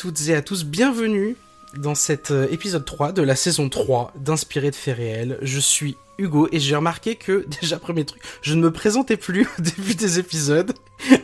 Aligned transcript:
Toutes 0.00 0.28
et 0.28 0.34
à 0.34 0.40
tous, 0.40 0.64
bienvenue 0.64 1.36
dans 1.76 1.94
cet 1.94 2.30
euh, 2.30 2.48
épisode 2.50 2.86
3 2.86 3.12
de 3.12 3.20
la 3.20 3.36
saison 3.36 3.68
3 3.68 4.14
d'Inspiré 4.16 4.70
de 4.70 4.74
faits 4.74 4.96
réels. 4.96 5.38
Je 5.42 5.60
suis 5.60 5.98
Hugo 6.16 6.48
et 6.52 6.58
j'ai 6.58 6.74
remarqué 6.74 7.16
que, 7.16 7.44
déjà 7.60 7.78
premier 7.78 8.06
truc, 8.06 8.22
je 8.40 8.54
ne 8.54 8.62
me 8.62 8.72
présentais 8.72 9.18
plus 9.18 9.46
au 9.58 9.60
début 9.60 9.94
des 9.94 10.18
épisodes. 10.18 10.72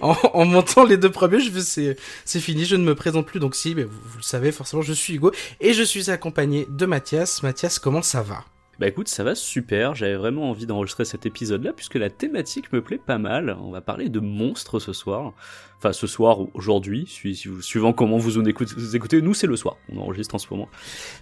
En, 0.02 0.14
en 0.34 0.44
montant 0.44 0.84
les 0.84 0.98
deux 0.98 1.10
premiers, 1.10 1.40
je 1.40 1.50
fais 1.50 1.96
c'est, 2.26 2.40
fini, 2.40 2.66
je 2.66 2.76
ne 2.76 2.84
me 2.84 2.94
présente 2.94 3.24
plus. 3.24 3.40
Donc 3.40 3.54
si, 3.54 3.72
vous, 3.72 3.88
vous 3.88 4.18
le 4.18 4.22
savez 4.22 4.52
forcément, 4.52 4.82
je 4.82 4.92
suis 4.92 5.14
Hugo 5.14 5.32
et 5.58 5.72
je 5.72 5.82
suis 5.82 6.10
accompagné 6.10 6.66
de 6.68 6.84
Mathias. 6.84 7.42
Mathias, 7.42 7.78
comment 7.78 8.02
ça 8.02 8.20
va? 8.20 8.44
Bah 8.78 8.86
écoute, 8.88 9.08
ça 9.08 9.24
va 9.24 9.34
super, 9.34 9.94
j'avais 9.94 10.16
vraiment 10.16 10.50
envie 10.50 10.66
d'enregistrer 10.66 11.06
cet 11.06 11.24
épisode-là 11.24 11.72
puisque 11.72 11.94
la 11.94 12.10
thématique 12.10 12.70
me 12.74 12.82
plaît 12.82 12.98
pas 12.98 13.16
mal. 13.16 13.56
On 13.62 13.70
va 13.70 13.80
parler 13.80 14.10
de 14.10 14.20
monstres 14.20 14.80
ce 14.80 14.92
soir. 14.92 15.32
Enfin 15.78 15.92
ce 15.94 16.06
soir 16.06 16.40
ou 16.40 16.50
aujourd'hui, 16.52 17.06
suivant 17.06 17.92
comment 17.94 18.18
vous 18.18 18.38
en 18.38 18.44
écoutez, 18.44 18.74
vous 18.76 18.94
écoutez. 18.94 19.22
Nous 19.22 19.32
c'est 19.32 19.46
le 19.46 19.56
soir, 19.56 19.76
on 19.90 19.98
enregistre 19.98 20.34
en 20.34 20.38
ce 20.38 20.46
moment. 20.50 20.68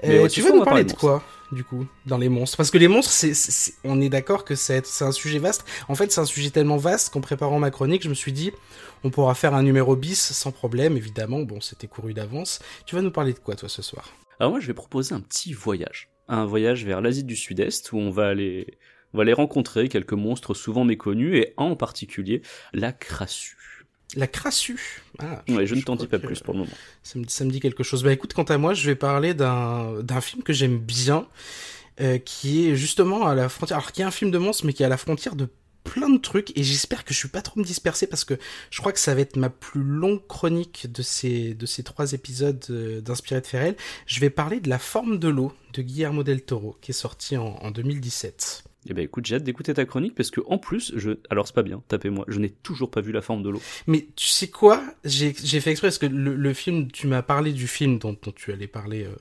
Mais 0.03 0.19
Euh, 0.19 0.29
Tu 0.29 0.41
veux 0.41 0.49
soir, 0.49 0.59
nous 0.59 0.65
parler 0.65 0.85
parler 0.85 0.95
de 0.95 0.99
quoi, 0.99 1.23
du 1.53 1.63
coup, 1.63 1.87
dans 2.07 2.19
les 2.19 2.29
monstres? 2.29 2.57
Parce 2.57 2.73
que 2.73 2.79
les 2.79 2.89
monstres, 2.89 3.13
on 3.85 4.01
est 4.01 4.09
d'accord 4.09 4.45
que 4.45 4.57
c'est, 4.57 4.85
c'est 4.85 5.05
un 5.05 5.13
sujet 5.13 5.39
vaste. 5.39 5.65
En 5.89 5.95
fait, 5.95 6.11
c'est 6.11 6.21
un 6.21 6.25
sujet 6.25 6.51
tellement 6.51 6.77
vaste 6.77 7.13
qu'en 7.13 7.21
préparant 7.21 7.61
ma 7.61 7.71
chronique, 7.71 8.03
je 8.03 8.09
me 8.09 8.15
suis 8.15 8.33
dit, 8.33 8.51
on 9.05 9.11
pourra 9.11 9.35
faire 9.35 9.55
un 9.55 9.63
numéro 9.63 9.95
bis 9.97 10.33
sans 10.33 10.51
problème, 10.51 10.97
évidemment. 10.97 11.43
Bon, 11.43 11.61
c'était 11.61 11.87
couru 11.87 12.15
d'avance. 12.15 12.61
Tu 12.87 12.97
vas 12.97 13.03
nous 13.03 13.13
parler 13.13 13.33
de 13.33 13.39
quoi, 13.39 13.55
toi, 13.55 13.69
ce 13.69 13.83
soir? 13.83 14.09
Alors 14.41 14.51
moi 14.51 14.59
je 14.61 14.67
vais 14.67 14.75
proposer 14.75 15.15
un 15.15 15.21
petit 15.21 15.53
voyage. 15.53 16.09
Un 16.29 16.45
voyage 16.47 16.85
vers 16.85 17.01
l'Asie 17.01 17.25
du 17.25 17.37
Sud-Est 17.37 17.93
où 17.93 17.99
on 17.99 18.11
va 18.11 18.29
aller... 18.29 18.79
On 19.13 19.19
va 19.19 19.23
aller 19.23 19.33
rencontrer 19.33 19.89
quelques 19.89 20.13
monstres 20.15 20.55
souvent 20.55 20.85
méconnus 20.85 21.37
et 21.37 21.55
en 21.57 21.77
particulier 21.77 22.43
la 22.73 22.93
crassue. 22.93 23.85
La 24.17 24.27
crassue. 24.27 25.03
Ah, 25.21 25.45
Ouais, 25.49 25.67
je 25.67 25.77
ne 25.77 25.83
t'en 25.83 25.95
dis 25.95 26.09
pas 26.09 26.19
plus 26.19 26.41
pour 26.41 26.55
le 26.55 26.61
moment. 26.61 26.73
Ça 27.05 27.21
me, 27.21 27.25
ça 27.29 27.45
me 27.45 27.51
dit 27.51 27.61
quelque 27.61 27.85
chose. 27.85 28.03
Bah 28.03 28.13
écoute, 28.13 28.35
quant 28.35 28.43
à 28.43 28.59
moi, 28.59 28.75
je 28.75 28.87
vais 28.87 28.97
parler 28.97 29.33
d'un, 29.33 30.03
d'un 30.03 30.21
film 30.21 30.43
que 30.43 30.53
j'aime 30.53 30.79
bien, 30.79 31.29
euh, 32.01 32.19
qui 32.19 32.69
est 32.69 32.75
justement 32.75 33.27
à 33.27 33.37
la 33.37 33.49
frontière, 33.49 33.79
alors 33.79 33.93
qui 33.93 34.03
est 34.03 34.05
un 34.05 34.11
film 34.11 34.33
de 34.33 34.39
monstres, 34.39 34.67
mais 34.67 34.73
qui 34.73 34.83
est 34.83 34.87
à 34.87 34.89
la 34.89 34.97
frontière 34.97 35.37
de 35.37 35.49
plein 35.85 36.09
de 36.09 36.19
trucs, 36.19 36.57
et 36.59 36.63
j'espère 36.63 37.05
que 37.05 37.15
je 37.15 37.19
suis 37.19 37.29
pas 37.29 37.43
trop 37.43 37.61
me 37.61 37.65
disperser, 37.65 38.07
parce 38.07 38.25
que 38.25 38.35
je 38.71 38.81
crois 38.81 38.93
que 38.93 38.99
ça 38.99 39.15
va 39.15 39.21
être 39.21 39.37
ma 39.37 39.51
plus 39.51 39.83
longue 39.83 40.27
chronique 40.27 40.91
de 40.91 41.03
ces, 41.03 41.55
de 41.55 41.67
ces 41.67 41.83
trois 41.83 42.13
épisodes 42.13 42.65
euh, 42.71 43.01
d'Inspiré 43.01 43.41
de 43.41 43.47
Ferrel. 43.47 43.77
Je 44.07 44.21
vais 44.21 44.31
parler 44.31 44.61
de 44.61 44.69
La 44.69 44.79
forme 44.79 45.19
de 45.19 45.29
l'eau 45.29 45.53
de 45.75 45.83
Guillermo 45.83 46.25
del 46.25 46.43
Toro, 46.43 46.77
qui 46.81 46.91
est 46.91 46.95
sorti 46.95 47.37
en, 47.37 47.57
en 47.61 47.71
2017. 47.71 48.65
Eh 48.87 48.93
ben 48.93 49.03
écoute, 49.03 49.25
j'ai 49.25 49.37
hâte 49.37 49.45
d'écouter 49.45 49.73
ta 49.73 49.87
chronique 49.87 50.15
parce 50.15 50.31
que 50.31 50.41
en 50.47 50.59
plus, 50.59 50.93
je... 50.97 51.13
alors 51.31 51.47
c'est 51.47 51.55
pas 51.55 51.63
bien, 51.63 51.83
tapez-moi, 51.89 52.27
je 52.29 52.39
n'ai 52.39 52.51
toujours 52.51 52.91
pas 52.91 53.01
vu 53.01 53.13
la 53.13 53.23
forme 53.23 53.43
de 53.43 53.49
l'eau. 53.49 53.63
Mais 53.87 54.09
tu 54.15 54.27
sais 54.27 54.49
quoi? 54.49 54.83
J'ai 55.05 55.35
j'ai 55.43 55.61
fait 55.61 55.71
exprès 55.71 55.89
parce 55.89 55.99
que 55.99 56.07
le, 56.07 56.35
le 56.35 56.55
film, 56.55 56.91
tu 56.91 57.07
m'as 57.07 57.23
parlé 57.23 57.53
du 57.53 57.67
film 57.67 57.99
dont, 57.99 58.17
dont 58.21 58.33
tu 58.33 58.53
allais 58.53 58.67
parler 58.67 59.05
euh, 59.05 59.15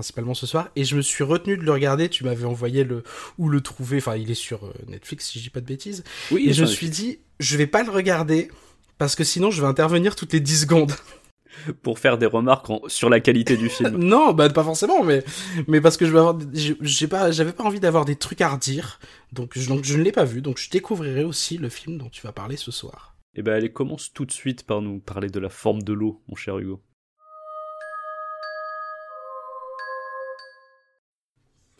principalement 0.00 0.32
ce 0.34 0.46
soir, 0.46 0.70
et 0.76 0.84
je 0.84 0.96
me 0.96 1.02
suis 1.02 1.22
retenu 1.24 1.58
de 1.58 1.62
le 1.62 1.72
regarder. 1.72 2.08
Tu 2.08 2.24
m'avais 2.24 2.46
envoyé 2.46 2.84
le 2.84 3.02
où 3.36 3.50
le 3.50 3.60
trouver. 3.60 3.98
Enfin, 3.98 4.16
il 4.16 4.30
est 4.30 4.34
sur 4.34 4.64
euh, 4.64 4.72
Netflix, 4.88 5.28
si 5.28 5.38
je 5.38 5.44
dis 5.44 5.50
pas 5.50 5.60
de 5.60 5.66
bêtises. 5.66 6.04
Oui, 6.30 6.46
Et 6.48 6.54
je 6.54 6.62
me 6.62 6.66
suis 6.66 6.88
dit, 6.88 7.18
je 7.38 7.56
vais 7.58 7.66
pas 7.66 7.82
le 7.82 7.90
regarder 7.90 8.50
parce 8.96 9.14
que 9.14 9.24
sinon 9.24 9.50
je 9.50 9.60
vais 9.60 9.66
intervenir 9.68 10.16
toutes 10.16 10.32
les 10.32 10.40
10 10.40 10.62
secondes. 10.62 10.92
pour 11.82 11.98
faire 11.98 12.16
des 12.16 12.26
remarques 12.26 12.70
en- 12.70 12.80
sur 12.86 13.10
la 13.10 13.20
qualité 13.20 13.56
du 13.58 13.68
film. 13.68 13.96
non, 13.98 14.32
bah 14.32 14.48
pas 14.48 14.64
forcément, 14.64 15.04
mais 15.04 15.22
mais 15.68 15.80
parce 15.82 15.98
que 15.98 16.06
je 16.06 16.12
vais 16.12 16.18
avoir, 16.18 16.38
j'ai 16.54 16.76
j'ai 16.80 17.08
pas, 17.08 17.30
j'avais 17.30 17.52
pas 17.52 17.64
envie 17.64 17.80
d'avoir 17.80 18.06
des 18.06 18.16
trucs 18.16 18.40
à 18.40 18.48
redire, 18.48 19.00
donc 19.32 19.52
je, 19.56 19.68
donc 19.68 19.84
je 19.84 19.98
ne 19.98 20.02
l'ai 20.02 20.12
pas 20.12 20.24
vu, 20.24 20.40
donc 20.40 20.58
je 20.58 20.70
découvrirai 20.70 21.24
aussi 21.24 21.58
le 21.58 21.68
film 21.68 21.98
dont 21.98 22.08
tu 22.08 22.22
vas 22.22 22.32
parler 22.32 22.56
ce 22.56 22.70
soir. 22.70 23.16
Eh 23.34 23.42
ben 23.42 23.52
allez, 23.52 23.70
commence 23.70 24.12
tout 24.12 24.24
de 24.24 24.32
suite 24.32 24.62
par 24.64 24.80
nous 24.80 25.00
parler 25.00 25.28
de 25.28 25.38
la 25.40 25.50
forme 25.50 25.82
de 25.82 25.92
l'eau, 25.92 26.22
mon 26.28 26.36
cher 26.36 26.56
Hugo. 26.58 26.80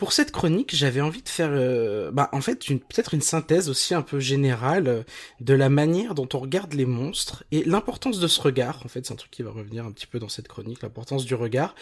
Pour 0.00 0.14
cette 0.14 0.32
chronique, 0.32 0.74
j'avais 0.74 1.02
envie 1.02 1.20
de 1.20 1.28
faire, 1.28 1.50
euh, 1.52 2.10
bah, 2.10 2.30
en 2.32 2.40
fait, 2.40 2.68
une- 2.68 2.80
peut-être 2.80 3.12
une 3.12 3.20
synthèse 3.20 3.68
aussi 3.68 3.92
un 3.94 4.00
peu 4.00 4.18
générale 4.18 4.88
euh, 4.88 5.02
de 5.40 5.52
la 5.52 5.68
manière 5.68 6.14
dont 6.14 6.26
on 6.32 6.38
regarde 6.38 6.72
les 6.72 6.86
monstres 6.86 7.44
et 7.52 7.62
l'importance 7.64 8.18
de 8.18 8.26
ce 8.26 8.40
regard. 8.40 8.80
En 8.84 8.88
fait, 8.88 9.04
c'est 9.06 9.12
un 9.12 9.16
truc 9.16 9.30
qui 9.30 9.42
va 9.42 9.50
revenir 9.50 9.84
un 9.84 9.92
petit 9.92 10.06
peu 10.06 10.18
dans 10.18 10.30
cette 10.30 10.48
chronique, 10.48 10.80
l'importance 10.80 11.26
du 11.26 11.34
regard, 11.34 11.74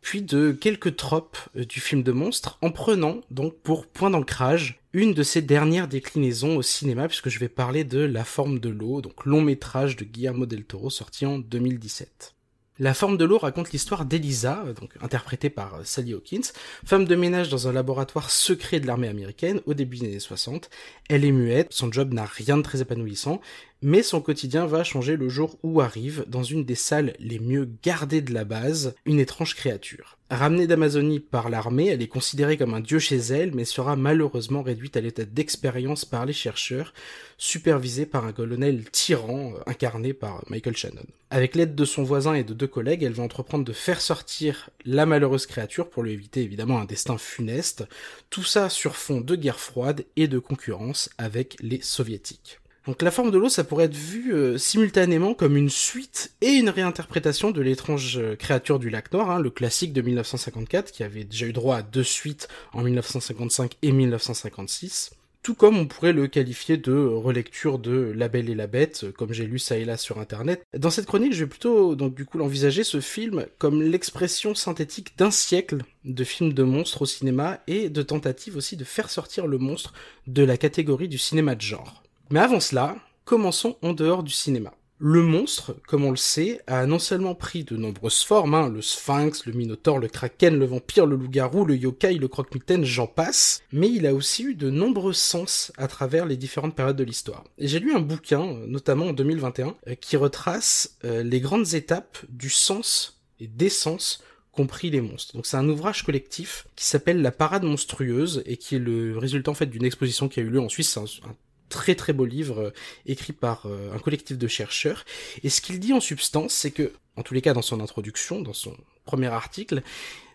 puis 0.00 0.20
de 0.20 0.50
quelques 0.50 0.96
tropes 0.96 1.38
euh, 1.56 1.64
du 1.64 1.78
film 1.80 2.02
de 2.02 2.10
monstres, 2.10 2.58
en 2.60 2.72
prenant 2.72 3.20
donc 3.30 3.54
pour 3.62 3.86
point 3.86 4.10
d'ancrage 4.10 4.80
une 4.92 5.14
de 5.14 5.22
ses 5.22 5.40
dernières 5.40 5.86
déclinaisons 5.86 6.56
au 6.56 6.62
cinéma, 6.62 7.06
puisque 7.06 7.28
je 7.28 7.38
vais 7.38 7.48
parler 7.48 7.84
de 7.84 8.00
La 8.00 8.24
forme 8.24 8.58
de 8.58 8.68
l'eau, 8.68 9.00
donc 9.00 9.24
long 9.24 9.42
métrage 9.42 9.94
de 9.94 10.04
Guillermo 10.04 10.44
del 10.44 10.64
Toro 10.64 10.90
sorti 10.90 11.24
en 11.24 11.38
2017. 11.38 12.34
La 12.80 12.94
forme 12.94 13.18
de 13.18 13.26
l'eau 13.26 13.36
raconte 13.36 13.72
l'histoire 13.72 14.06
d'Elisa, 14.06 14.64
euh, 14.66 14.72
interprétée 15.02 15.50
par 15.50 15.74
euh, 15.74 15.80
Sally 15.84 16.14
Hawkins, 16.14 16.40
femme 16.86 17.04
de 17.04 17.14
ménage 17.14 17.50
dans 17.50 17.68
un 17.68 17.72
laboratoire 17.72 18.30
secret 18.30 18.80
de 18.80 18.86
l'armée 18.86 19.08
américaine 19.08 19.60
au 19.66 19.74
début 19.74 19.98
des 19.98 20.06
années 20.06 20.18
60. 20.18 20.70
Elle 21.10 21.26
est 21.26 21.30
muette, 21.30 21.74
son 21.74 21.92
job 21.92 22.14
n'a 22.14 22.24
rien 22.24 22.56
de 22.56 22.62
très 22.62 22.80
épanouissant, 22.80 23.42
mais 23.82 24.02
son 24.02 24.20
quotidien 24.20 24.66
va 24.66 24.84
changer 24.84 25.16
le 25.16 25.28
jour 25.28 25.58
où 25.62 25.80
arrive, 25.80 26.24
dans 26.28 26.42
une 26.42 26.64
des 26.64 26.74
salles 26.74 27.14
les 27.18 27.38
mieux 27.38 27.68
gardées 27.82 28.20
de 28.20 28.34
la 28.34 28.44
base, 28.44 28.94
une 29.06 29.20
étrange 29.20 29.54
créature. 29.54 30.18
Ramenée 30.32 30.68
d'Amazonie 30.68 31.18
par 31.18 31.50
l'armée, 31.50 31.88
elle 31.88 32.02
est 32.02 32.06
considérée 32.06 32.56
comme 32.56 32.74
un 32.74 32.80
dieu 32.80 33.00
chez 33.00 33.16
elle, 33.16 33.52
mais 33.52 33.64
sera 33.64 33.96
malheureusement 33.96 34.62
réduite 34.62 34.96
à 34.96 35.00
l'état 35.00 35.24
d'expérience 35.24 36.04
par 36.04 36.24
les 36.24 36.32
chercheurs, 36.32 36.94
supervisée 37.36 38.06
par 38.06 38.24
un 38.24 38.32
colonel 38.32 38.84
tyran 38.90 39.54
euh, 39.56 39.62
incarné 39.66 40.12
par 40.12 40.44
Michael 40.48 40.76
Shannon. 40.76 41.06
Avec 41.30 41.56
l'aide 41.56 41.74
de 41.74 41.84
son 41.84 42.04
voisin 42.04 42.34
et 42.34 42.44
de 42.44 42.54
deux 42.54 42.68
collègues, 42.68 43.02
elle 43.02 43.12
va 43.12 43.24
entreprendre 43.24 43.64
de 43.64 43.72
faire 43.72 44.00
sortir 44.00 44.70
la 44.84 45.04
malheureuse 45.04 45.46
créature 45.46 45.90
pour 45.90 46.04
lui 46.04 46.12
éviter 46.12 46.42
évidemment 46.42 46.78
un 46.78 46.84
destin 46.84 47.18
funeste, 47.18 47.84
tout 48.30 48.44
ça 48.44 48.68
sur 48.68 48.94
fond 48.94 49.20
de 49.20 49.34
guerre 49.34 49.58
froide 49.58 50.04
et 50.14 50.28
de 50.28 50.38
concurrence 50.38 51.10
avec 51.18 51.56
les 51.60 51.80
soviétiques. 51.82 52.60
Donc 52.90 53.02
la 53.02 53.12
forme 53.12 53.30
de 53.30 53.38
l'eau, 53.38 53.48
ça 53.48 53.62
pourrait 53.62 53.84
être 53.84 53.94
vu 53.94 54.34
euh, 54.34 54.58
simultanément 54.58 55.32
comme 55.32 55.56
une 55.56 55.70
suite 55.70 56.32
et 56.40 56.48
une 56.48 56.68
réinterprétation 56.68 57.52
de 57.52 57.60
l'étrange 57.60 58.18
euh, 58.18 58.34
créature 58.34 58.80
du 58.80 58.90
lac 58.90 59.12
Noir, 59.12 59.30
hein, 59.30 59.38
le 59.38 59.48
classique 59.48 59.92
de 59.92 60.02
1954, 60.02 60.90
qui 60.90 61.04
avait 61.04 61.22
déjà 61.22 61.46
eu 61.46 61.52
droit 61.52 61.76
à 61.76 61.82
deux 61.82 62.02
suites 62.02 62.48
en 62.72 62.82
1955 62.82 63.76
et 63.82 63.92
1956. 63.92 65.12
Tout 65.44 65.54
comme 65.54 65.78
on 65.78 65.86
pourrait 65.86 66.12
le 66.12 66.26
qualifier 66.26 66.78
de 66.78 66.92
relecture 66.92 67.78
de 67.78 68.12
La 68.16 68.26
Belle 68.26 68.50
et 68.50 68.56
la 68.56 68.66
Bête, 68.66 69.04
euh, 69.04 69.12
comme 69.12 69.32
j'ai 69.32 69.46
lu 69.46 69.60
ça 69.60 69.76
et 69.76 69.84
là 69.84 69.96
sur 69.96 70.18
internet. 70.18 70.64
Dans 70.76 70.90
cette 70.90 71.06
chronique, 71.06 71.32
je 71.32 71.44
vais 71.44 71.48
plutôt 71.48 71.94
donc 71.94 72.16
du 72.16 72.24
coup 72.24 72.38
l'envisager 72.38 72.82
ce 72.82 73.00
film 73.00 73.46
comme 73.58 73.82
l'expression 73.82 74.56
synthétique 74.56 75.16
d'un 75.16 75.30
siècle 75.30 75.78
de 76.04 76.24
films 76.24 76.54
de 76.54 76.64
monstres 76.64 77.02
au 77.02 77.06
cinéma 77.06 77.60
et 77.68 77.88
de 77.88 78.02
tentatives 78.02 78.56
aussi 78.56 78.76
de 78.76 78.82
faire 78.82 79.10
sortir 79.10 79.46
le 79.46 79.58
monstre 79.58 79.92
de 80.26 80.42
la 80.42 80.56
catégorie 80.56 81.06
du 81.06 81.18
cinéma 81.18 81.54
de 81.54 81.60
genre. 81.60 82.02
Mais 82.32 82.38
avant 82.38 82.60
cela, 82.60 82.96
commençons 83.24 83.76
en 83.82 83.92
dehors 83.92 84.22
du 84.22 84.32
cinéma. 84.32 84.72
Le 84.98 85.22
monstre, 85.22 85.74
comme 85.88 86.04
on 86.04 86.10
le 86.10 86.16
sait, 86.16 86.60
a 86.68 86.86
non 86.86 87.00
seulement 87.00 87.34
pris 87.34 87.64
de 87.64 87.76
nombreuses 87.76 88.22
formes, 88.22 88.54
hein, 88.54 88.68
le 88.68 88.82
sphinx, 88.82 89.46
le 89.46 89.52
minotaure, 89.52 89.98
le 89.98 90.06
kraken, 90.06 90.56
le 90.56 90.66
vampire, 90.66 91.06
le 91.06 91.16
loup-garou, 91.16 91.64
le 91.64 91.74
yokai, 91.74 92.14
le 92.14 92.28
croque-mitaine, 92.28 92.84
j'en 92.84 93.08
passe, 93.08 93.62
mais 93.72 93.88
il 93.88 94.06
a 94.06 94.14
aussi 94.14 94.44
eu 94.44 94.54
de 94.54 94.70
nombreux 94.70 95.12
sens 95.12 95.72
à 95.76 95.88
travers 95.88 96.24
les 96.24 96.36
différentes 96.36 96.76
périodes 96.76 96.98
de 96.98 97.02
l'histoire. 97.02 97.42
Et 97.58 97.66
j'ai 97.66 97.80
lu 97.80 97.94
un 97.94 98.00
bouquin, 98.00 98.44
notamment 98.68 99.06
en 99.06 99.12
2021, 99.12 99.74
euh, 99.88 99.94
qui 99.96 100.16
retrace 100.16 100.98
euh, 101.04 101.24
les 101.24 101.40
grandes 101.40 101.74
étapes 101.74 102.18
du 102.28 102.50
sens 102.50 103.22
et 103.40 103.48
des 103.48 103.70
sens 103.70 104.22
compris 104.52 104.90
les 104.90 105.00
monstres. 105.00 105.34
Donc 105.34 105.46
c'est 105.46 105.56
un 105.56 105.68
ouvrage 105.68 106.04
collectif 106.04 106.68
qui 106.76 106.84
s'appelle 106.84 107.22
La 107.22 107.32
Parade 107.32 107.64
monstrueuse 107.64 108.42
et 108.46 108.56
qui 108.56 108.76
est 108.76 108.80
le 108.80 109.18
résultat 109.18 109.50
en 109.50 109.54
fait 109.54 109.66
d'une 109.66 109.84
exposition 109.84 110.28
qui 110.28 110.40
a 110.40 110.42
eu 110.42 110.50
lieu 110.50 110.60
en 110.60 110.68
Suisse. 110.68 110.96
Un 110.96 111.34
très 111.70 111.94
très 111.94 112.12
beau 112.12 112.26
livre 112.26 112.60
euh, 112.60 112.70
écrit 113.06 113.32
par 113.32 113.64
euh, 113.64 113.94
un 113.94 113.98
collectif 113.98 114.36
de 114.36 114.46
chercheurs. 114.46 115.06
Et 115.42 115.48
ce 115.48 115.62
qu'il 115.62 115.80
dit 115.80 115.94
en 115.94 116.00
substance, 116.00 116.52
c'est 116.52 116.72
que, 116.72 116.92
en 117.16 117.22
tous 117.22 117.32
les 117.32 117.40
cas 117.40 117.54
dans 117.54 117.62
son 117.62 117.80
introduction, 117.80 118.42
dans 118.42 118.52
son 118.52 118.76
premier 119.06 119.28
article, 119.28 119.82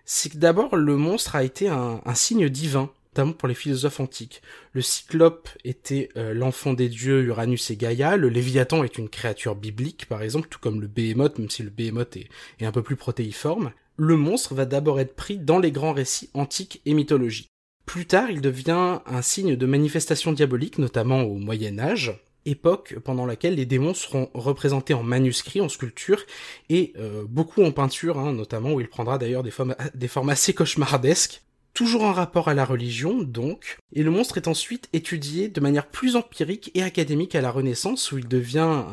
c'est 0.06 0.32
que 0.32 0.38
d'abord 0.38 0.76
le 0.76 0.96
monstre 0.96 1.36
a 1.36 1.44
été 1.44 1.68
un, 1.68 2.02
signe 2.16 2.50
divin 2.50 2.90
notamment 3.12 3.34
pour 3.34 3.48
les 3.48 3.56
philosophes 3.56 4.02
antiques. 4.02 4.42
Le 4.74 4.82
cyclope 4.82 5.48
était 5.64 6.10
euh, 6.18 6.34
l'enfant 6.34 6.74
des 6.74 6.90
dieux 6.90 7.24
Uranus 7.24 7.72
et 7.72 7.78
Gaïa, 7.78 8.18
le 8.18 8.28
Léviathan 8.28 8.84
est 8.84 8.98
une 8.98 9.08
créature 9.08 9.56
biblique 9.56 10.08
par 10.08 10.22
exemple, 10.22 10.50
tout 10.50 10.60
comme 10.60 10.81
le 10.81 10.88
Behemoth, 10.88 11.40
même 11.40 11.50
si 11.50 11.64
le 11.64 11.70
Behemoth 11.70 12.18
est, 12.18 12.28
est 12.60 12.66
un 12.66 12.74
peu 12.74 12.84
plus 12.84 12.98
protéiforme. 12.98 13.72
Le 13.96 14.18
monstre 14.18 14.54
va 14.54 14.66
d'abord 14.66 15.00
être 15.00 15.16
pris 15.16 15.38
dans 15.38 15.60
les 15.60 15.72
grands 15.72 15.94
récits 15.94 16.30
antiques 16.34 16.81
et 16.86 16.94
mythologiques. 16.94 17.55
Plus 17.86 18.06
tard, 18.06 18.32
il 18.32 18.42
devient 18.42 19.00
un 19.06 19.22
signe 19.22 19.56
de 19.56 19.66
manifestation 19.66 20.32
diabolique, 20.32 20.80
notamment 20.80 21.22
au 21.22 21.36
Moyen 21.36 21.80
Âge, 21.80 22.20
époque 22.46 22.96
pendant 23.04 23.26
laquelle 23.26 23.56
les 23.56 23.66
démons 23.66 23.94
seront 23.94 24.30
représentés 24.34 24.94
en 24.94 25.04
manuscrits, 25.04 25.62
en 25.62 25.70
sculpture, 25.70 26.24
et 26.70 26.94
euh, 26.98 27.24
beaucoup 27.28 27.64
en 27.64 27.72
peinture, 27.72 28.20
hein, 28.20 28.34
notamment 28.34 28.74
où 28.74 28.82
il 28.82 28.88
prendra 28.88 29.18
d'ailleurs 29.18 29.44
des, 29.44 29.54
des 29.94 30.08
formes 30.08 30.30
assez 30.30 30.54
cauchemardesques, 30.54 31.44
toujours 31.75 32.04
en 32.04 32.13
rapport 32.13 32.48
à 32.48 32.54
la 32.54 32.66
religion, 32.66 33.22
donc, 33.22 33.77
et 33.94 34.01
le 34.01 34.10
monstre 34.10 34.38
est 34.38 34.48
ensuite 34.48 34.88
étudié 34.94 35.50
de 35.50 35.60
manière 35.60 35.86
plus 35.86 36.16
empirique 36.16 36.72
et 36.74 36.81
académique 36.81 37.36
à 37.36 37.42
la 37.42 37.51
Renaissance, 37.51 38.13
où 38.13 38.18
il 38.18 38.30
devient 38.30 38.83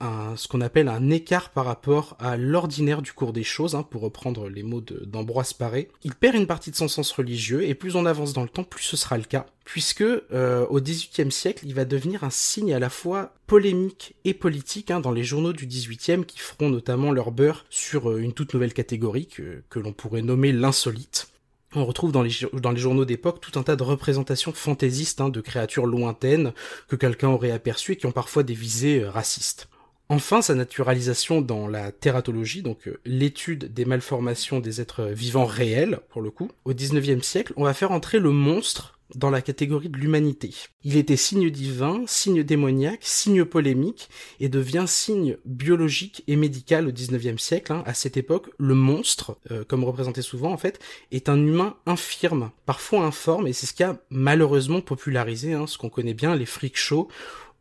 euh, 0.00 0.36
ce 0.36 0.46
qu'on 0.46 0.60
appelle 0.60 0.88
un 0.88 1.10
écart 1.10 1.50
par 1.50 1.64
rapport 1.64 2.16
à 2.20 2.36
l'ordinaire 2.36 3.02
du 3.02 3.12
cours 3.12 3.32
des 3.32 3.42
choses, 3.42 3.74
hein, 3.74 3.82
pour 3.82 4.02
reprendre 4.02 4.48
les 4.48 4.62
mots 4.62 4.80
d'Ambroise 4.80 5.52
Paré. 5.52 5.88
Il 6.04 6.14
perd 6.14 6.36
une 6.36 6.46
partie 6.46 6.70
de 6.70 6.76
son 6.76 6.86
sens 6.86 7.10
religieux, 7.10 7.68
et 7.68 7.74
plus 7.74 7.96
on 7.96 8.06
avance 8.06 8.32
dans 8.32 8.44
le 8.44 8.48
temps, 8.48 8.64
plus 8.64 8.84
ce 8.84 8.96
sera 8.96 9.18
le 9.18 9.24
cas, 9.24 9.46
puisque 9.64 10.02
euh, 10.02 10.64
au 10.70 10.80
XVIIIe 10.80 11.32
siècle, 11.32 11.66
il 11.66 11.74
va 11.74 11.84
devenir 11.84 12.22
un 12.22 12.30
signe 12.30 12.72
à 12.72 12.78
la 12.78 12.88
fois 12.88 13.34
polémique 13.48 14.14
et 14.24 14.32
politique 14.32 14.92
hein, 14.92 15.00
dans 15.00 15.10
les 15.10 15.24
journaux 15.24 15.52
du 15.52 15.66
XVIIIe 15.66 16.24
qui 16.24 16.38
feront 16.38 16.70
notamment 16.70 17.10
leur 17.10 17.32
beurre 17.32 17.66
sur 17.68 18.10
euh, 18.10 18.18
une 18.18 18.32
toute 18.32 18.54
nouvelle 18.54 18.74
catégorie 18.74 19.26
que 19.26 19.78
l'on 19.80 19.92
pourrait 19.92 20.22
nommer 20.22 20.52
l'insolite 20.52 21.28
on 21.74 21.84
retrouve 21.84 22.12
dans 22.12 22.22
les, 22.22 22.30
journaux 22.30 23.04
d'époque 23.04 23.40
tout 23.40 23.58
un 23.58 23.62
tas 23.62 23.76
de 23.76 23.82
représentations 23.82 24.52
fantaisistes 24.52 25.20
hein, 25.20 25.28
de 25.28 25.40
créatures 25.40 25.86
lointaines 25.86 26.52
que 26.88 26.96
quelqu'un 26.96 27.28
aurait 27.28 27.50
aperçues 27.50 27.92
et 27.92 27.96
qui 27.96 28.06
ont 28.06 28.12
parfois 28.12 28.42
des 28.42 28.54
visées 28.54 29.02
euh, 29.02 29.10
racistes. 29.10 29.68
Enfin, 30.10 30.40
sa 30.40 30.54
naturalisation 30.54 31.42
dans 31.42 31.68
la 31.68 31.92
tératologie, 31.92 32.62
donc 32.62 32.88
euh, 32.88 32.98
l'étude 33.04 33.74
des 33.74 33.84
malformations 33.84 34.60
des 34.60 34.80
êtres 34.80 35.04
vivants 35.04 35.44
réels, 35.44 36.00
pour 36.08 36.22
le 36.22 36.30
coup, 36.30 36.50
au 36.64 36.72
XIXe 36.72 37.26
siècle, 37.26 37.52
on 37.56 37.64
va 37.64 37.74
faire 37.74 37.92
entrer 37.92 38.18
le 38.18 38.30
monstre 38.30 38.97
dans 39.14 39.30
la 39.30 39.42
catégorie 39.42 39.88
de 39.88 39.96
l'humanité. 39.96 40.54
Il 40.84 40.96
était 40.96 41.16
signe 41.16 41.50
divin, 41.50 42.02
signe 42.06 42.42
démoniaque, 42.42 43.00
signe 43.02 43.44
polémique, 43.44 44.08
et 44.40 44.48
devient 44.48 44.84
signe 44.86 45.36
biologique 45.44 46.22
et 46.26 46.36
médical 46.36 46.88
au 46.88 46.92
XIXe 46.92 47.42
siècle. 47.42 47.72
Hein. 47.72 47.82
À 47.86 47.94
cette 47.94 48.16
époque, 48.16 48.50
le 48.58 48.74
monstre, 48.74 49.38
euh, 49.50 49.64
comme 49.64 49.84
représenté 49.84 50.22
souvent 50.22 50.52
en 50.52 50.58
fait, 50.58 50.78
est 51.10 51.28
un 51.28 51.38
humain 51.38 51.76
infirme, 51.86 52.50
parfois 52.66 53.04
informe, 53.04 53.46
et 53.46 53.52
c'est 53.52 53.66
ce 53.66 53.74
qui 53.74 53.82
a 53.82 53.98
malheureusement 54.10 54.80
popularisé 54.80 55.54
hein, 55.54 55.66
ce 55.66 55.78
qu'on 55.78 55.90
connaît 55.90 56.14
bien, 56.14 56.36
les 56.36 56.46
freak 56.46 56.76
shows, 56.76 57.08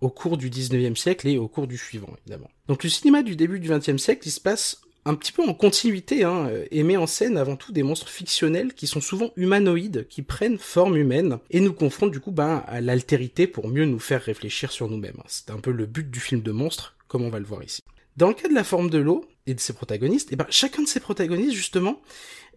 au 0.01 0.09
cours 0.09 0.37
du 0.37 0.49
19e 0.49 0.95
siècle 0.95 1.27
et 1.27 1.37
au 1.37 1.47
cours 1.47 1.67
du 1.67 1.77
suivant, 1.77 2.13
évidemment. 2.19 2.49
Donc 2.67 2.83
le 2.83 2.89
cinéma 2.89 3.23
du 3.23 3.35
début 3.35 3.59
du 3.59 3.69
20e 3.69 3.97
siècle, 3.97 4.27
il 4.27 4.31
se 4.31 4.41
passe 4.41 4.81
un 5.07 5.15
petit 5.15 5.31
peu 5.31 5.41
en 5.41 5.53
continuité, 5.53 6.23
hein, 6.23 6.49
et 6.69 6.83
met 6.83 6.97
en 6.97 7.07
scène 7.07 7.37
avant 7.37 7.55
tout 7.55 7.71
des 7.71 7.83
monstres 7.83 8.09
fictionnels 8.09 8.73
qui 8.73 8.87
sont 8.87 8.99
souvent 8.99 9.31
humanoïdes, 9.37 10.05
qui 10.09 10.21
prennent 10.21 10.57
forme 10.57 10.97
humaine, 10.97 11.39
et 11.49 11.61
nous 11.61 11.73
confrontent 11.73 12.11
du 12.11 12.19
coup 12.19 12.31
ben, 12.31 12.63
à 12.67 12.81
l'altérité 12.81 13.47
pour 13.47 13.69
mieux 13.69 13.85
nous 13.85 13.99
faire 13.99 14.21
réfléchir 14.21 14.71
sur 14.71 14.89
nous-mêmes. 14.89 15.21
C'est 15.27 15.49
un 15.49 15.59
peu 15.59 15.71
le 15.71 15.85
but 15.85 16.11
du 16.11 16.19
film 16.19 16.41
de 16.41 16.51
monstre, 16.51 16.95
comme 17.07 17.23
on 17.23 17.29
va 17.29 17.39
le 17.39 17.45
voir 17.45 17.63
ici. 17.63 17.83
Dans 18.17 18.27
le 18.27 18.33
cas 18.33 18.49
de 18.49 18.53
la 18.53 18.65
forme 18.65 18.89
de 18.89 18.97
l'eau 18.97 19.25
et 19.45 19.53
de 19.53 19.59
ses 19.61 19.73
protagonistes, 19.73 20.33
et 20.33 20.35
ben, 20.35 20.47
chacun 20.49 20.83
de 20.83 20.87
ces 20.87 20.99
protagonistes, 20.99 21.53
justement, 21.53 22.01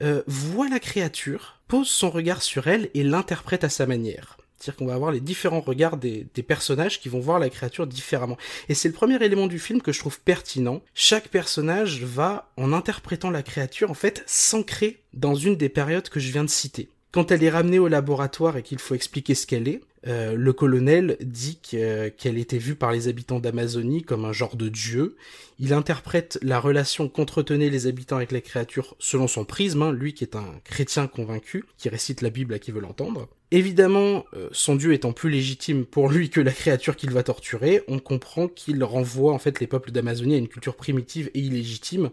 euh, 0.02 0.22
voit 0.26 0.68
la 0.68 0.80
créature, 0.80 1.60
pose 1.68 1.88
son 1.88 2.10
regard 2.10 2.42
sur 2.42 2.66
elle 2.66 2.90
et 2.94 3.04
l'interprète 3.04 3.62
à 3.62 3.68
sa 3.68 3.86
manière. 3.86 4.38
C'est-à-dire 4.60 4.76
qu'on 4.76 4.86
va 4.86 4.94
avoir 4.94 5.10
les 5.10 5.20
différents 5.20 5.60
regards 5.60 5.96
des, 5.96 6.26
personnages 6.46 7.00
qui 7.00 7.08
vont 7.08 7.20
voir 7.20 7.38
la 7.38 7.48
créature 7.48 7.86
différemment. 7.86 8.36
Et 8.68 8.74
c'est 8.74 8.88
le 8.88 8.94
premier 8.94 9.22
élément 9.22 9.46
du 9.46 9.58
film 9.58 9.80
que 9.80 9.92
je 9.92 9.98
trouve 9.98 10.20
pertinent. 10.20 10.82
Chaque 10.94 11.28
personnage 11.28 12.02
va, 12.02 12.50
en 12.56 12.72
interprétant 12.72 13.30
la 13.30 13.42
créature, 13.42 13.90
en 13.90 13.94
fait, 13.94 14.22
s'ancrer 14.26 15.00
dans 15.14 15.34
une 15.34 15.56
des 15.56 15.68
périodes 15.70 16.08
que 16.10 16.20
je 16.20 16.30
viens 16.30 16.44
de 16.44 16.50
citer. 16.50 16.88
Quand 17.12 17.30
elle 17.30 17.42
est 17.42 17.50
ramenée 17.50 17.78
au 17.78 17.88
laboratoire 17.88 18.56
et 18.56 18.62
qu'il 18.62 18.78
faut 18.78 18.94
expliquer 18.94 19.34
ce 19.34 19.46
qu'elle 19.46 19.66
est, 19.66 19.80
euh, 20.06 20.34
le 20.34 20.52
colonel 20.52 21.16
dit 21.20 21.58
qu'elle 21.60 22.38
était 22.38 22.58
vue 22.58 22.74
par 22.74 22.90
les 22.90 23.08
habitants 23.08 23.38
d'Amazonie 23.38 24.02
comme 24.02 24.24
un 24.24 24.32
genre 24.32 24.56
de 24.56 24.68
dieu. 24.68 25.16
Il 25.58 25.74
interprète 25.74 26.38
la 26.42 26.58
relation 26.58 27.08
qu'entretenaient 27.08 27.68
les 27.68 27.86
habitants 27.86 28.16
avec 28.16 28.32
la 28.32 28.40
créature 28.40 28.96
selon 28.98 29.28
son 29.28 29.44
prisme, 29.44 29.82
hein, 29.82 29.92
lui 29.92 30.14
qui 30.14 30.24
est 30.24 30.36
un 30.36 30.54
chrétien 30.64 31.06
convaincu, 31.06 31.64
qui 31.76 31.90
récite 31.90 32.22
la 32.22 32.30
Bible 32.30 32.54
à 32.54 32.58
qui 32.58 32.72
veut 32.72 32.80
l'entendre. 32.80 33.28
Évidemment, 33.50 34.24
euh, 34.34 34.48
son 34.52 34.76
dieu 34.76 34.94
étant 34.94 35.12
plus 35.12 35.28
légitime 35.28 35.84
pour 35.84 36.08
lui 36.08 36.30
que 36.30 36.40
la 36.40 36.52
créature 36.52 36.96
qu'il 36.96 37.10
va 37.10 37.22
torturer, 37.22 37.82
on 37.88 37.98
comprend 37.98 38.48
qu'il 38.48 38.82
renvoie 38.84 39.34
en 39.34 39.38
fait 39.38 39.60
les 39.60 39.66
peuples 39.66 39.90
d'Amazonie 39.90 40.36
à 40.36 40.38
une 40.38 40.48
culture 40.48 40.76
primitive 40.76 41.30
et 41.34 41.40
illégitime, 41.40 42.10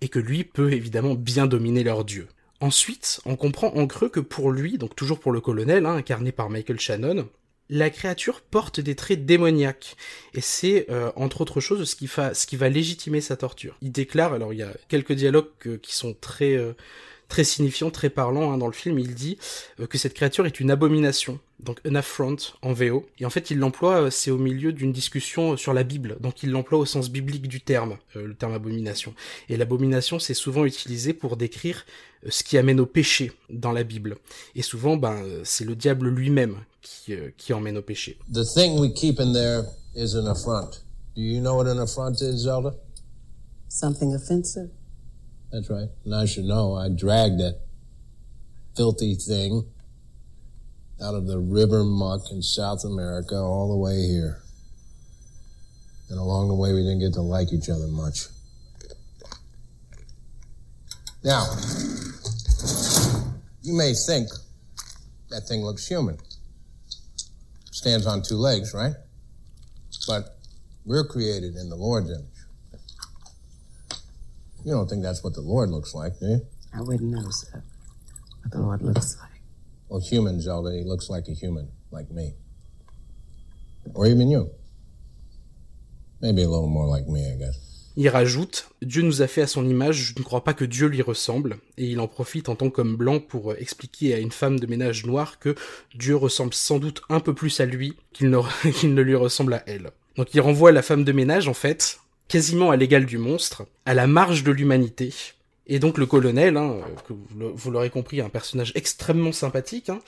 et 0.00 0.08
que 0.08 0.18
lui 0.18 0.44
peut 0.44 0.72
évidemment 0.72 1.14
bien 1.14 1.46
dominer 1.46 1.84
leur 1.84 2.04
dieu. 2.04 2.26
Ensuite, 2.60 3.20
on 3.24 3.36
comprend 3.36 3.68
en 3.74 3.86
creux 3.86 4.08
que 4.08 4.20
pour 4.20 4.50
lui, 4.50 4.78
donc 4.78 4.96
toujours 4.96 5.20
pour 5.20 5.32
le 5.32 5.40
colonel, 5.40 5.86
hein, 5.86 5.94
incarné 5.94 6.32
par 6.32 6.50
Michael 6.50 6.80
Shannon, 6.80 7.28
la 7.70 7.90
créature 7.90 8.40
porte 8.40 8.80
des 8.80 8.96
traits 8.96 9.26
démoniaques. 9.26 9.96
Et 10.34 10.40
c'est, 10.40 10.86
euh, 10.90 11.12
entre 11.16 11.40
autres 11.42 11.60
choses, 11.60 11.84
ce 11.84 11.94
qui, 12.46 12.56
va 12.56 12.68
légitimer 12.68 13.20
sa 13.20 13.36
torture. 13.36 13.76
Il 13.82 13.92
déclare, 13.92 14.32
alors 14.32 14.52
il 14.52 14.58
y 14.58 14.62
a 14.62 14.72
quelques 14.88 15.12
dialogues 15.12 15.78
qui 15.82 15.94
sont 15.94 16.14
très, 16.20 16.56
euh, 16.56 16.72
très 17.28 17.44
signifiants, 17.44 17.90
très 17.90 18.10
parlants 18.10 18.52
hein, 18.52 18.58
dans 18.58 18.66
le 18.66 18.72
film, 18.72 18.98
il 18.98 19.14
dit 19.14 19.38
euh, 19.80 19.86
que 19.86 19.98
cette 19.98 20.14
créature 20.14 20.46
est 20.46 20.60
une 20.60 20.70
abomination 20.70 21.38
donc 21.60 21.80
un 21.84 21.94
affront 21.94 22.36
en 22.62 22.72
VO. 22.72 23.06
Et 23.18 23.26
en 23.26 23.30
fait, 23.30 23.50
il 23.50 23.58
l'emploie, 23.58 24.02
euh, 24.02 24.10
c'est 24.10 24.30
au 24.30 24.38
milieu 24.38 24.72
d'une 24.72 24.92
discussion 24.92 25.56
sur 25.56 25.72
la 25.72 25.82
Bible. 25.82 26.16
Donc 26.20 26.42
il 26.42 26.50
l'emploie 26.50 26.78
au 26.78 26.86
sens 26.86 27.10
biblique 27.10 27.48
du 27.48 27.60
terme, 27.60 27.98
euh, 28.16 28.26
le 28.26 28.34
terme 28.34 28.54
abomination. 28.54 29.14
Et 29.48 29.56
l'abomination, 29.56 30.18
c'est 30.18 30.34
souvent 30.34 30.64
utilisé 30.64 31.12
pour 31.12 31.36
décrire 31.36 31.84
euh, 31.84 32.07
ce 32.28 32.42
qui 32.42 32.58
amène 32.58 32.80
au 32.80 32.86
péché 32.86 33.32
dans 33.50 33.72
la 33.72 33.84
Bible. 33.84 34.16
Et 34.54 34.62
souvent, 34.62 34.96
ben, 34.96 35.22
c'est 35.44 35.64
le 35.64 35.76
diable 35.76 36.08
lui-même 36.08 36.56
qui, 36.82 37.14
qui 37.36 37.52
emmène 37.52 37.78
au 37.78 37.82
péché. 37.82 38.18
The 38.32 38.44
thing 38.44 38.78
we 38.78 38.92
keep 38.92 39.20
in 39.20 39.32
there 39.32 39.64
is 39.94 40.14
an 40.16 40.26
affront. 40.26 40.82
Do 41.14 41.22
you 41.22 41.40
know 41.40 41.56
what 41.56 41.66
an 41.66 41.78
affront 41.78 42.20
is, 42.20 42.44
Zelda? 42.44 42.74
Something 43.68 44.14
offensive. 44.14 44.70
That's 45.50 45.70
right. 45.70 45.88
And 46.04 46.14
I 46.14 46.26
should 46.26 46.44
know. 46.44 46.74
I 46.74 46.88
dragged 46.88 47.40
that 47.40 47.60
filthy 48.76 49.14
thing 49.14 49.64
out 51.02 51.14
of 51.14 51.26
the 51.26 51.38
river 51.38 51.84
muck 51.84 52.30
in 52.30 52.42
South 52.42 52.84
America 52.84 53.36
all 53.36 53.68
the 53.68 53.76
way 53.76 54.06
here. 54.06 54.42
And 56.10 56.18
along 56.18 56.48
the 56.48 56.54
way, 56.54 56.72
we 56.72 56.80
didn't 56.80 57.00
get 57.00 57.14
to 57.14 57.20
like 57.20 57.52
each 57.52 57.68
other 57.68 57.86
much. 57.86 58.26
Now, 61.24 61.46
you 63.68 63.74
may 63.74 63.92
think 63.92 64.28
that 65.28 65.42
thing 65.42 65.62
looks 65.62 65.86
human. 65.86 66.16
Stands 67.70 68.06
on 68.06 68.22
two 68.22 68.36
legs, 68.36 68.72
right? 68.72 68.94
But 70.06 70.38
we're 70.86 71.04
created 71.04 71.54
in 71.54 71.68
the 71.68 71.76
Lord's 71.76 72.10
image. 72.10 72.24
You 74.64 74.72
don't 74.72 74.88
think 74.88 75.02
that's 75.02 75.22
what 75.22 75.34
the 75.34 75.42
Lord 75.42 75.68
looks 75.68 75.94
like, 75.94 76.18
do 76.18 76.26
you? 76.26 76.46
I 76.74 76.80
wouldn't 76.80 77.10
know, 77.10 77.28
sir, 77.30 77.62
what 78.42 78.52
the 78.52 78.60
Lord 78.60 78.82
looks 78.82 79.18
like. 79.20 79.42
Well, 79.90 80.00
human, 80.00 80.40
Zelda, 80.40 80.72
he 80.72 80.82
looks 80.82 81.10
like 81.10 81.28
a 81.28 81.32
human, 81.32 81.68
like 81.90 82.10
me. 82.10 82.34
Or 83.94 84.06
even 84.06 84.30
you. 84.30 84.50
Maybe 86.20 86.42
a 86.42 86.48
little 86.48 86.68
more 86.68 86.86
like 86.86 87.06
me, 87.06 87.30
I 87.30 87.36
guess. 87.36 87.67
Il 88.00 88.08
rajoute 88.08 88.70
Dieu 88.80 89.02
nous 89.02 89.22
a 89.22 89.26
fait 89.26 89.42
à 89.42 89.48
son 89.48 89.68
image, 89.68 90.12
je 90.14 90.20
ne 90.20 90.24
crois 90.24 90.44
pas 90.44 90.54
que 90.54 90.64
Dieu 90.64 90.86
lui 90.86 91.02
ressemble, 91.02 91.58
et 91.78 91.84
il 91.84 91.98
en 91.98 92.06
profite 92.06 92.48
en 92.48 92.54
tant 92.54 92.70
qu'homme 92.70 92.94
blanc 92.94 93.18
pour 93.18 93.54
expliquer 93.54 94.14
à 94.14 94.18
une 94.18 94.30
femme 94.30 94.60
de 94.60 94.68
ménage 94.68 95.04
noire 95.04 95.40
que 95.40 95.56
Dieu 95.96 96.14
ressemble 96.14 96.54
sans 96.54 96.78
doute 96.78 97.02
un 97.08 97.18
peu 97.18 97.34
plus 97.34 97.58
à 97.58 97.66
lui 97.66 97.96
qu'il 98.12 98.30
ne, 98.30 99.00
lui 99.02 99.16
ressemble 99.16 99.54
à 99.54 99.64
elle. 99.66 99.90
Donc 100.14 100.32
il 100.32 100.40
renvoie 100.40 100.70
la 100.70 100.82
femme 100.82 101.02
de 101.02 101.10
ménage, 101.10 101.48
en 101.48 101.54
fait, 101.54 101.98
quasiment 102.28 102.70
à 102.70 102.76
l'égal 102.76 103.04
du 103.04 103.18
monstre, 103.18 103.66
à 103.84 103.94
la 103.94 104.06
marge 104.06 104.44
de 104.44 104.52
l'humanité, 104.52 105.12
et 105.66 105.80
donc 105.80 105.98
le 105.98 106.06
colonel, 106.06 106.56
hein, 106.56 106.76
vous 107.40 107.70
l'aurez 107.72 107.90
compris, 107.90 108.20
un 108.20 108.28
personnage 108.28 108.70
extrêmement 108.76 109.32
sympathique, 109.32 109.88
hein, 109.88 109.98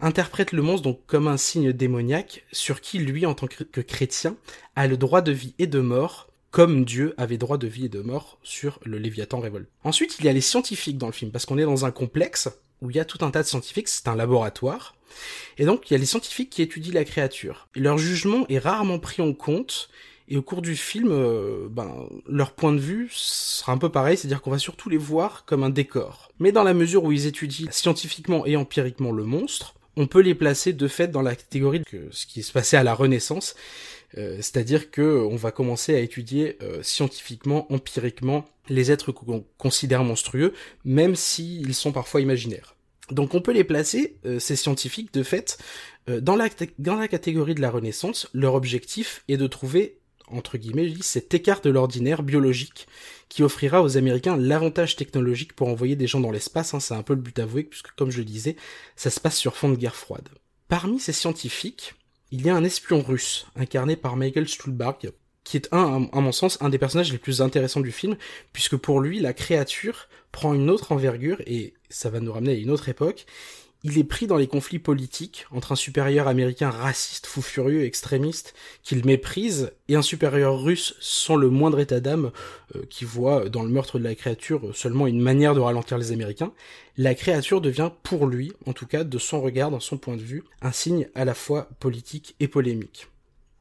interprète 0.00 0.50
le 0.50 0.62
monstre 0.62 0.82
donc 0.82 0.98
comme 1.06 1.28
un 1.28 1.36
signe 1.36 1.72
démoniaque 1.72 2.44
sur 2.50 2.80
qui 2.80 2.98
lui, 2.98 3.24
en 3.24 3.34
tant 3.34 3.46
que 3.46 3.80
chrétien, 3.82 4.34
a 4.74 4.88
le 4.88 4.96
droit 4.96 5.22
de 5.22 5.30
vie 5.30 5.54
et 5.60 5.68
de 5.68 5.78
mort, 5.78 6.26
comme 6.50 6.84
Dieu 6.84 7.14
avait 7.16 7.38
droit 7.38 7.58
de 7.58 7.66
vie 7.66 7.86
et 7.86 7.88
de 7.88 8.00
mort 8.00 8.38
sur 8.42 8.78
le 8.84 8.98
Léviathan 8.98 9.40
révolte. 9.40 9.68
Ensuite, 9.84 10.16
il 10.18 10.24
y 10.24 10.28
a 10.28 10.32
les 10.32 10.40
scientifiques 10.40 10.98
dans 10.98 11.06
le 11.06 11.12
film, 11.12 11.30
parce 11.30 11.46
qu'on 11.46 11.58
est 11.58 11.64
dans 11.64 11.84
un 11.84 11.90
complexe 11.90 12.48
où 12.82 12.90
il 12.90 12.96
y 12.96 13.00
a 13.00 13.04
tout 13.04 13.24
un 13.24 13.30
tas 13.30 13.42
de 13.42 13.48
scientifiques, 13.48 13.88
c'est 13.88 14.08
un 14.08 14.16
laboratoire, 14.16 14.94
et 15.58 15.64
donc 15.64 15.90
il 15.90 15.94
y 15.94 15.96
a 15.96 15.98
les 15.98 16.06
scientifiques 16.06 16.50
qui 16.50 16.62
étudient 16.62 16.92
la 16.92 17.04
créature. 17.04 17.68
Et 17.74 17.80
leur 17.80 17.98
jugement 17.98 18.46
est 18.48 18.58
rarement 18.58 18.98
pris 18.98 19.22
en 19.22 19.32
compte, 19.32 19.88
et 20.28 20.36
au 20.36 20.42
cours 20.42 20.60
du 20.60 20.74
film, 20.74 21.10
euh, 21.10 21.68
ben, 21.70 22.08
leur 22.26 22.52
point 22.52 22.72
de 22.72 22.80
vue 22.80 23.08
sera 23.12 23.72
un 23.72 23.78
peu 23.78 23.90
pareil, 23.90 24.16
c'est-à-dire 24.16 24.42
qu'on 24.42 24.50
va 24.50 24.58
surtout 24.58 24.88
les 24.88 24.96
voir 24.96 25.44
comme 25.44 25.62
un 25.62 25.70
décor. 25.70 26.32
Mais 26.40 26.52
dans 26.52 26.64
la 26.64 26.74
mesure 26.74 27.04
où 27.04 27.12
ils 27.12 27.26
étudient 27.26 27.70
scientifiquement 27.70 28.44
et 28.44 28.56
empiriquement 28.56 29.12
le 29.12 29.24
monstre, 29.24 29.75
on 29.96 30.06
peut 30.06 30.20
les 30.20 30.34
placer 30.34 30.72
de 30.72 30.88
fait 30.88 31.08
dans 31.08 31.22
la 31.22 31.34
catégorie 31.34 31.80
de 31.80 32.08
ce 32.10 32.26
qui 32.26 32.42
se 32.42 32.52
passait 32.52 32.76
à 32.76 32.82
la 32.82 32.94
Renaissance, 32.94 33.54
euh, 34.18 34.36
c'est-à-dire 34.36 34.90
que 34.90 35.26
on 35.30 35.36
va 35.36 35.50
commencer 35.50 35.94
à 35.94 36.00
étudier 36.00 36.58
euh, 36.62 36.82
scientifiquement, 36.82 37.70
empiriquement 37.72 38.46
les 38.68 38.90
êtres 38.90 39.12
qu'on 39.12 39.44
considère 39.58 40.04
monstrueux, 40.04 40.52
même 40.84 41.16
s'ils 41.16 41.74
sont 41.74 41.92
parfois 41.92 42.20
imaginaires. 42.20 42.76
Donc 43.10 43.34
on 43.34 43.40
peut 43.40 43.52
les 43.52 43.64
placer, 43.64 44.16
euh, 44.26 44.38
ces 44.38 44.56
scientifiques, 44.56 45.14
de 45.14 45.22
fait, 45.22 45.58
dans, 46.08 46.38
dans 46.78 46.96
la 46.96 47.08
catégorie 47.08 47.54
de 47.56 47.60
la 47.60 47.70
Renaissance. 47.70 48.28
Leur 48.32 48.54
objectif 48.54 49.24
est 49.28 49.36
de 49.36 49.46
trouver 49.48 49.98
entre 50.28 50.58
guillemets, 50.58 50.88
je 50.88 50.94
dis, 50.94 51.02
cet 51.02 51.34
écart 51.34 51.60
de 51.60 51.70
l'ordinaire 51.70 52.22
biologique 52.22 52.86
qui 53.28 53.42
offrira 53.42 53.82
aux 53.82 53.96
Américains 53.96 54.36
l'avantage 54.36 54.96
technologique 54.96 55.54
pour 55.54 55.68
envoyer 55.68 55.96
des 55.96 56.06
gens 56.06 56.20
dans 56.20 56.30
l'espace, 56.30 56.74
hein, 56.74 56.80
c'est 56.80 56.94
un 56.94 57.02
peu 57.02 57.14
le 57.14 57.20
but 57.20 57.38
avoué, 57.38 57.64
puisque 57.64 57.90
comme 57.92 58.10
je 58.10 58.18
le 58.18 58.24
disais, 58.24 58.56
ça 58.94 59.10
se 59.10 59.20
passe 59.20 59.36
sur 59.36 59.56
fond 59.56 59.68
de 59.68 59.76
guerre 59.76 59.96
froide. 59.96 60.28
Parmi 60.68 60.98
ces 61.00 61.12
scientifiques, 61.12 61.94
il 62.30 62.44
y 62.44 62.50
a 62.50 62.56
un 62.56 62.64
espion 62.64 63.02
russe, 63.02 63.46
incarné 63.56 63.96
par 63.96 64.16
Michael 64.16 64.48
Stuhlbarg, 64.48 65.12
qui 65.44 65.56
est 65.56 65.68
un, 65.72 66.08
à 66.12 66.20
mon 66.20 66.32
sens, 66.32 66.58
un 66.60 66.70
des 66.70 66.78
personnages 66.78 67.12
les 67.12 67.18
plus 67.18 67.40
intéressants 67.40 67.80
du 67.80 67.92
film, 67.92 68.16
puisque 68.52 68.76
pour 68.76 69.00
lui, 69.00 69.20
la 69.20 69.32
créature 69.32 70.08
prend 70.32 70.54
une 70.54 70.70
autre 70.70 70.90
envergure, 70.90 71.40
et 71.46 71.74
ça 71.88 72.10
va 72.10 72.18
nous 72.18 72.32
ramener 72.32 72.52
à 72.52 72.56
une 72.56 72.70
autre 72.70 72.88
époque, 72.88 73.26
il 73.82 73.98
est 73.98 74.04
pris 74.04 74.26
dans 74.26 74.36
les 74.36 74.46
conflits 74.46 74.78
politiques 74.78 75.46
entre 75.50 75.72
un 75.72 75.76
supérieur 75.76 76.28
américain 76.28 76.70
raciste, 76.70 77.26
fou 77.26 77.42
furieux, 77.42 77.84
extrémiste, 77.84 78.54
qu'il 78.82 79.04
méprise, 79.04 79.72
et 79.88 79.94
un 79.94 80.02
supérieur 80.02 80.60
russe 80.60 80.94
sans 81.00 81.36
le 81.36 81.50
moindre 81.50 81.78
état 81.78 82.00
d'âme, 82.00 82.32
euh, 82.74 82.82
qui 82.90 83.04
voit 83.04 83.48
dans 83.48 83.62
le 83.62 83.68
meurtre 83.68 83.98
de 83.98 84.04
la 84.04 84.14
créature 84.14 84.74
seulement 84.74 85.06
une 85.06 85.20
manière 85.20 85.54
de 85.54 85.60
ralentir 85.60 85.98
les 85.98 86.12
Américains, 86.12 86.52
la 86.96 87.14
créature 87.14 87.60
devient 87.60 87.90
pour 88.02 88.26
lui, 88.26 88.52
en 88.66 88.72
tout 88.72 88.86
cas 88.86 89.04
de 89.04 89.18
son 89.18 89.40
regard, 89.40 89.70
dans 89.70 89.80
son 89.80 89.98
point 89.98 90.16
de 90.16 90.22
vue, 90.22 90.42
un 90.62 90.72
signe 90.72 91.08
à 91.14 91.24
la 91.24 91.34
fois 91.34 91.68
politique 91.78 92.34
et 92.40 92.48
polémique. 92.48 93.08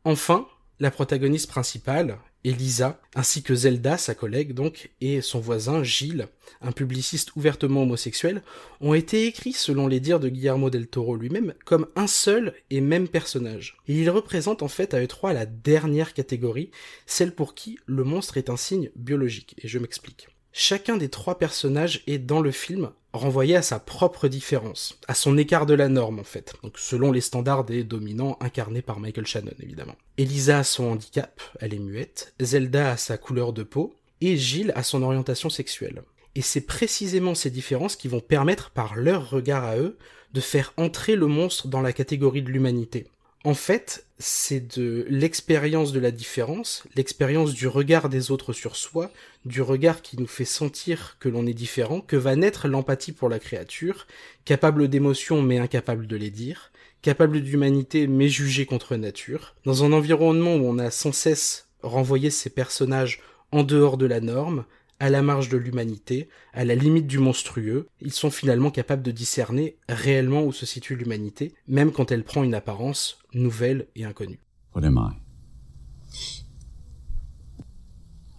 Enfin, 0.05 0.47
la 0.79 0.91
protagoniste 0.91 1.49
principale, 1.49 2.17
Elisa, 2.45 3.01
ainsi 3.15 3.41
que 3.41 3.55
Zelda, 3.55 3.97
sa 3.97 4.13
collègue 4.13 4.53
donc, 4.53 4.91
et 5.01 5.21
son 5.21 5.39
voisin 5.39 5.83
Gilles, 5.83 6.27
un 6.61 6.71
publiciste 6.71 7.35
ouvertement 7.35 7.81
homosexuel, 7.81 8.43
ont 8.81 8.93
été 8.93 9.25
écrits, 9.25 9.53
selon 9.53 9.87
les 9.87 9.99
dires 9.99 10.19
de 10.19 10.29
Guillermo 10.29 10.69
del 10.69 10.87
Toro 10.87 11.15
lui-même, 11.15 11.55
comme 11.65 11.87
un 11.95 12.05
seul 12.05 12.53
et 12.69 12.81
même 12.81 13.07
personnage. 13.07 13.77
Et 13.87 13.95
ils 13.99 14.11
représentent 14.11 14.61
en 14.61 14.67
fait 14.67 14.93
à 14.93 15.01
eux 15.01 15.07
trois 15.07 15.33
la 15.33 15.47
dernière 15.47 16.13
catégorie, 16.13 16.69
celle 17.07 17.33
pour 17.33 17.55
qui 17.55 17.79
le 17.87 18.03
monstre 18.03 18.37
est 18.37 18.51
un 18.51 18.57
signe 18.57 18.91
biologique, 18.95 19.55
et 19.63 19.67
je 19.67 19.79
m'explique. 19.79 20.27
Chacun 20.51 20.97
des 20.97 21.09
trois 21.09 21.37
personnages 21.37 22.03
est 22.07 22.19
dans 22.19 22.41
le 22.41 22.51
film 22.51 22.91
renvoyé 23.17 23.55
à 23.55 23.61
sa 23.61 23.79
propre 23.79 24.27
différence, 24.27 24.99
à 25.07 25.13
son 25.13 25.37
écart 25.37 25.65
de 25.65 25.73
la 25.73 25.89
norme 25.89 26.19
en 26.19 26.23
fait, 26.23 26.53
donc 26.63 26.77
selon 26.77 27.11
les 27.11 27.21
standards 27.21 27.63
des 27.63 27.83
dominants 27.83 28.37
incarnés 28.39 28.81
par 28.81 28.99
Michael 28.99 29.25
Shannon 29.27 29.53
évidemment. 29.61 29.95
Elisa 30.17 30.59
a 30.59 30.63
son 30.63 30.85
handicap, 30.85 31.41
elle 31.59 31.73
est 31.73 31.79
muette, 31.79 32.33
Zelda 32.39 32.91
a 32.91 32.97
sa 32.97 33.17
couleur 33.17 33.53
de 33.53 33.63
peau, 33.63 33.93
et 34.21 34.37
Gilles 34.37 34.73
a 34.75 34.83
son 34.83 35.03
orientation 35.03 35.49
sexuelle. 35.49 36.01
Et 36.35 36.41
c'est 36.41 36.61
précisément 36.61 37.35
ces 37.35 37.49
différences 37.49 37.95
qui 37.95 38.07
vont 38.07 38.19
permettre 38.19 38.71
par 38.71 38.95
leur 38.95 39.29
regard 39.29 39.63
à 39.63 39.77
eux 39.77 39.97
de 40.33 40.41
faire 40.41 40.73
entrer 40.75 41.15
le 41.15 41.27
monstre 41.27 41.67
dans 41.67 41.81
la 41.81 41.93
catégorie 41.93 42.41
de 42.41 42.49
l'humanité. 42.49 43.07
En 43.45 43.53
fait, 43.53 44.07
c'est 44.17 44.75
de 44.75 45.05
l'expérience 45.07 45.91
de 45.91 45.99
la 45.99 46.09
différence, 46.09 46.83
l'expérience 46.95 47.53
du 47.53 47.67
regard 47.67 48.09
des 48.09 48.31
autres 48.31 48.53
sur 48.53 48.75
soi, 48.75 49.11
du 49.45 49.61
regard 49.61 50.01
qui 50.01 50.17
nous 50.17 50.25
fait 50.25 50.45
sentir 50.45 51.17
que 51.19 51.29
l'on 51.29 51.45
est 51.45 51.53
différent, 51.53 52.01
que 52.01 52.15
va 52.15 52.35
naître 52.35 52.67
l'empathie 52.67 53.11
pour 53.11 53.29
la 53.29 53.37
créature, 53.37 54.07
capable 54.45 54.87
d'émotions 54.87 55.43
mais 55.43 55.59
incapable 55.59 56.07
de 56.07 56.15
les 56.15 56.31
dire, 56.31 56.71
capable 57.03 57.39
d'humanité 57.41 58.07
mais 58.07 58.29
jugée 58.29 58.65
contre 58.65 58.95
nature, 58.95 59.53
dans 59.63 59.83
un 59.83 59.93
environnement 59.93 60.55
où 60.55 60.65
on 60.65 60.79
a 60.79 60.89
sans 60.89 61.11
cesse 61.11 61.67
renvoyé 61.83 62.31
ces 62.31 62.49
personnages 62.49 63.21
en 63.51 63.61
dehors 63.61 63.97
de 63.97 64.07
la 64.07 64.21
norme, 64.21 64.65
à 64.99 65.09
la 65.09 65.21
marge 65.21 65.49
de 65.49 65.57
l'humanité, 65.57 66.29
à 66.53 66.65
la 66.65 66.75
limite 66.75 67.07
du 67.07 67.19
monstrueux, 67.19 67.87
ils 68.01 68.13
sont 68.13 68.31
finalement 68.31 68.71
capables 68.71 69.03
de 69.03 69.11
discerner 69.11 69.77
réellement 69.89 70.43
où 70.43 70.51
se 70.51 70.65
situe 70.65 70.95
l'humanité, 70.95 71.53
même 71.67 71.91
quand 71.91 72.11
elle 72.11 72.23
prend 72.23 72.43
une 72.43 72.55
apparence 72.55 73.19
nouvelle 73.33 73.87
et 73.95 74.05
inconnue. 74.05 74.39
What 74.73 74.85
am 74.85 74.97
I? 74.97 75.25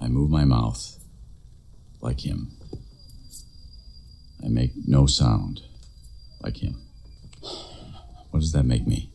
I 0.01 0.09
move 0.09 0.31
my 0.31 0.45
mouth 0.45 0.99
like 2.03 2.27
him. 2.27 2.49
I 4.43 4.49
make 4.49 4.73
no 4.87 5.07
sound 5.07 5.63
like 6.43 6.63
him. 6.63 6.77
What 8.31 8.41
does 8.41 8.53
that 8.53 8.65
make 8.65 8.87
me? 8.87 9.11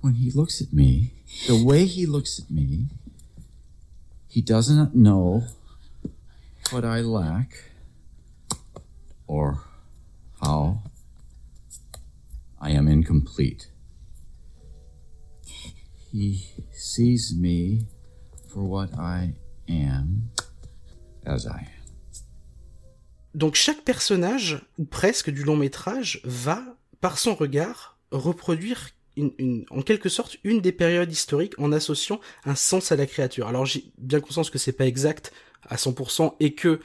When 0.00 0.14
he 0.14 0.30
looks 0.30 0.60
at 0.60 0.72
me, 0.72 1.12
the 1.46 1.64
way 1.64 1.86
he 1.86 2.06
looks 2.06 2.38
at 2.38 2.50
me, 2.50 2.88
He 4.34 4.42
doesn't 4.42 4.96
know 4.96 5.44
what 6.72 6.84
I 6.84 7.02
lack 7.02 7.70
or 9.28 9.62
how 10.42 10.82
I 12.60 12.70
am 12.72 12.88
incomplete. 12.88 13.70
He 16.10 16.46
sees 16.72 17.32
me 17.38 17.86
for 18.48 18.64
what 18.64 18.98
I 18.98 19.34
am 19.68 20.30
as 21.24 21.46
I 21.46 21.60
am. 21.60 21.84
Donc 23.36 23.54
chaque 23.54 23.84
personnage, 23.84 24.66
ou 24.80 24.84
presque 24.84 25.30
du 25.30 25.44
long 25.44 25.56
métrage, 25.56 26.20
va, 26.24 26.60
par 27.00 27.18
son 27.18 27.36
regard, 27.36 27.98
reproduire 28.10 28.90
en 29.18 29.82
quelque 29.82 30.08
sorte 30.08 30.38
une 30.44 30.60
des 30.60 30.72
périodes 30.72 31.12
historiques 31.12 31.58
en 31.58 31.72
associant 31.72 32.20
un 32.44 32.54
sens 32.54 32.92
à 32.92 32.96
la 32.96 33.06
créature. 33.06 33.46
Alors 33.46 33.66
j'ai 33.66 33.84
bien 33.98 34.20
conscience 34.20 34.50
que 34.50 34.58
c'est 34.58 34.72
pas 34.72 34.86
exact 34.86 35.32
à 35.68 35.76
100% 35.76 36.34
et 36.40 36.54
que 36.54 36.80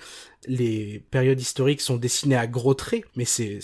les 0.47 1.03
périodes 1.11 1.39
historiques 1.39 1.81
sont 1.81 1.97
dessinées 1.97 2.37
à 2.37 2.47
gros 2.47 2.73
traits, 2.73 3.03
mais 3.15 3.25
c'est 3.25 3.59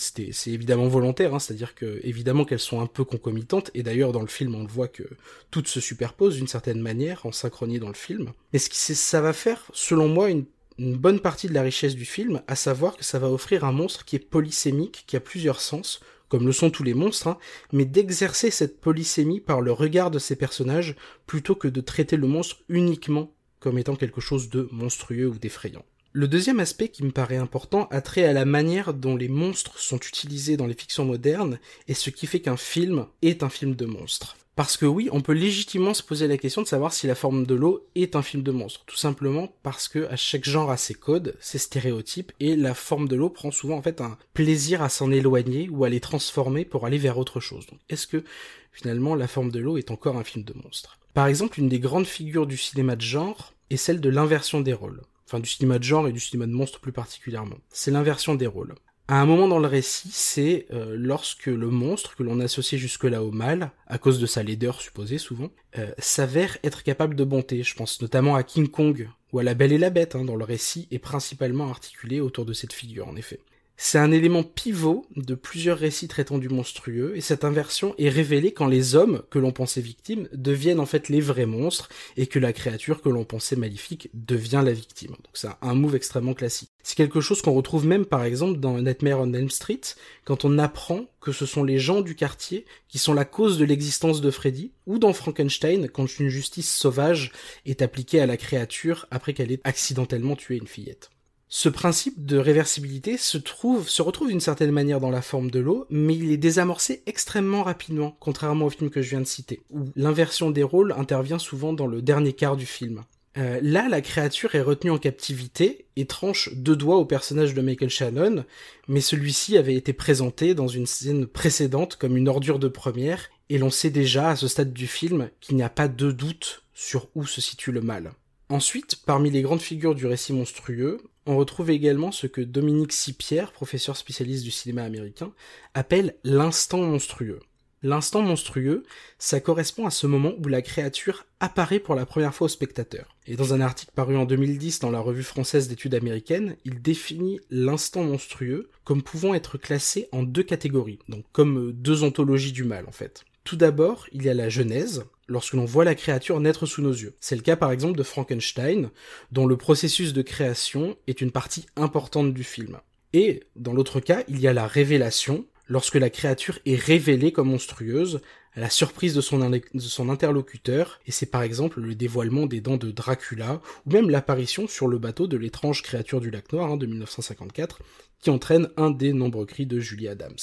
évidemment 0.46 0.88
volontaire, 0.88 1.34
hein, 1.34 1.38
c'est-à-dire 1.38 1.74
que 1.74 2.00
évidemment 2.02 2.44
qu'elles 2.44 2.58
sont 2.58 2.80
un 2.80 2.86
peu 2.86 3.04
concomitantes, 3.04 3.70
et 3.74 3.82
d'ailleurs 3.82 4.12
dans 4.12 4.20
le 4.20 4.26
film 4.26 4.54
on 4.54 4.62
le 4.62 4.68
voit 4.68 4.88
que 4.88 5.04
toutes 5.50 5.68
se 5.68 5.80
superposent 5.80 6.36
d'une 6.36 6.48
certaine 6.48 6.80
manière, 6.80 7.24
en 7.24 7.32
synchronie 7.32 7.78
dans 7.78 7.88
le 7.88 7.94
film. 7.94 8.32
Mais 8.52 8.58
ce 8.58 8.68
qui 8.68 8.76
ça 8.76 9.20
va 9.20 9.32
faire, 9.32 9.64
selon 9.72 10.08
moi, 10.08 10.28
une, 10.28 10.44
une 10.78 10.96
bonne 10.96 11.20
partie 11.20 11.48
de 11.48 11.54
la 11.54 11.62
richesse 11.62 11.94
du 11.94 12.04
film, 12.04 12.42
à 12.46 12.56
savoir 12.56 12.96
que 12.96 13.04
ça 13.04 13.18
va 13.18 13.30
offrir 13.30 13.64
un 13.64 13.72
monstre 13.72 14.04
qui 14.04 14.16
est 14.16 14.20
polysémique, 14.20 15.04
qui 15.06 15.16
a 15.16 15.20
plusieurs 15.20 15.60
sens, 15.60 16.00
comme 16.28 16.46
le 16.46 16.52
sont 16.52 16.70
tous 16.70 16.82
les 16.82 16.94
monstres, 16.94 17.28
hein, 17.28 17.38
mais 17.72 17.84
d'exercer 17.84 18.50
cette 18.50 18.80
polysémie 18.80 19.40
par 19.40 19.60
le 19.60 19.72
regard 19.72 20.10
de 20.10 20.18
ces 20.18 20.36
personnages 20.36 20.96
plutôt 21.26 21.54
que 21.54 21.68
de 21.68 21.80
traiter 21.80 22.16
le 22.16 22.26
monstre 22.26 22.62
uniquement 22.68 23.32
comme 23.60 23.78
étant 23.78 23.96
quelque 23.96 24.20
chose 24.20 24.50
de 24.50 24.68
monstrueux 24.70 25.28
ou 25.28 25.38
d'effrayant. 25.38 25.84
Le 26.12 26.28
deuxième 26.28 26.60
aspect 26.60 26.88
qui 26.88 27.04
me 27.04 27.10
paraît 27.10 27.36
important 27.36 27.88
a 27.90 28.00
trait 28.00 28.24
à 28.24 28.32
la 28.32 28.46
manière 28.46 28.94
dont 28.94 29.16
les 29.16 29.28
monstres 29.28 29.78
sont 29.78 29.98
utilisés 29.98 30.56
dans 30.56 30.66
les 30.66 30.74
fictions 30.74 31.04
modernes 31.04 31.58
et 31.88 31.94
ce 31.94 32.08
qui 32.10 32.26
fait 32.26 32.40
qu'un 32.40 32.56
film 32.56 33.06
est 33.20 33.42
un 33.42 33.50
film 33.50 33.74
de 33.74 33.84
monstres. 33.84 34.36
Parce 34.56 34.78
que 34.78 34.86
oui, 34.86 35.10
on 35.12 35.20
peut 35.20 35.34
légitimement 35.34 35.92
se 35.92 36.02
poser 36.02 36.26
la 36.26 36.38
question 36.38 36.62
de 36.62 36.66
savoir 36.66 36.94
si 36.94 37.06
La 37.06 37.14
forme 37.14 37.44
de 37.44 37.54
l'eau 37.54 37.86
est 37.94 38.16
un 38.16 38.22
film 38.22 38.42
de 38.42 38.50
monstre. 38.50 38.84
Tout 38.86 38.96
simplement 38.96 39.52
parce 39.62 39.86
que 39.86 40.06
à 40.06 40.16
chaque 40.16 40.44
genre 40.44 40.70
a 40.70 40.78
ses 40.78 40.94
codes, 40.94 41.36
ses 41.40 41.58
stéréotypes, 41.58 42.32
et 42.40 42.56
La 42.56 42.72
forme 42.72 43.06
de 43.06 43.16
l'eau 43.16 43.28
prend 43.28 43.50
souvent 43.50 43.76
en 43.76 43.82
fait 43.82 44.00
un 44.00 44.16
plaisir 44.32 44.80
à 44.80 44.88
s'en 44.88 45.10
éloigner 45.10 45.68
ou 45.68 45.84
à 45.84 45.90
les 45.90 46.00
transformer 46.00 46.64
pour 46.64 46.86
aller 46.86 46.96
vers 46.96 47.18
autre 47.18 47.38
chose. 47.38 47.66
Donc 47.66 47.80
est-ce 47.90 48.06
que 48.06 48.24
finalement 48.72 49.14
La 49.14 49.28
forme 49.28 49.50
de 49.50 49.60
l'eau 49.60 49.76
est 49.76 49.90
encore 49.90 50.16
un 50.16 50.24
film 50.24 50.42
de 50.42 50.54
monstre? 50.54 50.98
Par 51.12 51.26
exemple, 51.26 51.60
une 51.60 51.68
des 51.68 51.78
grandes 51.80 52.06
figures 52.06 52.46
du 52.46 52.56
cinéma 52.56 52.96
de 52.96 53.02
genre 53.02 53.52
est 53.68 53.76
celle 53.76 54.00
de 54.00 54.08
l'inversion 54.08 54.62
des 54.62 54.72
rôles. 54.72 55.02
Enfin 55.26 55.38
du 55.38 55.50
cinéma 55.50 55.78
de 55.78 55.84
genre 55.84 56.08
et 56.08 56.12
du 56.12 56.20
cinéma 56.20 56.46
de 56.46 56.52
monstre 56.52 56.80
plus 56.80 56.92
particulièrement. 56.92 57.58
C'est 57.68 57.90
l'inversion 57.90 58.34
des 58.34 58.46
rôles. 58.46 58.74
À 59.08 59.20
un 59.20 59.26
moment 59.26 59.46
dans 59.46 59.60
le 59.60 59.68
récit, 59.68 60.10
c'est 60.10 60.66
euh, 60.72 60.96
lorsque 60.98 61.46
le 61.46 61.68
monstre 61.68 62.16
que 62.16 62.24
l'on 62.24 62.40
associait 62.40 62.76
jusque-là 62.76 63.22
au 63.22 63.30
mal, 63.30 63.70
à 63.86 63.98
cause 63.98 64.18
de 64.18 64.26
sa 64.26 64.42
laideur 64.42 64.80
supposée 64.80 65.18
souvent, 65.18 65.50
euh, 65.78 65.92
s'avère 65.98 66.58
être 66.64 66.82
capable 66.82 67.14
de 67.14 67.22
bonté. 67.22 67.62
Je 67.62 67.76
pense 67.76 68.02
notamment 68.02 68.34
à 68.34 68.42
King 68.42 68.66
Kong 68.66 69.08
ou 69.32 69.38
à 69.38 69.44
La 69.44 69.54
Belle 69.54 69.72
et 69.72 69.78
la 69.78 69.90
Bête, 69.90 70.16
hein, 70.16 70.24
dont 70.24 70.34
le 70.34 70.44
récit 70.44 70.88
est 70.90 70.98
principalement 70.98 71.68
articulé 71.70 72.20
autour 72.20 72.44
de 72.44 72.52
cette 72.52 72.72
figure 72.72 73.06
en 73.06 73.14
effet. 73.14 73.38
C'est 73.78 73.98
un 73.98 74.10
élément 74.10 74.42
pivot 74.42 75.04
de 75.16 75.34
plusieurs 75.34 75.76
récits 75.76 76.08
traitant 76.08 76.38
du 76.38 76.48
monstrueux, 76.48 77.14
et 77.14 77.20
cette 77.20 77.44
inversion 77.44 77.94
est 77.98 78.08
révélée 78.08 78.52
quand 78.52 78.68
les 78.68 78.94
hommes, 78.94 79.22
que 79.30 79.38
l'on 79.38 79.52
pensait 79.52 79.82
victimes, 79.82 80.28
deviennent 80.32 80.80
en 80.80 80.86
fait 80.86 81.10
les 81.10 81.20
vrais 81.20 81.44
monstres, 81.44 81.90
et 82.16 82.26
que 82.26 82.38
la 82.38 82.54
créature 82.54 83.02
que 83.02 83.10
l'on 83.10 83.24
pensait 83.24 83.54
maléfique 83.54 84.08
devient 84.14 84.62
la 84.64 84.72
victime. 84.72 85.10
Donc 85.10 85.34
c'est 85.34 85.48
un 85.60 85.74
move 85.74 85.94
extrêmement 85.94 86.32
classique. 86.32 86.70
C'est 86.82 86.96
quelque 86.96 87.20
chose 87.20 87.42
qu'on 87.42 87.52
retrouve 87.52 87.86
même 87.86 88.06
par 88.06 88.24
exemple 88.24 88.60
dans 88.60 88.80
Nightmare 88.80 89.20
on 89.20 89.34
Elm 89.34 89.50
Street, 89.50 89.80
quand 90.24 90.46
on 90.46 90.58
apprend 90.58 91.04
que 91.20 91.32
ce 91.32 91.44
sont 91.44 91.62
les 91.62 91.78
gens 91.78 92.00
du 92.00 92.14
quartier 92.14 92.64
qui 92.88 92.98
sont 92.98 93.12
la 93.12 93.26
cause 93.26 93.58
de 93.58 93.66
l'existence 93.66 94.22
de 94.22 94.30
Freddy, 94.30 94.72
ou 94.86 94.98
dans 94.98 95.12
Frankenstein, 95.12 95.88
quand 95.90 96.18
une 96.18 96.30
justice 96.30 96.72
sauvage 96.72 97.30
est 97.66 97.82
appliquée 97.82 98.20
à 98.20 98.26
la 98.26 98.38
créature 98.38 99.06
après 99.10 99.34
qu'elle 99.34 99.52
ait 99.52 99.60
accidentellement 99.64 100.34
tué 100.34 100.56
une 100.56 100.66
fillette. 100.66 101.10
Ce 101.48 101.68
principe 101.68 102.26
de 102.26 102.38
réversibilité 102.38 103.16
se 103.16 103.38
trouve, 103.38 103.88
se 103.88 104.02
retrouve 104.02 104.28
d'une 104.28 104.40
certaine 104.40 104.72
manière 104.72 104.98
dans 104.98 105.10
la 105.10 105.22
forme 105.22 105.50
de 105.50 105.60
l'eau, 105.60 105.86
mais 105.90 106.16
il 106.16 106.32
est 106.32 106.36
désamorcé 106.36 107.02
extrêmement 107.06 107.62
rapidement, 107.62 108.16
contrairement 108.18 108.66
au 108.66 108.70
film 108.70 108.90
que 108.90 109.00
je 109.00 109.10
viens 109.10 109.20
de 109.20 109.26
citer, 109.26 109.62
où 109.70 109.84
l'inversion 109.94 110.50
des 110.50 110.64
rôles 110.64 110.92
intervient 110.92 111.38
souvent 111.38 111.72
dans 111.72 111.86
le 111.86 112.02
dernier 112.02 112.32
quart 112.32 112.56
du 112.56 112.66
film. 112.66 113.04
Euh, 113.38 113.60
là, 113.62 113.88
la 113.88 114.00
créature 114.00 114.54
est 114.54 114.62
retenue 114.62 114.90
en 114.90 114.98
captivité 114.98 115.86
et 115.94 116.06
tranche 116.06 116.50
deux 116.54 116.74
doigts 116.74 116.96
au 116.96 117.04
personnage 117.04 117.54
de 117.54 117.60
Michael 117.60 117.90
Shannon, 117.90 118.44
mais 118.88 119.00
celui-ci 119.00 119.56
avait 119.56 119.74
été 119.74 119.92
présenté 119.92 120.54
dans 120.54 120.68
une 120.68 120.86
scène 120.86 121.26
précédente 121.26 121.96
comme 121.96 122.16
une 122.16 122.28
ordure 122.28 122.58
de 122.58 122.68
première, 122.68 123.28
et 123.50 123.58
l'on 123.58 123.70
sait 123.70 123.90
déjà 123.90 124.30
à 124.30 124.36
ce 124.36 124.48
stade 124.48 124.72
du 124.72 124.88
film 124.88 125.30
qu'il 125.40 125.56
n'y 125.56 125.62
a 125.62 125.68
pas 125.68 125.86
de 125.86 126.10
doute 126.10 126.64
sur 126.74 127.08
où 127.14 127.24
se 127.24 127.40
situe 127.40 127.72
le 127.72 127.82
mal. 127.82 128.12
Ensuite, 128.48 128.96
parmi 129.04 129.30
les 129.30 129.42
grandes 129.42 129.60
figures 129.60 129.94
du 129.94 130.06
récit 130.06 130.32
monstrueux, 130.32 130.98
on 131.26 131.36
retrouve 131.36 131.70
également 131.70 132.12
ce 132.12 132.26
que 132.26 132.40
Dominique 132.40 132.92
Sipierre, 132.92 133.52
professeur 133.52 133.96
spécialiste 133.96 134.44
du 134.44 134.50
cinéma 134.50 134.84
américain, 134.84 135.32
appelle 135.74 136.16
l'instant 136.24 136.78
monstrueux. 136.78 137.40
L'instant 137.82 138.22
monstrueux, 138.22 138.84
ça 139.18 139.38
correspond 139.38 139.86
à 139.86 139.90
ce 139.90 140.06
moment 140.06 140.32
où 140.42 140.48
la 140.48 140.62
créature 140.62 141.26
apparaît 141.40 141.78
pour 141.78 141.94
la 141.94 142.06
première 142.06 142.34
fois 142.34 142.46
au 142.46 142.48
spectateur. 142.48 143.14
Et 143.26 143.36
dans 143.36 143.54
un 143.54 143.60
article 143.60 143.92
paru 143.94 144.16
en 144.16 144.24
2010 144.24 144.80
dans 144.80 144.90
la 144.90 145.00
revue 145.00 145.22
française 145.22 145.68
d'études 145.68 145.94
américaines, 145.94 146.56
il 146.64 146.80
définit 146.80 147.38
l'instant 147.50 148.02
monstrueux 148.02 148.70
comme 148.84 149.02
pouvant 149.02 149.34
être 149.34 149.58
classé 149.58 150.08
en 150.10 150.22
deux 150.22 150.42
catégories, 150.42 151.00
donc 151.08 151.24
comme 151.32 151.70
deux 151.72 152.02
ontologies 152.02 152.52
du 152.52 152.64
mal 152.64 152.86
en 152.88 152.92
fait. 152.92 153.24
Tout 153.44 153.56
d'abord, 153.56 154.06
il 154.10 154.24
y 154.24 154.28
a 154.28 154.34
la 154.34 154.48
genèse, 154.48 155.04
lorsque 155.28 155.54
l'on 155.54 155.64
voit 155.64 155.84
la 155.84 155.94
créature 155.94 156.40
naître 156.40 156.66
sous 156.66 156.82
nos 156.82 156.92
yeux. 156.92 157.14
C'est 157.20 157.36
le 157.36 157.42
cas 157.42 157.56
par 157.56 157.72
exemple 157.72 157.98
de 157.98 158.02
Frankenstein, 158.02 158.90
dont 159.32 159.46
le 159.46 159.56
processus 159.56 160.12
de 160.12 160.22
création 160.22 160.96
est 161.06 161.20
une 161.20 161.32
partie 161.32 161.66
importante 161.76 162.32
du 162.32 162.44
film. 162.44 162.78
Et 163.12 163.44
dans 163.56 163.72
l'autre 163.72 164.00
cas, 164.00 164.22
il 164.28 164.40
y 164.40 164.48
a 164.48 164.52
la 164.52 164.66
révélation, 164.66 165.46
lorsque 165.68 165.94
la 165.94 166.10
créature 166.10 166.58
est 166.66 166.80
révélée 166.80 167.32
comme 167.32 167.50
monstrueuse, 167.50 168.20
à 168.54 168.60
la 168.60 168.70
surprise 168.70 169.14
de 169.14 169.20
son, 169.20 170.08
interlocuteur, 170.08 171.00
et 171.06 171.12
c'est 171.12 171.26
par 171.26 171.42
exemple 171.42 171.80
le 171.80 171.94
dévoilement 171.94 172.46
des 172.46 172.62
dents 172.62 172.78
de 172.78 172.90
Dracula, 172.90 173.60
ou 173.84 173.92
même 173.92 174.08
l'apparition 174.08 174.66
sur 174.66 174.88
le 174.88 174.98
bateau 174.98 175.26
de 175.26 175.36
l'étrange 175.36 175.82
créature 175.82 176.20
du 176.20 176.30
lac 176.30 176.50
noir 176.52 176.72
hein, 176.72 176.76
de 176.78 176.86
1954, 176.86 177.80
qui 178.20 178.30
entraîne 178.30 178.70
un 178.78 178.90
des 178.90 179.12
nombreux 179.12 179.44
cris 179.44 179.66
de 179.66 179.78
Julie 179.78 180.08
Adams. 180.08 180.36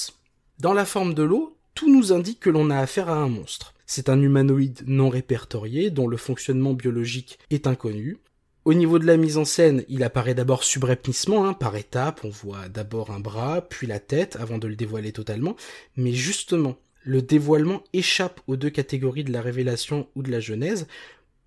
Dans 0.59 0.73
la 0.73 0.85
forme 0.85 1.15
de 1.15 1.23
l'eau, 1.23 1.57
tout 1.73 1.91
nous 1.91 2.13
indique 2.13 2.39
que 2.39 2.51
l'on 2.51 2.69
a 2.69 2.77
affaire 2.77 3.09
à 3.09 3.15
un 3.15 3.29
monstre. 3.29 3.72
C'est 3.85 4.09
un 4.09 4.21
humanoïde 4.21 4.83
non 4.85 5.09
répertorié 5.09 5.89
dont 5.89 6.07
le 6.07 6.17
fonctionnement 6.17 6.73
biologique 6.73 7.39
est 7.49 7.67
inconnu. 7.67 8.17
Au 8.65 8.73
niveau 8.73 8.97
de 8.97 9.05
la 9.05 9.17
mise 9.17 9.37
en 9.37 9.43
scène, 9.43 9.83
il 9.89 10.03
apparaît 10.03 10.35
d'abord 10.35 10.63
subrepticement, 10.63 11.45
hein, 11.45 11.53
par 11.53 11.75
étapes, 11.75 12.21
on 12.23 12.29
voit 12.29 12.69
d'abord 12.69 13.11
un 13.11 13.19
bras, 13.19 13.61
puis 13.61 13.87
la 13.87 13.99
tête, 13.99 14.37
avant 14.37 14.57
de 14.57 14.67
le 14.67 14.77
dévoiler 14.77 15.11
totalement, 15.11 15.57
mais 15.97 16.13
justement, 16.13 16.77
le 17.03 17.21
dévoilement 17.21 17.83
échappe 17.91 18.39
aux 18.47 18.55
deux 18.55 18.69
catégories 18.69 19.25
de 19.25 19.33
la 19.33 19.41
révélation 19.41 20.07
ou 20.15 20.23
de 20.23 20.31
la 20.31 20.39
genèse, 20.39 20.87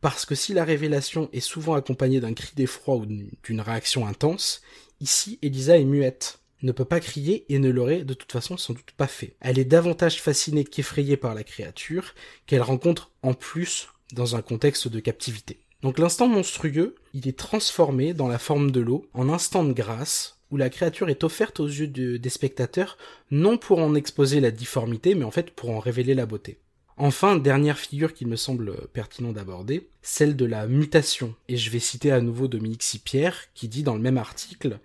parce 0.02 0.26
que 0.26 0.34
si 0.34 0.52
la 0.52 0.64
révélation 0.64 1.30
est 1.32 1.40
souvent 1.40 1.74
accompagnée 1.74 2.20
d'un 2.20 2.34
cri 2.34 2.52
d'effroi 2.54 2.96
ou 2.96 3.06
d'une 3.06 3.60
réaction 3.62 4.06
intense, 4.06 4.60
ici 5.00 5.38
Elisa 5.40 5.78
est 5.78 5.84
muette 5.84 6.40
ne 6.62 6.72
peut 6.72 6.84
pas 6.84 7.00
crier 7.00 7.44
et 7.48 7.58
ne 7.58 7.70
l'aurait 7.70 8.04
de 8.04 8.14
toute 8.14 8.32
façon 8.32 8.56
sans 8.56 8.72
doute 8.72 8.92
pas 8.96 9.06
fait. 9.06 9.34
Elle 9.40 9.58
est 9.58 9.64
davantage 9.64 10.20
fascinée 10.20 10.64
qu'effrayée 10.64 11.16
par 11.16 11.34
la 11.34 11.44
créature, 11.44 12.14
qu'elle 12.46 12.62
rencontre 12.62 13.10
en 13.22 13.34
plus 13.34 13.88
dans 14.12 14.36
un 14.36 14.42
contexte 14.42 14.88
de 14.88 15.00
captivité. 15.00 15.58
Donc 15.82 15.98
l'instant 15.98 16.28
monstrueux, 16.28 16.94
il 17.12 17.28
est 17.28 17.38
transformé 17.38 18.14
dans 18.14 18.28
la 18.28 18.38
forme 18.38 18.70
de 18.70 18.80
l'eau 18.80 19.06
en 19.14 19.28
instant 19.28 19.64
de 19.64 19.72
grâce, 19.72 20.38
où 20.50 20.56
la 20.56 20.70
créature 20.70 21.08
est 21.08 21.24
offerte 21.24 21.60
aux 21.60 21.66
yeux 21.66 21.88
des 21.88 22.28
spectateurs, 22.28 22.96
non 23.30 23.58
pour 23.58 23.78
en 23.78 23.94
exposer 23.94 24.40
la 24.40 24.50
difformité, 24.50 25.14
mais 25.14 25.24
en 25.24 25.30
fait 25.30 25.50
pour 25.50 25.70
en 25.70 25.80
révéler 25.80 26.14
la 26.14 26.26
beauté. 26.26 26.58
Enfin, 26.98 27.36
dernière 27.36 27.78
figure 27.78 28.14
qu'il 28.14 28.26
me 28.26 28.36
semble 28.36 28.74
pertinent 28.94 29.32
d'aborder, 29.32 29.88
celle 30.00 30.34
de 30.34 30.46
la 30.46 30.66
mutation. 30.66 31.34
Et 31.48 31.58
je 31.58 31.68
vais 31.70 31.78
citer 31.78 32.10
à 32.10 32.22
nouveau 32.22 32.48
Dominique 32.48 32.82
Sipierre, 32.82 33.36
qui 33.54 33.68
dit 33.68 33.82
dans 33.82 33.94
le 33.94 34.00
même 34.00 34.16
article 34.16 34.78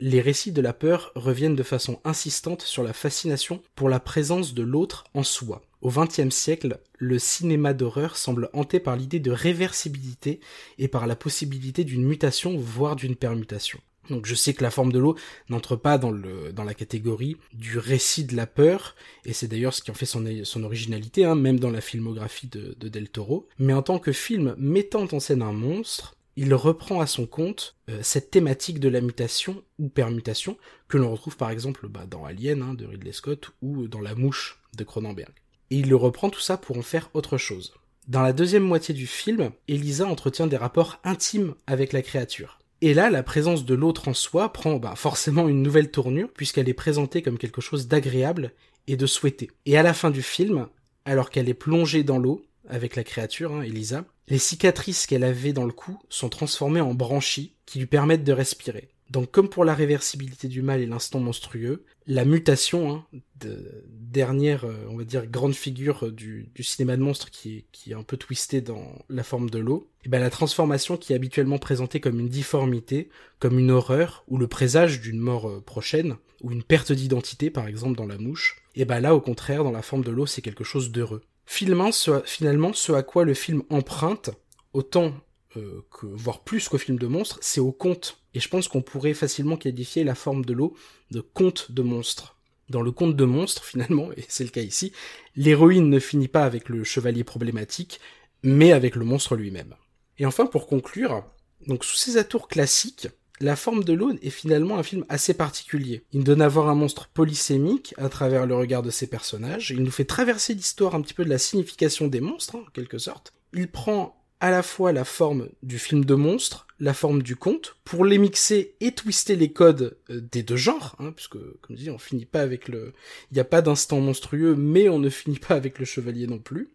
les 0.00 0.20
récits 0.20 0.52
de 0.52 0.60
la 0.60 0.72
peur 0.72 1.12
reviennent 1.14 1.56
de 1.56 1.62
façon 1.62 2.00
insistante 2.04 2.62
sur 2.62 2.82
la 2.82 2.92
fascination 2.92 3.62
pour 3.74 3.88
la 3.88 4.00
présence 4.00 4.54
de 4.54 4.62
l'autre 4.62 5.04
en 5.14 5.22
soi. 5.22 5.62
Au 5.80 5.90
XXe 5.90 6.34
siècle, 6.34 6.80
le 6.96 7.18
cinéma 7.18 7.72
d'horreur 7.72 8.16
semble 8.16 8.50
hanté 8.52 8.80
par 8.80 8.96
l'idée 8.96 9.20
de 9.20 9.30
réversibilité 9.30 10.40
et 10.78 10.88
par 10.88 11.06
la 11.06 11.14
possibilité 11.14 11.84
d'une 11.84 12.04
mutation, 12.04 12.56
voire 12.56 12.96
d'une 12.96 13.14
permutation. 13.14 13.78
Donc 14.10 14.26
je 14.26 14.34
sais 14.34 14.54
que 14.54 14.62
la 14.62 14.70
forme 14.70 14.90
de 14.90 14.98
l'eau 14.98 15.16
n'entre 15.50 15.76
pas 15.76 15.98
dans, 15.98 16.10
le, 16.10 16.52
dans 16.52 16.64
la 16.64 16.74
catégorie 16.74 17.36
du 17.52 17.78
récit 17.78 18.24
de 18.24 18.34
la 18.34 18.46
peur, 18.46 18.96
et 19.24 19.32
c'est 19.32 19.48
d'ailleurs 19.48 19.74
ce 19.74 19.82
qui 19.82 19.90
en 19.90 19.94
fait 19.94 20.06
son, 20.06 20.24
son 20.44 20.64
originalité, 20.64 21.24
hein, 21.24 21.34
même 21.34 21.60
dans 21.60 21.70
la 21.70 21.80
filmographie 21.80 22.48
de, 22.48 22.74
de 22.78 22.88
Del 22.88 23.08
Toro. 23.08 23.46
Mais 23.58 23.72
en 23.72 23.82
tant 23.82 23.98
que 23.98 24.12
film 24.12 24.54
mettant 24.58 25.06
en 25.12 25.20
scène 25.20 25.42
un 25.42 25.52
monstre, 25.52 26.16
il 26.40 26.54
reprend 26.54 27.00
à 27.00 27.08
son 27.08 27.26
compte 27.26 27.74
euh, 27.90 27.98
cette 28.00 28.30
thématique 28.30 28.78
de 28.78 28.88
la 28.88 29.00
mutation 29.00 29.64
ou 29.80 29.88
permutation 29.88 30.56
que 30.86 30.96
l'on 30.96 31.10
retrouve 31.10 31.36
par 31.36 31.50
exemple 31.50 31.88
bah, 31.88 32.06
dans 32.08 32.24
Alien 32.24 32.62
hein, 32.62 32.74
de 32.74 32.86
Ridley 32.86 33.10
Scott 33.10 33.50
ou 33.60 33.88
dans 33.88 34.00
La 34.00 34.14
Mouche 34.14 34.60
de 34.76 34.84
Cronenberg. 34.84 35.32
Et 35.70 35.78
il 35.78 35.88
le 35.88 35.96
reprend 35.96 36.30
tout 36.30 36.38
ça 36.38 36.56
pour 36.56 36.78
en 36.78 36.82
faire 36.82 37.10
autre 37.12 37.38
chose. 37.38 37.74
Dans 38.06 38.22
la 38.22 38.32
deuxième 38.32 38.62
moitié 38.62 38.94
du 38.94 39.08
film, 39.08 39.50
Elisa 39.66 40.06
entretient 40.06 40.46
des 40.46 40.56
rapports 40.56 41.00
intimes 41.02 41.56
avec 41.66 41.92
la 41.92 42.02
créature. 42.02 42.60
Et 42.82 42.94
là, 42.94 43.10
la 43.10 43.24
présence 43.24 43.64
de 43.64 43.74
l'autre 43.74 44.06
en 44.06 44.14
soi 44.14 44.52
prend 44.52 44.76
bah, 44.76 44.94
forcément 44.94 45.48
une 45.48 45.64
nouvelle 45.64 45.90
tournure, 45.90 46.30
puisqu'elle 46.32 46.68
est 46.68 46.74
présentée 46.74 47.20
comme 47.20 47.38
quelque 47.38 47.60
chose 47.60 47.88
d'agréable 47.88 48.52
et 48.86 48.96
de 48.96 49.06
souhaité. 49.06 49.50
Et 49.66 49.76
à 49.76 49.82
la 49.82 49.92
fin 49.92 50.12
du 50.12 50.22
film, 50.22 50.68
alors 51.04 51.30
qu'elle 51.30 51.48
est 51.48 51.54
plongée 51.54 52.04
dans 52.04 52.18
l'eau, 52.18 52.44
avec 52.68 52.96
la 52.96 53.04
créature, 53.04 53.54
hein, 53.54 53.62
Elisa, 53.62 54.04
les 54.28 54.38
cicatrices 54.38 55.06
qu'elle 55.06 55.24
avait 55.24 55.52
dans 55.52 55.64
le 55.64 55.72
cou 55.72 55.98
sont 56.08 56.28
transformées 56.28 56.80
en 56.80 56.94
branchies 56.94 57.54
qui 57.66 57.78
lui 57.78 57.86
permettent 57.86 58.24
de 58.24 58.32
respirer. 58.32 58.88
Donc 59.10 59.30
comme 59.30 59.48
pour 59.48 59.64
la 59.64 59.74
réversibilité 59.74 60.48
du 60.48 60.60
mal 60.60 60.80
et 60.80 60.86
l'instant 60.86 61.18
monstrueux, 61.18 61.84
la 62.06 62.26
mutation, 62.26 62.92
hein, 62.92 63.06
de 63.40 63.84
dernière, 63.88 64.64
euh, 64.64 64.86
on 64.90 64.96
va 64.96 65.04
dire, 65.04 65.26
grande 65.26 65.54
figure 65.54 66.12
du, 66.12 66.50
cinéma 66.60 66.96
de 66.96 67.02
monstres 67.02 67.30
qui 67.30 67.64
est, 67.86 67.94
un 67.94 68.02
peu 68.02 68.16
twisté 68.16 68.60
dans 68.60 68.84
la 69.08 69.22
forme 69.22 69.48
de 69.48 69.58
l'eau, 69.58 69.90
et 70.04 70.08
ben 70.08 70.20
la 70.20 70.30
transformation 70.30 70.96
qui 70.96 71.12
est 71.12 71.16
habituellement 71.16 71.58
présentée 71.58 72.00
comme 72.00 72.20
une 72.20 72.28
difformité, 72.28 73.08
comme 73.38 73.58
une 73.58 73.70
horreur, 73.70 74.24
ou 74.28 74.36
le 74.36 74.46
présage 74.46 75.00
d'une 75.00 75.20
mort 75.20 75.48
euh, 75.48 75.60
prochaine, 75.60 76.16
ou 76.42 76.52
une 76.52 76.62
perte 76.62 76.92
d'identité 76.92 77.50
par 77.50 77.66
exemple 77.66 77.96
dans 77.96 78.06
la 78.06 78.18
mouche, 78.18 78.62
et 78.74 78.84
ben 78.84 79.00
là 79.00 79.14
au 79.14 79.20
contraire 79.20 79.64
dans 79.64 79.72
la 79.72 79.82
forme 79.82 80.04
de 80.04 80.10
l'eau 80.10 80.26
c'est 80.26 80.42
quelque 80.42 80.64
chose 80.64 80.90
d'heureux. 80.90 81.22
Finalement 81.50 81.92
ce, 81.92 82.92
à 82.92 83.02
quoi 83.02 83.24
le 83.24 83.32
film 83.32 83.62
emprunte, 83.70 84.28
autant 84.74 85.14
euh, 85.56 85.80
que, 85.90 86.04
voire 86.04 86.44
plus 86.44 86.68
qu'au 86.68 86.76
film 86.76 86.98
de 86.98 87.06
monstres, 87.06 87.38
c'est 87.40 87.58
au 87.58 87.72
conte. 87.72 88.20
Et 88.34 88.40
je 88.40 88.50
pense 88.50 88.68
qu'on 88.68 88.82
pourrait 88.82 89.14
facilement 89.14 89.56
qualifier 89.56 90.04
la 90.04 90.14
forme 90.14 90.44
de 90.44 90.52
l'eau 90.52 90.76
de 91.10 91.22
conte 91.22 91.72
de 91.72 91.80
monstres. 91.80 92.36
Dans 92.68 92.82
le 92.82 92.92
conte 92.92 93.16
de 93.16 93.24
monstres, 93.24 93.64
finalement, 93.64 94.12
et 94.12 94.26
c'est 94.28 94.44
le 94.44 94.50
cas 94.50 94.60
ici, 94.60 94.92
l'héroïne 95.36 95.88
ne 95.88 95.98
finit 95.98 96.28
pas 96.28 96.44
avec 96.44 96.68
le 96.68 96.84
chevalier 96.84 97.24
problématique, 97.24 97.98
mais 98.42 98.72
avec 98.72 98.94
le 98.94 99.06
monstre 99.06 99.34
lui-même. 99.34 99.74
Et 100.18 100.26
enfin, 100.26 100.44
pour 100.44 100.66
conclure, 100.66 101.24
donc 101.66 101.82
sous 101.82 101.96
ces 101.96 102.18
atours 102.18 102.48
classiques, 102.48 103.08
la 103.40 103.56
forme 103.56 103.84
de 103.84 103.92
l'eau 103.92 104.12
est 104.22 104.30
finalement 104.30 104.78
un 104.78 104.82
film 104.82 105.04
assez 105.08 105.34
particulier. 105.34 106.02
Il 106.12 106.24
donne 106.24 106.42
à 106.42 106.48
voir 106.48 106.68
un 106.68 106.74
monstre 106.74 107.08
polysémique 107.08 107.94
à 107.96 108.08
travers 108.08 108.46
le 108.46 108.54
regard 108.54 108.82
de 108.82 108.90
ses 108.90 109.06
personnages. 109.06 109.70
Il 109.70 109.82
nous 109.82 109.90
fait 109.90 110.04
traverser 110.04 110.54
l'histoire 110.54 110.94
un 110.94 111.02
petit 111.02 111.14
peu 111.14 111.24
de 111.24 111.30
la 111.30 111.38
signification 111.38 112.08
des 112.08 112.20
monstres, 112.20 112.56
hein, 112.56 112.64
en 112.66 112.70
quelque 112.70 112.98
sorte. 112.98 113.32
Il 113.52 113.68
prend 113.68 114.14
à 114.40 114.50
la 114.50 114.62
fois 114.62 114.92
la 114.92 115.04
forme 115.04 115.48
du 115.62 115.78
film 115.78 116.04
de 116.04 116.14
monstre, 116.14 116.66
la 116.78 116.94
forme 116.94 117.22
du 117.22 117.34
conte, 117.34 117.76
pour 117.84 118.04
les 118.04 118.18
mixer 118.18 118.76
et 118.80 118.92
twister 118.92 119.34
les 119.34 119.52
codes 119.52 119.96
euh, 120.10 120.20
des 120.20 120.42
deux 120.42 120.56
genres, 120.56 120.94
hein, 121.00 121.12
puisque, 121.12 121.38
comme 121.60 121.76
je 121.76 121.82
dis, 121.82 121.90
on 121.90 121.98
finit 121.98 122.26
pas 122.26 122.40
avec 122.40 122.68
le... 122.68 122.92
Il 123.30 123.34
n'y 123.34 123.40
a 123.40 123.44
pas 123.44 123.62
d'instant 123.62 124.00
monstrueux, 124.00 124.54
mais 124.54 124.88
on 124.88 124.98
ne 124.98 125.10
finit 125.10 125.40
pas 125.40 125.54
avec 125.54 125.78
le 125.78 125.84
chevalier 125.84 126.26
non 126.26 126.38
plus. 126.38 126.70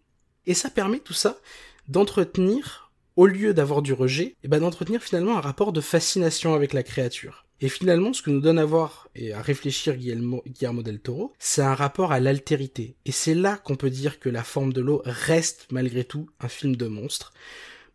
Et 0.46 0.54
ça 0.54 0.70
permet 0.70 1.00
tout 1.00 1.14
ça 1.14 1.40
d'entretenir 1.88 2.83
au 3.16 3.28
lieu 3.28 3.54
d'avoir 3.54 3.82
du 3.82 3.94
rejet, 3.94 4.24
et 4.24 4.36
eh 4.44 4.48
ben 4.48 4.60
d'entretenir 4.60 5.02
finalement 5.02 5.38
un 5.38 5.42
rapport 5.42 5.74
de 5.74 5.82
fascination 5.82 6.54
avec 6.54 6.74
la 6.74 6.84
créature. 6.84 7.46
Et 7.62 7.70
finalement, 7.70 8.12
ce 8.12 8.22
que 8.22 8.30
nous 8.30 8.42
donne 8.42 8.60
à 8.60 8.66
voir 8.66 9.08
et 9.16 9.32
à 9.32 9.42
réfléchir 9.42 9.96
Guillermo, 9.96 10.44
del 10.84 11.00
Toro, 11.00 11.32
c'est 11.40 11.62
un 11.62 11.76
rapport 11.76 12.12
à 12.12 12.20
l'altérité. 12.20 12.98
Et 13.06 13.14
c'est 13.14 13.36
là 13.36 13.56
qu'on 13.56 13.78
peut 13.78 13.90
dire 13.90 14.20
que 14.20 14.28
La 14.28 14.44
forme 14.44 14.74
de 14.74 14.82
l'eau 14.82 15.02
reste 15.06 15.68
malgré 15.72 16.04
tout 16.04 16.30
un 16.42 16.50
film 16.50 16.76
de 16.76 16.88
monstre. 16.88 17.32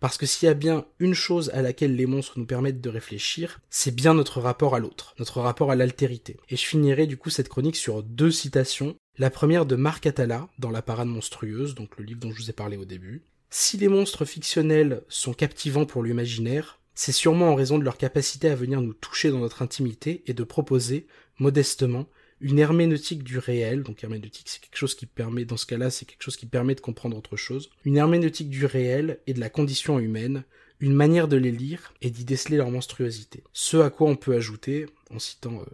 Parce 0.00 0.16
que 0.16 0.26
s'il 0.26 0.46
y 0.46 0.50
a 0.50 0.54
bien 0.54 0.86
une 1.00 1.14
chose 1.14 1.50
à 1.50 1.60
laquelle 1.60 1.96
les 1.96 2.06
monstres 2.06 2.38
nous 2.38 2.46
permettent 2.46 2.80
de 2.80 2.88
réfléchir, 2.88 3.60
c'est 3.68 3.94
bien 3.94 4.14
notre 4.14 4.40
rapport 4.40 4.74
à 4.74 4.78
l'autre, 4.78 5.14
notre 5.18 5.40
rapport 5.40 5.72
à 5.72 5.76
l'altérité. 5.76 6.36
Et 6.48 6.56
je 6.56 6.64
finirai 6.64 7.06
du 7.06 7.16
coup 7.16 7.30
cette 7.30 7.48
chronique 7.48 7.76
sur 7.76 8.02
deux 8.02 8.30
citations. 8.30 8.96
La 9.18 9.28
première 9.28 9.66
de 9.66 9.74
Marc 9.74 10.06
Atala, 10.06 10.48
dans 10.58 10.70
La 10.70 10.82
Parade 10.82 11.08
monstrueuse, 11.08 11.74
donc 11.74 11.98
le 11.98 12.04
livre 12.04 12.20
dont 12.20 12.30
je 12.30 12.40
vous 12.40 12.48
ai 12.48 12.54
parlé 12.54 12.76
au 12.76 12.84
début, 12.84 13.22
si 13.50 13.76
les 13.78 13.88
monstres 13.88 14.24
fictionnels 14.24 15.02
sont 15.08 15.32
captivants 15.32 15.86
pour 15.86 16.02
l'imaginaire, 16.02 16.80
c'est 16.94 17.12
sûrement 17.12 17.50
en 17.50 17.54
raison 17.54 17.78
de 17.78 17.84
leur 17.84 17.96
capacité 17.96 18.50
à 18.50 18.54
venir 18.54 18.80
nous 18.80 18.92
toucher 18.92 19.30
dans 19.30 19.38
notre 19.38 19.62
intimité 19.62 20.22
et 20.26 20.34
de 20.34 20.42
proposer, 20.42 21.06
modestement, 21.38 22.08
une 22.40 22.58
herméneutique 22.58 23.24
du 23.24 23.38
réel, 23.38 23.82
donc 23.82 24.02
herméneutique 24.04 24.48
c'est 24.48 24.60
quelque 24.60 24.76
chose 24.76 24.94
qui 24.94 25.06
permet, 25.06 25.44
dans 25.44 25.56
ce 25.56 25.66
cas-là, 25.66 25.90
c'est 25.90 26.04
quelque 26.04 26.22
chose 26.22 26.36
qui 26.36 26.46
permet 26.46 26.74
de 26.74 26.80
comprendre 26.80 27.16
autre 27.16 27.36
chose, 27.36 27.70
une 27.84 27.96
herméneutique 27.96 28.50
du 28.50 28.66
réel 28.66 29.20
et 29.26 29.34
de 29.34 29.40
la 29.40 29.50
condition 29.50 29.98
humaine, 29.98 30.44
une 30.80 30.94
manière 30.94 31.28
de 31.28 31.36
les 31.36 31.50
lire 31.50 31.94
et 32.02 32.10
d'y 32.10 32.24
déceler 32.24 32.56
leur 32.56 32.70
monstruosité. 32.70 33.42
Ce 33.52 33.76
à 33.78 33.90
quoi 33.90 34.08
on 34.08 34.16
peut 34.16 34.34
ajouter, 34.34 34.86
en 35.10 35.18
citant 35.18 35.60
euh, 35.60 35.64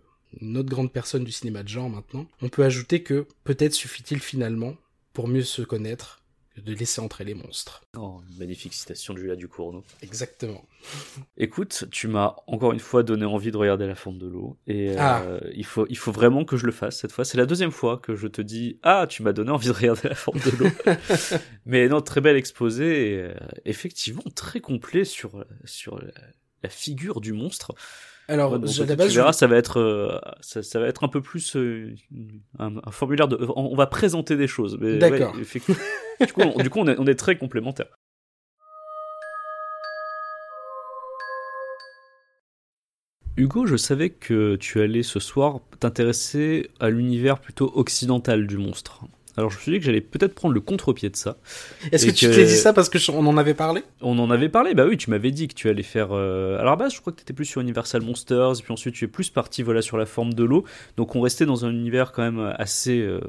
une 0.41 0.57
autre 0.57 0.71
grande 0.71 0.93
personne 0.93 1.25
du 1.25 1.33
cinéma 1.33 1.63
de 1.63 1.69
genre 1.69 1.91
maintenant, 1.91 2.27
on 2.41 2.49
peut 2.49 2.65
ajouter 2.65 3.03
que 3.03 3.27
peut-être 3.45 3.75
suffit-il 3.75 4.21
finalement, 4.21 4.77
pour 5.13 5.29
mieux 5.29 5.43
se 5.43 5.63
connaître, 5.63 6.24
de 6.63 6.73
laisser 6.75 7.01
entrer 7.01 7.25
les 7.25 7.35
monstres. 7.35 7.83
Oh, 7.97 8.21
magnifique 8.39 8.75
citation 8.75 9.13
de 9.15 9.19
Julia 9.19 9.35
Ducournau. 9.37 9.83
Exactement. 10.03 10.65
Écoute, 11.37 11.87
tu 11.91 12.07
m'as 12.09 12.37
encore 12.47 12.73
une 12.73 12.79
fois 12.81 13.03
donné 13.03 13.25
envie 13.25 13.51
de 13.51 13.57
regarder 13.57 13.87
la 13.87 13.95
forme 13.97 14.19
de 14.19 14.27
l'eau. 14.27 14.57
Et 14.67 14.91
euh, 14.91 14.97
Ah. 14.99 15.25
il, 15.55 15.65
faut, 15.67 15.87
il 15.89 15.97
faut 15.99 16.13
vraiment 16.13 16.45
que 16.45 16.57
je 16.57 16.67
le 16.67 16.73
fasse 16.73 16.99
cette 17.01 17.13
fois. 17.13 17.25
C'est 17.25 17.39
la 17.39 17.47
deuxième 17.47 17.73
fois 17.73 17.99
que 17.99 18.15
je 18.15 18.29
te 18.29 18.41
dis 18.41 18.79
Ah, 18.83 19.07
tu 19.09 19.23
m'as 19.23 19.33
donné 19.33 19.51
envie 19.51 19.67
de 19.69 19.73
regarder 19.73 20.09
la 20.09 20.15
forme 20.15 20.39
de 20.41 20.51
l'eau. 20.57 20.71
Mais 21.67 21.89
non, 21.89 22.01
très 22.01 22.21
bel 22.21 22.37
exposé. 22.37 23.15
Et, 23.15 23.19
euh, 23.23 23.35
effectivement, 23.65 24.23
très 24.35 24.61
complet 24.61 25.05
sur, 25.05 25.45
sur 25.65 25.99
la, 25.99 26.13
la 26.63 26.69
figure 26.69 27.21
du 27.21 27.33
monstre. 27.33 27.73
Alors, 28.27 28.53
Ouais, 28.53 28.59
à 28.59 28.87
la 28.87 28.97
base, 28.97 29.09
tu 29.09 29.13
je- 29.15 29.21
verras, 29.21 29.33
ça 29.33 29.47
va 29.47 29.57
être, 29.57 29.79
euh, 29.79 30.19
ça, 30.41 30.63
ça 30.63 30.81
va 30.81 30.87
être 30.87 31.05
un 31.05 31.09
peu 31.09 31.21
plus 31.21 31.57
euh, 31.57 31.95
un, 32.59 32.77
un 32.83 32.91
formulaire 32.91 33.29
de. 33.29 33.37
On, 33.55 33.73
on 33.73 33.77
va 33.77 33.87
présenter 33.87 34.37
des 34.37 34.47
choses. 34.47 34.79
D'accord. 34.81 35.35
ouais, 35.37 35.45
du 36.27 36.33
coup, 36.33 36.41
on, 36.41 36.63
du 36.63 36.71
coup, 36.71 36.79
on 36.81 36.87
est, 36.89 36.97
on 36.99 37.07
est 37.07 37.15
très 37.17 37.37
complémentaires. 37.37 37.95
Hugo, 43.37 43.67
je 43.67 43.77
savais 43.77 44.11
que 44.11 44.57
tu 44.57 44.81
allais 44.81 45.03
ce 45.03 45.19
soir 45.19 45.61
t'intéresser 45.81 46.71
à 46.79 46.89
l'univers 46.91 47.41
plutôt 47.41 47.73
occidental 47.75 48.47
du 48.47 48.59
monstre. 48.59 49.05
Alors 49.37 49.51
je 49.51 49.57
me 49.57 49.63
suis 49.63 49.73
dit 49.73 49.79
que 49.79 49.85
j'allais 49.85 50.01
peut-être 50.01 50.35
prendre 50.35 50.55
le 50.55 50.61
contre-pied 50.61 51.11
de 51.11 51.17
ça. 51.17 51.37
Est-ce 51.93 52.07
que 52.07 52.11
tu 52.13 52.27
t'es 52.31 52.45
dit 52.45 52.57
ça 52.57 52.73
parce 52.73 52.89
que 52.89 52.99
je- 52.99 53.11
on 53.11 53.27
en 53.27 53.37
avait 53.37 53.55
parlé? 53.55 53.83
On 54.01 54.19
en 54.19 54.31
avait 54.31 54.49
parlé, 54.49 54.75
bah 54.75 54.87
oui, 54.87 54.97
tu 54.97 55.11
m'avais 55.11 55.31
dit 55.33 55.49
que 55.49 55.55
tu 55.55 55.69
allais 55.69 55.83
faire. 55.83 56.09
euh, 56.13 56.59
À 56.61 56.65
la 56.65 56.77
base, 56.77 56.95
je 56.95 57.01
crois 57.01 57.13
que 57.13 57.19
tu 57.19 57.23
étais 57.23 57.33
plus 57.33 57.45
sur 57.45 57.61
Universal 57.61 58.03
Monsters, 58.03 58.59
et 58.61 58.63
puis 58.63 58.73
ensuite 58.73 58.95
tu 58.95 59.05
es 59.05 59.09
plus 59.09 59.31
parti 59.31 59.63
voilà, 59.63 59.83
sur 59.83 59.97
la 59.97 60.07
forme 60.07 60.35
de 60.35 60.45
l'eau. 60.45 60.65
Donc 60.97 61.17
on 61.17 61.21
restait 61.21 61.47
dans 61.47 61.65
un 61.65 61.71
univers 61.71 62.13
quand 62.13 62.23
même 62.23 62.55
assez. 62.59 63.01
euh, 63.01 63.21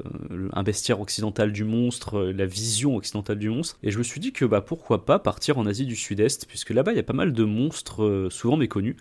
un 0.52 0.62
bestiaire 0.62 1.00
occidental 1.00 1.52
du 1.52 1.64
monstre, 1.64 2.18
euh, 2.18 2.32
la 2.32 2.46
vision 2.46 2.96
occidentale 2.96 3.38
du 3.38 3.48
monstre. 3.50 3.76
Et 3.82 3.90
je 3.90 3.98
me 3.98 4.02
suis 4.02 4.20
dit 4.20 4.32
que 4.32 4.44
bah, 4.44 4.60
pourquoi 4.60 5.04
pas 5.04 5.18
partir 5.18 5.58
en 5.58 5.66
Asie 5.66 5.86
du 5.86 5.96
Sud-Est, 5.96 6.46
puisque 6.46 6.70
là-bas 6.70 6.92
il 6.92 6.96
y 6.96 7.00
a 7.00 7.04
pas 7.04 7.12
mal 7.12 7.32
de 7.32 7.44
monstres 7.44 8.04
euh, 8.04 8.30
souvent 8.30 8.56
méconnus. 8.56 8.96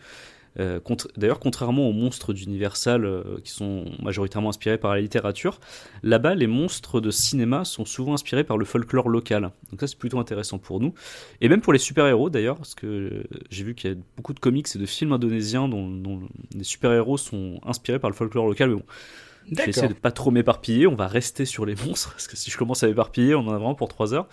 Euh, 0.59 0.79
contra- 0.79 1.09
D'ailleurs, 1.17 1.39
contrairement 1.39 1.89
aux 1.89 1.91
monstres 1.91 2.33
d'Universal 2.33 3.03
euh, 3.05 3.23
qui 3.43 3.51
sont 3.51 3.85
majoritairement 4.01 4.49
inspirés 4.49 4.77
par 4.77 4.93
la 4.95 5.01
littérature, 5.01 5.59
là-bas 6.03 6.33
les 6.35 6.47
monstres 6.47 7.01
de 7.01 7.11
cinéma 7.11 7.65
sont 7.65 7.83
souvent 7.85 8.13
inspirés 8.13 8.43
par 8.43 8.57
le 8.57 8.65
folklore 8.65 9.09
local. 9.09 9.51
Donc 9.71 9.79
ça 9.81 9.87
c'est 9.87 9.97
plutôt 9.97 10.19
intéressant 10.19 10.57
pour 10.57 10.79
nous. 10.79 10.93
Et 11.41 11.49
même 11.49 11.61
pour 11.61 11.73
les 11.73 11.79
super-héros 11.79 12.29
d'ailleurs, 12.29 12.55
parce 12.55 12.73
que 12.75 12.87
euh, 12.87 13.23
j'ai 13.49 13.63
vu 13.63 13.75
qu'il 13.75 13.89
y 13.89 13.93
a 13.93 13.97
beaucoup 14.15 14.33
de 14.33 14.39
comics 14.39 14.67
et 14.73 14.79
de 14.79 14.85
films 14.85 15.11
indonésiens 15.11 15.67
dont, 15.67 15.89
dont 15.89 16.21
les 16.55 16.63
super-héros 16.63 17.17
sont 17.17 17.59
inspirés 17.65 17.99
par 17.99 18.09
le 18.09 18.15
folklore 18.15 18.47
local, 18.47 18.69
mais 18.69 18.75
bon, 18.75 18.83
je 19.51 19.55
vais 19.65 19.69
essayer 19.71 19.87
de 19.89 19.93
pas 19.93 20.11
trop 20.11 20.31
m'éparpiller, 20.31 20.87
on 20.87 20.95
va 20.95 21.07
rester 21.07 21.45
sur 21.45 21.65
les 21.65 21.75
monstres, 21.85 22.11
parce 22.11 22.27
que 22.27 22.37
si 22.37 22.49
je 22.49 22.57
commence 22.57 22.81
à 22.83 22.87
m'éparpiller, 22.87 23.35
on 23.35 23.41
en 23.41 23.49
a 23.51 23.57
vraiment 23.57 23.75
pour 23.75 23.89
3 23.89 24.13
heures. 24.13 24.27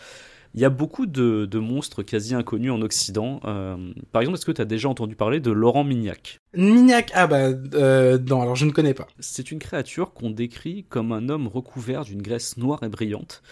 Il 0.54 0.60
y 0.60 0.64
a 0.66 0.70
beaucoup 0.70 1.06
de, 1.06 1.46
de 1.46 1.58
monstres 1.58 2.02
quasi 2.02 2.34
inconnus 2.34 2.70
en 2.70 2.82
Occident. 2.82 3.40
Euh, 3.44 3.76
par 4.12 4.20
exemple, 4.20 4.36
est-ce 4.36 4.44
que 4.44 4.52
tu 4.52 4.60
as 4.60 4.66
déjà 4.66 4.88
entendu 4.88 5.16
parler 5.16 5.40
de 5.40 5.50
Laurent 5.50 5.82
Mignac? 5.82 6.40
Mignac, 6.54 7.10
ah 7.14 7.26
bah, 7.26 7.52
euh, 7.74 8.18
non, 8.18 8.42
alors 8.42 8.54
je 8.54 8.66
ne 8.66 8.70
connais 8.70 8.92
pas. 8.92 9.08
C'est 9.18 9.50
une 9.50 9.58
créature 9.58 10.12
qu'on 10.12 10.30
décrit 10.30 10.84
comme 10.90 11.12
un 11.12 11.30
homme 11.30 11.46
recouvert 11.46 12.04
d'une 12.04 12.20
graisse 12.20 12.58
noire 12.58 12.82
et 12.82 12.90
brillante 12.90 13.42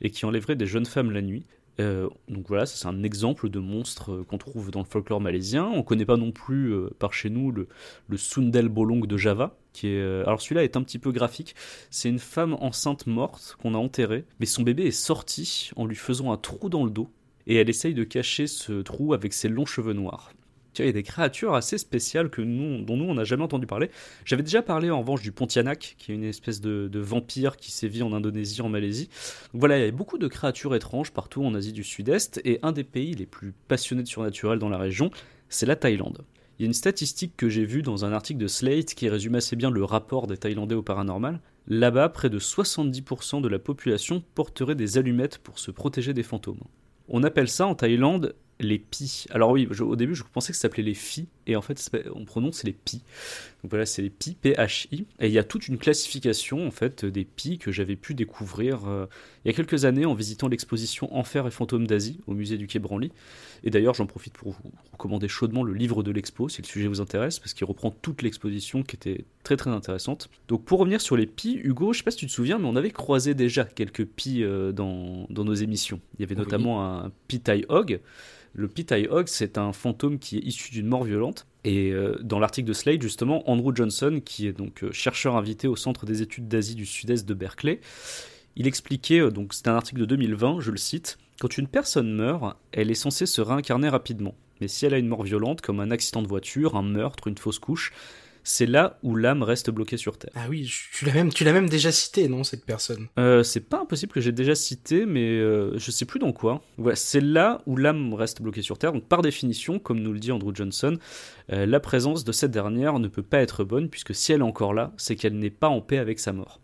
et 0.00 0.10
qui 0.10 0.26
enlèverait 0.26 0.54
des 0.54 0.66
jeunes 0.66 0.86
femmes 0.86 1.10
la 1.10 1.22
nuit. 1.22 1.44
Euh, 1.80 2.08
donc 2.28 2.46
voilà, 2.46 2.66
c'est 2.66 2.86
un 2.86 3.02
exemple 3.02 3.48
de 3.48 3.58
monstre 3.58 4.22
qu'on 4.28 4.38
trouve 4.38 4.70
dans 4.70 4.80
le 4.80 4.86
folklore 4.86 5.20
malaisien. 5.20 5.64
On 5.74 5.82
connaît 5.82 6.06
pas 6.06 6.16
non 6.16 6.30
plus 6.30 6.72
par 7.00 7.12
chez 7.12 7.30
nous 7.30 7.50
le, 7.50 7.66
le 8.08 8.16
Sundel 8.16 8.68
Bolong 8.68 9.06
de 9.06 9.16
Java, 9.16 9.56
euh, 9.84 10.24
alors 10.26 10.40
celui-là 10.40 10.64
est 10.64 10.76
un 10.76 10.82
petit 10.82 10.98
peu 10.98 11.12
graphique. 11.12 11.54
C'est 11.90 12.08
une 12.08 12.18
femme 12.18 12.54
enceinte 12.60 13.06
morte 13.06 13.56
qu'on 13.60 13.74
a 13.74 13.78
enterrée, 13.78 14.24
mais 14.40 14.46
son 14.46 14.62
bébé 14.62 14.84
est 14.84 14.90
sorti 14.90 15.70
en 15.76 15.86
lui 15.86 15.96
faisant 15.96 16.32
un 16.32 16.36
trou 16.36 16.68
dans 16.68 16.84
le 16.84 16.90
dos 16.90 17.10
et 17.46 17.56
elle 17.56 17.68
essaye 17.68 17.94
de 17.94 18.04
cacher 18.04 18.46
ce 18.46 18.82
trou 18.82 19.14
avec 19.14 19.32
ses 19.32 19.48
longs 19.48 19.66
cheveux 19.66 19.92
noirs. 19.92 20.32
Il 20.78 20.86
y 20.86 20.88
a 20.88 20.92
des 20.92 21.04
créatures 21.04 21.54
assez 21.54 21.78
spéciales 21.78 22.30
dont 22.36 22.96
nous 22.96 23.04
on 23.04 23.14
n'a 23.14 23.22
jamais 23.22 23.44
entendu 23.44 23.66
parler. 23.66 23.90
J'avais 24.24 24.42
déjà 24.42 24.60
parlé 24.60 24.90
en 24.90 25.00
revanche 25.00 25.22
du 25.22 25.30
Pontianak, 25.30 25.94
qui 25.98 26.10
est 26.10 26.14
une 26.16 26.24
espèce 26.24 26.60
de, 26.60 26.90
vampire 26.98 27.56
qui 27.56 27.70
sévit 27.70 28.02
en 28.02 28.12
Indonésie, 28.12 28.60
en 28.60 28.68
Malaisie. 28.68 29.08
Voilà, 29.52 29.78
il 29.78 29.84
y 29.84 29.88
a 29.88 29.92
beaucoup 29.92 30.18
de 30.18 30.26
créatures 30.26 30.74
étranges 30.74 31.12
partout 31.12 31.44
en 31.44 31.54
Asie 31.54 31.72
du 31.72 31.84
Sud-Est, 31.84 32.40
et 32.44 32.58
un 32.62 32.72
des 32.72 32.82
pays 32.82 33.14
les 33.14 33.26
plus 33.26 33.52
passionnés 33.68 34.02
de 34.02 34.08
surnaturel 34.08 34.58
dans 34.58 34.68
la 34.68 34.78
région, 34.78 35.10
c'est 35.48 35.66
la 35.66 35.76
Thaïlande. 35.76 36.24
Il 36.58 36.62
y 36.62 36.66
a 36.66 36.68
une 36.68 36.72
statistique 36.72 37.36
que 37.36 37.48
j'ai 37.48 37.64
vue 37.64 37.82
dans 37.82 38.04
un 38.04 38.12
article 38.12 38.40
de 38.40 38.46
Slate 38.46 38.94
qui 38.94 39.08
résume 39.08 39.34
assez 39.34 39.56
bien 39.56 39.70
le 39.70 39.84
rapport 39.84 40.28
des 40.28 40.36
Thaïlandais 40.36 40.76
au 40.76 40.82
paranormal. 40.82 41.40
Là-bas, 41.66 42.10
près 42.10 42.30
de 42.30 42.38
70% 42.38 43.40
de 43.40 43.48
la 43.48 43.58
population 43.58 44.22
porterait 44.34 44.76
des 44.76 44.96
allumettes 44.96 45.38
pour 45.38 45.58
se 45.58 45.72
protéger 45.72 46.12
des 46.12 46.22
fantômes. 46.22 46.62
On 47.08 47.24
appelle 47.24 47.48
ça 47.48 47.66
en 47.66 47.74
Thaïlande 47.74 48.34
les 48.60 48.78
pi. 48.78 49.26
Alors 49.30 49.50
oui, 49.50 49.66
je- 49.70 49.82
au 49.82 49.96
début 49.96 50.14
je 50.14 50.22
pensais 50.32 50.52
que 50.52 50.56
ça 50.56 50.62
s'appelait 50.62 50.82
les 50.84 50.94
phi, 50.94 51.26
et 51.46 51.56
en 51.56 51.62
fait 51.62 51.90
on 52.14 52.24
prononce 52.24 52.62
les 52.64 52.72
pi. 52.72 53.02
Donc 53.62 53.70
voilà, 53.70 53.84
c'est 53.86 54.02
les 54.02 54.10
pi, 54.10 54.36
P-H-I. 54.40 55.06
Et 55.20 55.26
il 55.26 55.32
y 55.32 55.38
a 55.38 55.44
toute 55.44 55.68
une 55.68 55.78
classification 55.78 56.66
en 56.66 56.70
fait 56.70 57.04
des 57.04 57.24
pi 57.24 57.58
que 57.58 57.72
j'avais 57.72 57.96
pu 57.96 58.14
découvrir 58.14 58.86
euh, 58.86 59.06
il 59.44 59.48
y 59.48 59.50
a 59.50 59.54
quelques 59.54 59.84
années 59.86 60.04
en 60.06 60.14
visitant 60.14 60.48
l'exposition 60.48 61.14
Enfer 61.16 61.46
et 61.46 61.50
fantômes 61.50 61.86
d'Asie 61.86 62.20
au 62.26 62.34
musée 62.34 62.56
du 62.56 62.66
Quai 62.66 62.78
Branly. 62.78 63.10
Et 63.64 63.70
d'ailleurs 63.70 63.94
j'en 63.94 64.06
profite 64.06 64.34
pour 64.34 64.52
vous 64.52 64.70
recommander 64.92 65.26
chaudement 65.26 65.62
le 65.64 65.72
livre 65.72 66.02
de 66.02 66.10
l'expo 66.10 66.48
si 66.48 66.60
le 66.62 66.66
sujet 66.66 66.86
vous 66.86 67.00
intéresse, 67.00 67.38
parce 67.38 67.54
qu'il 67.54 67.66
reprend 67.66 67.90
toute 67.90 68.22
l'exposition 68.22 68.82
qui 68.82 68.94
était 68.96 69.24
très 69.42 69.56
très 69.56 69.70
intéressante. 69.70 70.28
Donc 70.48 70.64
pour 70.64 70.78
revenir 70.78 71.00
sur 71.00 71.16
les 71.16 71.26
pi, 71.26 71.58
Hugo, 71.64 71.92
je 71.92 71.98
sais 71.98 72.04
pas 72.04 72.10
si 72.10 72.18
tu 72.18 72.26
te 72.26 72.32
souviens, 72.32 72.58
mais 72.58 72.68
on 72.68 72.76
avait 72.76 72.90
croisé 72.90 73.34
déjà 73.34 73.64
quelques 73.64 74.04
pi 74.04 74.42
euh, 74.42 74.70
dans, 74.72 75.26
dans 75.30 75.44
nos 75.44 75.54
émissions. 75.54 76.00
Il 76.18 76.22
y 76.22 76.24
avait 76.24 76.34
Oui. 76.36 76.42
notamment 76.42 76.84
un 76.86 77.10
pi 77.26 77.40
Tai 77.40 77.64
Hog. 77.70 78.00
Le 78.56 78.68
Pitai 78.68 79.08
Hog, 79.08 79.26
c'est 79.26 79.58
un 79.58 79.72
fantôme 79.72 80.20
qui 80.20 80.38
est 80.38 80.42
issu 80.42 80.70
d'une 80.70 80.86
mort 80.86 81.02
violente. 81.02 81.46
Et 81.64 81.90
euh, 81.90 82.16
dans 82.22 82.38
l'article 82.38 82.68
de 82.68 82.72
Slade, 82.72 83.02
justement, 83.02 83.48
Andrew 83.50 83.74
Johnson, 83.74 84.20
qui 84.24 84.46
est 84.46 84.52
donc 84.52 84.84
euh, 84.84 84.92
chercheur 84.92 85.36
invité 85.36 85.66
au 85.66 85.74
Centre 85.74 86.06
des 86.06 86.22
études 86.22 86.46
d'Asie 86.46 86.76
du 86.76 86.86
Sud-Est 86.86 87.26
de 87.26 87.34
Berkeley, 87.34 87.80
il 88.54 88.68
expliquait, 88.68 89.20
euh, 89.20 89.30
donc 89.30 89.54
c'est 89.54 89.66
un 89.66 89.74
article 89.74 90.00
de 90.00 90.04
2020, 90.04 90.60
je 90.60 90.70
le 90.70 90.76
cite, 90.76 91.18
Quand 91.40 91.58
une 91.58 91.66
personne 91.66 92.14
meurt, 92.14 92.56
elle 92.70 92.92
est 92.92 92.94
censée 92.94 93.26
se 93.26 93.40
réincarner 93.40 93.88
rapidement. 93.88 94.36
Mais 94.60 94.68
si 94.68 94.86
elle 94.86 94.94
a 94.94 94.98
une 94.98 95.08
mort 95.08 95.24
violente, 95.24 95.60
comme 95.60 95.80
un 95.80 95.90
accident 95.90 96.22
de 96.22 96.28
voiture, 96.28 96.76
un 96.76 96.82
meurtre, 96.82 97.26
une 97.26 97.38
fausse 97.38 97.58
couche, 97.58 97.92
c'est 98.44 98.66
là 98.66 98.98
où 99.02 99.16
l'âme 99.16 99.42
reste 99.42 99.70
bloquée 99.70 99.96
sur 99.96 100.18
Terre. 100.18 100.30
Ah 100.34 100.46
oui, 100.48 100.70
tu 100.92 101.04
l'as 101.06 101.14
même, 101.14 101.32
tu 101.32 101.44
l'as 101.44 101.52
même 101.52 101.68
déjà 101.68 101.90
cité, 101.90 102.28
non, 102.28 102.44
cette 102.44 102.64
personne? 102.64 103.08
Euh, 103.18 103.42
c'est 103.42 103.60
pas 103.60 103.80
impossible 103.80 104.12
que 104.12 104.20
j'ai 104.20 104.32
déjà 104.32 104.54
cité, 104.54 105.06
mais 105.06 105.24
euh, 105.24 105.76
je 105.78 105.90
sais 105.90 106.04
plus 106.04 106.20
dans 106.20 106.32
quoi. 106.32 106.62
Voilà, 106.76 106.94
c'est 106.94 107.20
là 107.20 107.62
où 107.66 107.76
l'âme 107.76 108.12
reste 108.14 108.42
bloquée 108.42 108.62
sur 108.62 108.78
Terre. 108.78 108.92
Donc 108.92 109.08
par 109.08 109.22
définition, 109.22 109.78
comme 109.78 110.00
nous 110.00 110.12
le 110.12 110.18
dit 110.18 110.30
Andrew 110.30 110.54
Johnson, 110.54 110.98
euh, 111.52 111.66
la 111.66 111.80
présence 111.80 112.24
de 112.24 112.32
cette 112.32 112.50
dernière 112.50 112.98
ne 112.98 113.08
peut 113.08 113.22
pas 113.22 113.38
être 113.38 113.64
bonne, 113.64 113.88
puisque 113.88 114.14
si 114.14 114.32
elle 114.32 114.40
est 114.40 114.44
encore 114.44 114.74
là, 114.74 114.92
c'est 114.96 115.16
qu'elle 115.16 115.38
n'est 115.38 115.50
pas 115.50 115.68
en 115.68 115.80
paix 115.80 115.98
avec 115.98 116.18
sa 116.18 116.32
mort. 116.32 116.60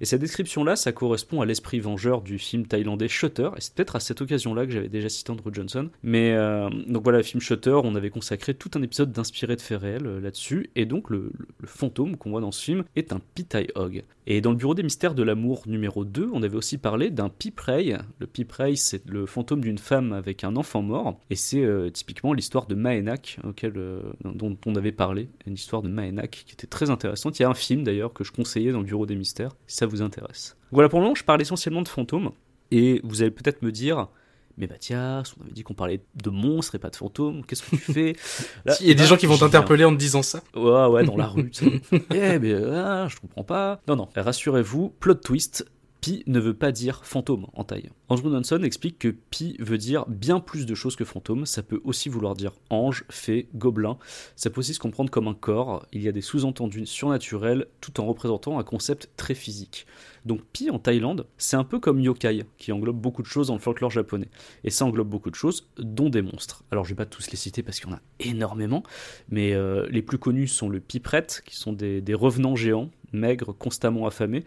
Et 0.00 0.04
cette 0.04 0.20
description-là, 0.20 0.76
ça 0.76 0.92
correspond 0.92 1.40
à 1.40 1.46
l'esprit 1.46 1.80
vengeur 1.80 2.22
du 2.22 2.38
film 2.38 2.66
thaïlandais 2.66 3.08
Shutter, 3.08 3.50
et 3.56 3.60
c'est 3.60 3.74
peut-être 3.74 3.96
à 3.96 4.00
cette 4.00 4.20
occasion-là 4.20 4.66
que 4.66 4.72
j'avais 4.72 4.88
déjà 4.88 5.08
cité 5.08 5.30
Andrew 5.30 5.52
Johnson. 5.52 5.88
Mais 6.02 6.32
euh, 6.32 6.68
donc 6.86 7.04
voilà, 7.04 7.22
film 7.22 7.40
Shutter, 7.40 7.78
on 7.82 7.94
avait 7.94 8.10
consacré 8.10 8.54
tout 8.54 8.70
un 8.74 8.82
épisode 8.82 9.12
d'inspiré 9.12 9.56
de 9.56 9.60
faits 9.60 9.80
réels 9.80 10.06
euh, 10.06 10.20
là-dessus, 10.20 10.70
et 10.76 10.86
donc 10.86 11.10
le, 11.10 11.32
fantôme 11.64 12.16
qu'on 12.16 12.30
voit 12.30 12.40
dans 12.40 12.52
ce 12.52 12.62
film 12.62 12.84
est 12.96 13.12
un 13.12 13.20
Pitai 13.34 13.68
Hog. 13.74 14.04
Et 14.26 14.40
dans 14.40 14.50
le 14.50 14.56
bureau 14.56 14.74
des 14.74 14.82
mystères 14.82 15.14
de 15.14 15.22
l'amour 15.22 15.62
numéro 15.66 16.04
2, 16.04 16.30
on 16.32 16.42
avait 16.42 16.56
aussi 16.56 16.78
parlé 16.78 17.10
d'un 17.10 17.28
Piprey. 17.28 17.96
Le 18.18 18.26
Piprey, 18.26 18.74
c'est 18.76 19.06
le 19.08 19.26
fantôme 19.26 19.60
d'une 19.60 19.78
femme 19.78 20.12
avec 20.12 20.44
un 20.44 20.56
enfant 20.56 20.82
mort, 20.82 21.18
et 21.30 21.36
c'est 21.36 21.66
typiquement 21.92 22.32
l'histoire 22.32 22.66
de 22.66 22.74
Maenak, 22.74 23.38
auquel, 23.44 23.74
dont 24.24 24.56
on 24.66 24.74
avait 24.76 24.92
parlé, 24.92 25.28
une 25.46 25.54
histoire 25.54 25.82
de 25.82 25.88
Maenak 25.88 26.44
qui 26.46 26.52
était 26.52 26.66
très 26.66 26.90
intéressante. 26.90 27.38
Il 27.38 27.42
y 27.42 27.44
a 27.44 27.48
un 27.50 27.54
film 27.54 27.84
d'ailleurs 27.84 28.12
que 28.12 28.24
je 28.24 28.32
conseillais 28.32 28.72
dans 28.72 28.78
le 28.78 28.84
bureau 28.84 29.06
des 29.06 29.16
mystères, 29.16 29.54
si 29.66 29.76
ça 29.76 29.86
vous 29.86 30.02
intéresse. 30.02 30.56
Voilà, 30.72 30.88
pour 30.88 30.98
le 31.00 31.04
moment, 31.04 31.14
je 31.14 31.24
parle 31.24 31.40
essentiellement 31.42 31.82
de 31.82 31.88
fantômes, 31.88 32.30
et 32.70 33.00
vous 33.04 33.22
allez 33.22 33.30
peut-être 33.30 33.62
me 33.62 33.70
dire. 33.72 34.08
Mais 34.56 34.68
Mathias, 34.68 35.34
on 35.36 35.42
avait 35.42 35.50
dit 35.52 35.64
qu'on 35.64 35.74
parlait 35.74 36.00
de 36.14 36.30
monstres 36.30 36.76
et 36.76 36.78
pas 36.78 36.88
de 36.88 36.94
fantômes. 36.94 37.44
Qu'est-ce 37.44 37.64
que 37.64 37.70
tu 37.70 37.76
fais? 37.92 38.12
Là- 38.64 38.76
Il 38.80 38.86
y 38.86 38.92
a 38.92 38.94
des 38.94 39.04
gens 39.04 39.16
qui 39.16 39.26
vont 39.26 39.36
t'interpeller 39.36 39.84
en 39.84 39.90
te 39.90 39.96
disant 39.98 40.22
ça. 40.22 40.44
Ouais, 40.54 40.86
ouais, 40.86 41.02
dans 41.04 41.16
la 41.16 41.26
rue. 41.26 41.50
Eh, 42.14 42.38
mais 42.38 42.54
ah, 42.54 43.08
je 43.10 43.16
comprends 43.18 43.42
pas. 43.42 43.80
Non, 43.88 43.96
non, 43.96 44.08
rassurez-vous, 44.14 44.90
plot 45.00 45.14
twist, 45.14 45.66
Pi 46.04 46.22
ne 46.26 46.38
veut 46.38 46.52
pas 46.52 46.70
dire 46.70 47.02
fantôme 47.02 47.46
en 47.54 47.64
taille. 47.64 47.88
Andrew 48.10 48.28
Nanson 48.28 48.62
explique 48.62 48.98
que 48.98 49.08
Pi 49.08 49.56
veut 49.58 49.78
dire 49.78 50.04
bien 50.06 50.38
plus 50.38 50.66
de 50.66 50.74
choses 50.74 50.96
que 50.96 51.04
fantôme, 51.06 51.46
ça 51.46 51.62
peut 51.62 51.80
aussi 51.82 52.10
vouloir 52.10 52.34
dire 52.34 52.52
ange, 52.68 53.06
fée, 53.08 53.48
gobelin, 53.54 53.96
ça 54.36 54.50
peut 54.50 54.58
aussi 54.58 54.74
se 54.74 54.78
comprendre 54.78 55.10
comme 55.10 55.28
un 55.28 55.34
corps, 55.34 55.86
il 55.94 56.02
y 56.02 56.08
a 56.08 56.12
des 56.12 56.20
sous-entendus 56.20 56.84
surnaturels 56.84 57.68
tout 57.80 58.02
en 58.02 58.04
représentant 58.04 58.58
un 58.58 58.64
concept 58.64 59.08
très 59.16 59.34
physique. 59.34 59.86
Donc 60.26 60.42
Pi 60.52 60.68
en 60.68 60.78
Thaïlande, 60.78 61.26
c'est 61.38 61.56
un 61.56 61.64
peu 61.64 61.80
comme 61.80 61.98
yokai, 61.98 62.44
qui 62.58 62.70
englobe 62.70 63.00
beaucoup 63.00 63.22
de 63.22 63.26
choses 63.26 63.46
dans 63.46 63.54
le 63.54 63.60
folklore 63.60 63.90
japonais. 63.90 64.28
Et 64.62 64.68
ça 64.68 64.84
englobe 64.84 65.08
beaucoup 65.08 65.30
de 65.30 65.36
choses, 65.36 65.70
dont 65.78 66.10
des 66.10 66.20
monstres. 66.20 66.64
Alors 66.70 66.84
je 66.84 66.90
vais 66.90 66.96
pas 66.96 67.06
tous 67.06 67.30
les 67.30 67.38
citer 67.38 67.62
parce 67.62 67.80
qu'il 67.80 67.88
y 67.88 67.92
en 67.94 67.96
a 67.96 68.02
énormément, 68.20 68.82
mais 69.30 69.54
euh, 69.54 69.86
les 69.88 70.02
plus 70.02 70.18
connus 70.18 70.48
sont 70.48 70.68
le 70.68 70.80
Piprette, 70.80 71.42
qui 71.46 71.56
sont 71.56 71.72
des 71.72 72.14
revenants 72.14 72.56
géants, 72.56 72.90
maigres, 73.14 73.56
constamment 73.56 74.06
affamés, 74.06 74.44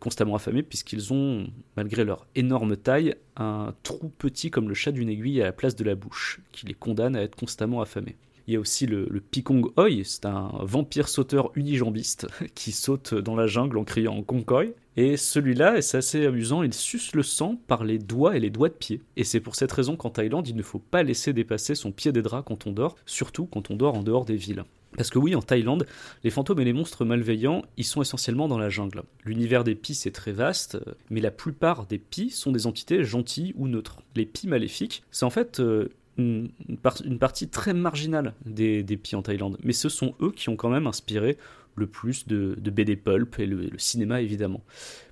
constamment 0.00 0.34
affamés 0.34 0.62
puisqu'ils 0.62 1.12
ont, 1.12 1.46
malgré 1.76 2.04
leur 2.04 2.26
énorme 2.34 2.76
taille, 2.76 3.14
un 3.36 3.74
trou 3.82 4.10
petit 4.18 4.50
comme 4.50 4.68
le 4.68 4.74
chat 4.74 4.92
d'une 4.92 5.08
aiguille 5.08 5.40
à 5.40 5.44
la 5.44 5.52
place 5.52 5.76
de 5.76 5.84
la 5.84 5.94
bouche, 5.94 6.40
qui 6.52 6.66
les 6.66 6.74
condamne 6.74 7.14
à 7.14 7.22
être 7.22 7.36
constamment 7.36 7.80
affamés. 7.80 8.16
Il 8.46 8.54
y 8.54 8.56
a 8.56 8.60
aussi 8.60 8.86
le, 8.86 9.06
Pikong 9.30 9.70
Oi, 9.76 10.02
c'est 10.04 10.26
un 10.26 10.50
vampire 10.62 11.08
sauteur 11.08 11.52
unijambiste 11.54 12.26
qui 12.56 12.72
saute 12.72 13.14
dans 13.14 13.36
la 13.36 13.46
jungle 13.46 13.78
en 13.78 13.84
criant 13.84 14.20
Konkoi. 14.22 14.64
Et 14.96 15.16
celui-là, 15.16 15.78
et 15.78 15.82
c'est 15.82 15.98
assez 15.98 16.26
amusant, 16.26 16.64
il 16.64 16.74
suce 16.74 17.14
le 17.14 17.22
sang 17.22 17.60
par 17.68 17.84
les 17.84 17.98
doigts 17.98 18.36
et 18.36 18.40
les 18.40 18.50
doigts 18.50 18.68
de 18.68 18.74
pied. 18.74 19.02
Et 19.16 19.22
c'est 19.22 19.38
pour 19.38 19.54
cette 19.54 19.70
raison 19.70 19.94
qu'en 19.94 20.10
Thaïlande, 20.10 20.48
il 20.48 20.56
ne 20.56 20.62
faut 20.62 20.80
pas 20.80 21.04
laisser 21.04 21.32
dépasser 21.32 21.76
son 21.76 21.92
pied 21.92 22.10
des 22.10 22.22
draps 22.22 22.44
quand 22.44 22.66
on 22.66 22.72
dort, 22.72 22.96
surtout 23.06 23.46
quand 23.46 23.70
on 23.70 23.76
dort 23.76 23.94
en 23.94 24.02
dehors 24.02 24.24
des 24.24 24.36
villes. 24.36 24.64
Parce 24.96 25.10
que 25.10 25.18
oui, 25.18 25.34
en 25.34 25.42
Thaïlande, 25.42 25.86
les 26.24 26.30
fantômes 26.30 26.60
et 26.60 26.64
les 26.64 26.72
monstres 26.72 27.04
malveillants, 27.04 27.62
ils 27.76 27.84
sont 27.84 28.02
essentiellement 28.02 28.48
dans 28.48 28.58
la 28.58 28.68
jungle. 28.68 29.02
L'univers 29.24 29.62
des 29.64 29.74
pis 29.76 29.98
est 30.04 30.14
très 30.14 30.32
vaste, 30.32 30.78
mais 31.10 31.20
la 31.20 31.30
plupart 31.30 31.86
des 31.86 31.98
pis 31.98 32.30
sont 32.30 32.50
des 32.50 32.66
entités 32.66 33.04
gentilles 33.04 33.54
ou 33.56 33.68
neutres. 33.68 34.00
Les 34.16 34.26
pis 34.26 34.48
maléfiques, 34.48 35.04
c'est 35.12 35.24
en 35.24 35.30
fait 35.30 35.60
euh, 35.60 35.88
une, 36.18 36.50
une 36.68 36.76
par- 36.76 37.00
une 37.04 37.18
partie 37.18 37.48
très 37.48 37.72
marginale 37.72 38.34
des, 38.44 38.82
des 38.82 38.96
pis 38.96 39.14
en 39.14 39.22
Thaïlande, 39.22 39.58
mais 39.62 39.72
ce 39.72 39.88
sont 39.88 40.14
eux 40.20 40.32
qui 40.32 40.48
ont 40.48 40.56
quand 40.56 40.70
même 40.70 40.88
inspiré 40.88 41.38
le 41.76 41.86
plus 41.86 42.26
de, 42.26 42.56
BD 42.58 42.96
pulp 42.96 43.38
et 43.38 43.46
le 43.46 43.70
cinéma 43.78 44.20
évidemment. 44.20 44.62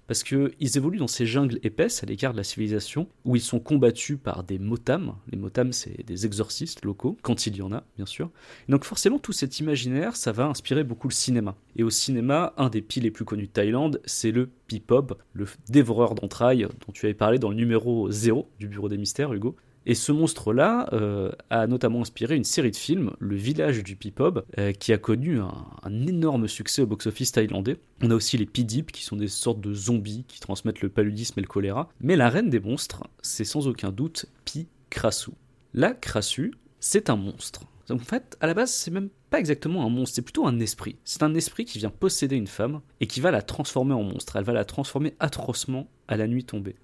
Parce 0.09 0.25
qu'ils 0.25 0.77
évoluent 0.77 0.99
dans 0.99 1.07
ces 1.07 1.27
jungles 1.27 1.61
épaisses 1.63 2.03
à 2.03 2.07
l'écart 2.07 2.33
de 2.33 2.39
la 2.39 2.45
civilisation, 2.45 3.09
où 3.27 3.37
ils 3.37 3.43
sont 3.43 3.61
combattus 3.61 4.19
par 4.21 4.43
des 4.43 4.59
motam. 4.59 5.15
Les 5.31 5.37
motam, 5.37 5.73
c'est 5.73 6.05
des 6.05 6.25
exorcistes 6.25 6.85
locaux, 6.85 7.19
quand 7.23 7.47
il 7.47 7.57
y 7.57 7.63
en 7.63 7.73
a, 7.73 7.85
bien 7.97 8.07
sûr. 8.07 8.31
Donc 8.71 8.85
forcément, 8.85 9.19
tout 9.19 9.33
cet 9.33 9.61
imaginaire, 9.61 10.17
ça 10.17 10.33
va 10.33 10.47
inspirer 10.47 10.83
beaucoup 10.83 11.09
le 11.09 11.15
cinéma. 11.15 11.55
Et 11.77 11.83
au 11.83 11.91
cinéma, 11.91 12.55
un 12.57 12.71
des 12.71 12.81
pis 12.81 13.01
les 13.01 13.11
plus 13.11 13.27
connus 13.27 13.47
de 13.47 13.53
Thaïlande, 13.53 14.01
c'est 14.07 14.33
le 14.33 14.49
Pipob, 14.67 15.19
le 15.35 15.47
dévoreur 15.69 16.15
d'entrailles 16.15 16.67
dont 16.87 16.93
tu 16.93 17.05
avais 17.05 17.15
parlé 17.15 17.39
dans 17.39 17.51
le 17.51 17.57
numéro 17.57 18.11
0 18.11 18.49
du 18.59 18.67
Bureau 18.67 18.89
des 18.89 18.97
Mystères, 18.97 19.33
Hugo. 19.35 19.57
Et 19.89 19.95
ce 19.95 20.13
monstre-là 20.13 20.87
euh, 20.93 21.33
a 21.49 21.67
notamment 21.67 22.03
inspiré 22.03 22.37
une 22.37 22.45
série 22.45 22.71
de 22.71 22.77
films, 22.77 23.13
Le 23.19 23.37
Village 23.37 23.83
du 23.83 23.97
Pipob, 23.97 24.45
euh, 24.59 24.73
qui 24.73 24.93
a 24.93 24.99
connu 24.99 25.41
un, 25.41 26.07
énorme 26.07 26.47
succès 26.47 26.83
au 26.83 26.87
box-office 26.87 27.33
thaïlandais. 27.33 27.79
On 28.03 28.11
a 28.11 28.15
aussi 28.15 28.37
les 28.37 28.45
Pidip, 28.45 28.93
qui 28.93 29.03
sont 29.03 29.17
des 29.17 29.29
sortes 29.29 29.63
de 29.63 29.73
zombies 29.73 30.27
qui 30.29 30.41
transmettent 30.41 30.83
le 30.83 30.91
paludisme 30.91 31.39
et 31.39 31.43
le 31.43 31.49
choléra. 31.49 31.89
Mais 32.03 32.17
la 32.17 32.29
reine 32.29 32.51
des 32.51 32.61
monstres, 32.61 33.05
c'est 33.23 33.45
sans 33.45 33.67
aucun 33.67 33.91
doute 33.91 34.27
Pi 34.45 34.69
Krasu. 34.91 35.31
La 35.73 35.95
Krasu, 35.95 36.53
c'est 36.81 37.09
un 37.09 37.17
monstre. 37.17 37.63
En 37.89 37.99
fait, 37.99 38.37
à 38.43 38.47
la 38.47 38.53
base, 38.53 38.71
c'est 38.71 38.91
même 38.91 39.09
pas 39.31 39.39
exactement 39.39 39.87
un 39.87 39.89
monstre, 39.89 40.17
c'est 40.17 40.23
plutôt 40.23 40.47
un 40.47 40.61
esprit. 40.61 40.97
C'est 41.05 41.23
un 41.23 41.35
esprit 41.35 41.65
qui 41.65 41.79
vient 41.79 41.89
posséder 41.89 42.37
une 42.37 42.47
femme 42.47 42.83
et 43.01 43.07
qui 43.07 43.21
va 43.21 43.31
la 43.31 43.41
transformer 43.41 43.95
en 43.95 44.03
monstre. 44.03 44.37
Elle 44.37 44.45
va 44.45 44.53
la 44.53 44.67
transformer 44.67 45.15
atrocement 45.19 45.89
à 46.09 46.19
la 46.19 46.27
nuit 46.27 46.45
tombée. 46.45 46.77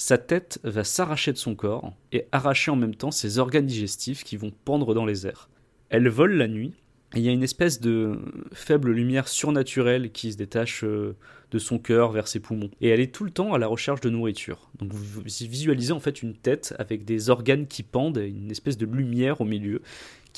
Sa 0.00 0.16
tête 0.16 0.60
va 0.62 0.84
s'arracher 0.84 1.32
de 1.32 1.38
son 1.38 1.56
corps 1.56 1.92
et 2.12 2.26
arracher 2.30 2.70
en 2.70 2.76
même 2.76 2.94
temps 2.94 3.10
ses 3.10 3.40
organes 3.40 3.66
digestifs 3.66 4.22
qui 4.22 4.36
vont 4.36 4.52
pendre 4.64 4.94
dans 4.94 5.04
les 5.04 5.26
airs. 5.26 5.50
Elle 5.88 6.08
vole 6.08 6.34
la 6.34 6.46
nuit 6.46 6.72
et 7.16 7.18
il 7.18 7.24
y 7.24 7.28
a 7.28 7.32
une 7.32 7.42
espèce 7.42 7.80
de 7.80 8.16
faible 8.52 8.92
lumière 8.92 9.26
surnaturelle 9.26 10.12
qui 10.12 10.30
se 10.30 10.36
détache 10.36 10.84
euh, 10.84 11.16
de 11.50 11.58
son 11.58 11.80
cœur 11.80 12.12
vers 12.12 12.28
ses 12.28 12.38
poumons. 12.38 12.70
Et 12.80 12.90
elle 12.90 13.00
est 13.00 13.12
tout 13.12 13.24
le 13.24 13.32
temps 13.32 13.54
à 13.54 13.58
la 13.58 13.66
recherche 13.66 14.00
de 14.00 14.08
nourriture. 14.08 14.70
Donc 14.78 14.92
vous 14.92 15.20
visualisez 15.24 15.92
en 15.92 15.98
fait 15.98 16.22
une 16.22 16.36
tête 16.36 16.76
avec 16.78 17.04
des 17.04 17.28
organes 17.28 17.66
qui 17.66 17.82
pendent 17.82 18.18
et 18.18 18.28
une 18.28 18.52
espèce 18.52 18.78
de 18.78 18.86
lumière 18.86 19.40
au 19.40 19.44
milieu 19.44 19.82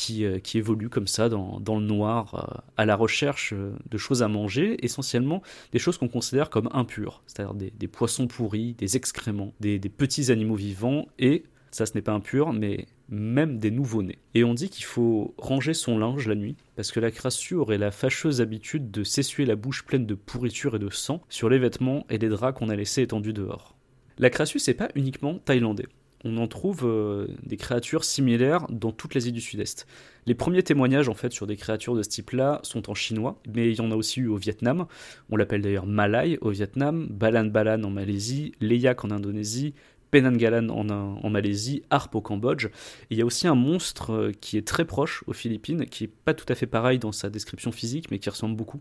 qui, 0.00 0.24
euh, 0.24 0.38
qui 0.38 0.56
évolue 0.56 0.88
comme 0.88 1.06
ça 1.06 1.28
dans, 1.28 1.60
le 1.60 1.84
noir 1.84 2.34
euh, 2.34 2.60
à 2.78 2.86
la 2.86 2.96
recherche 2.96 3.52
euh, 3.52 3.74
de 3.90 3.98
choses 3.98 4.22
à 4.22 4.28
manger, 4.28 4.82
essentiellement 4.82 5.42
des 5.72 5.78
choses 5.78 5.98
qu'on 5.98 6.08
considère 6.08 6.48
comme 6.48 6.70
impures, 6.72 7.22
c'est-à-dire 7.26 7.52
des, 7.52 7.88
poissons 7.88 8.26
pourris, 8.26 8.72
des 8.78 8.96
excréments, 8.96 9.52
des, 9.60 9.78
des 9.78 9.90
petits 9.90 10.32
animaux 10.32 10.54
vivants 10.54 11.06
et, 11.18 11.44
ça 11.70 11.84
ce 11.84 11.92
n'est 11.94 12.00
pas 12.00 12.12
impur, 12.12 12.54
mais 12.54 12.86
même 13.10 13.58
des 13.58 13.70
nouveau-nés. 13.70 14.18
Et 14.34 14.42
on 14.42 14.54
dit 14.54 14.70
qu'il 14.70 14.86
faut 14.86 15.34
ranger 15.36 15.74
son 15.74 15.98
linge 15.98 16.26
la 16.26 16.34
nuit, 16.34 16.56
parce 16.76 16.92
que 16.92 17.00
la 17.00 17.10
crassue 17.10 17.54
aurait 17.54 17.76
la 17.76 17.90
fâcheuse 17.90 18.40
habitude 18.40 18.90
de 18.90 19.04
s'essuyer 19.04 19.46
la 19.46 19.56
bouche 19.56 19.84
pleine 19.84 20.06
de 20.06 20.14
pourriture 20.14 20.76
et 20.76 20.78
de 20.78 20.88
sang 20.88 21.20
sur 21.28 21.50
les 21.50 21.58
vêtements 21.58 22.06
et 22.08 22.16
les 22.16 22.30
draps 22.30 22.58
qu'on 22.58 22.70
a 22.70 22.76
laissés 22.76 23.02
étendus 23.02 23.34
dehors. 23.34 23.76
La 24.16 24.30
crassue, 24.30 24.60
c'est 24.60 24.74
pas 24.74 24.88
uniquement 24.94 25.38
thaïlandais. 25.44 25.88
On 26.24 26.36
en 26.36 26.48
trouve 26.48 26.82
euh, 26.84 27.28
des 27.44 27.56
créatures 27.56 28.04
similaires 28.04 28.66
dans 28.68 28.92
toute 28.92 29.14
l'Asie 29.14 29.32
du 29.32 29.40
Sud-Est. 29.40 29.86
Les 30.26 30.34
premiers 30.34 30.62
témoignages 30.62 31.08
en 31.08 31.14
fait 31.14 31.32
sur 31.32 31.46
des 31.46 31.56
créatures 31.56 31.94
de 31.94 32.02
ce 32.02 32.10
type-là 32.10 32.60
sont 32.62 32.90
en 32.90 32.94
chinois, 32.94 33.40
mais 33.48 33.70
il 33.70 33.78
y 33.78 33.80
en 33.80 33.90
a 33.90 33.96
aussi 33.96 34.20
eu 34.20 34.28
au 34.28 34.36
Vietnam. 34.36 34.86
On 35.30 35.36
l'appelle 35.36 35.62
d'ailleurs 35.62 35.86
Malay 35.86 36.38
au 36.42 36.50
Vietnam, 36.50 37.06
Balan 37.10 37.46
Balan 37.46 37.82
en 37.84 37.90
Malaisie, 37.90 38.52
Leyak 38.60 39.04
en 39.04 39.10
Indonésie, 39.10 39.74
Penanggalan 40.10 40.68
en, 40.68 40.88
en, 40.90 41.30
Malaisie, 41.30 41.82
Harp 41.90 42.14
au 42.14 42.20
Cambodge. 42.20 42.68
Il 43.10 43.18
y 43.18 43.22
a 43.22 43.26
aussi 43.26 43.46
un 43.46 43.54
monstre 43.54 44.12
euh, 44.12 44.32
qui 44.40 44.56
est 44.56 44.66
très 44.66 44.84
proche 44.84 45.22
aux 45.26 45.32
Philippines, 45.32 45.86
qui 45.86 46.04
est 46.04 46.10
pas 46.24 46.34
tout 46.34 46.46
à 46.48 46.54
fait 46.54 46.66
pareil 46.66 46.98
dans 46.98 47.12
sa 47.12 47.30
description 47.30 47.72
physique, 47.72 48.10
mais 48.10 48.18
qui 48.18 48.28
ressemble 48.30 48.56
beaucoup, 48.56 48.80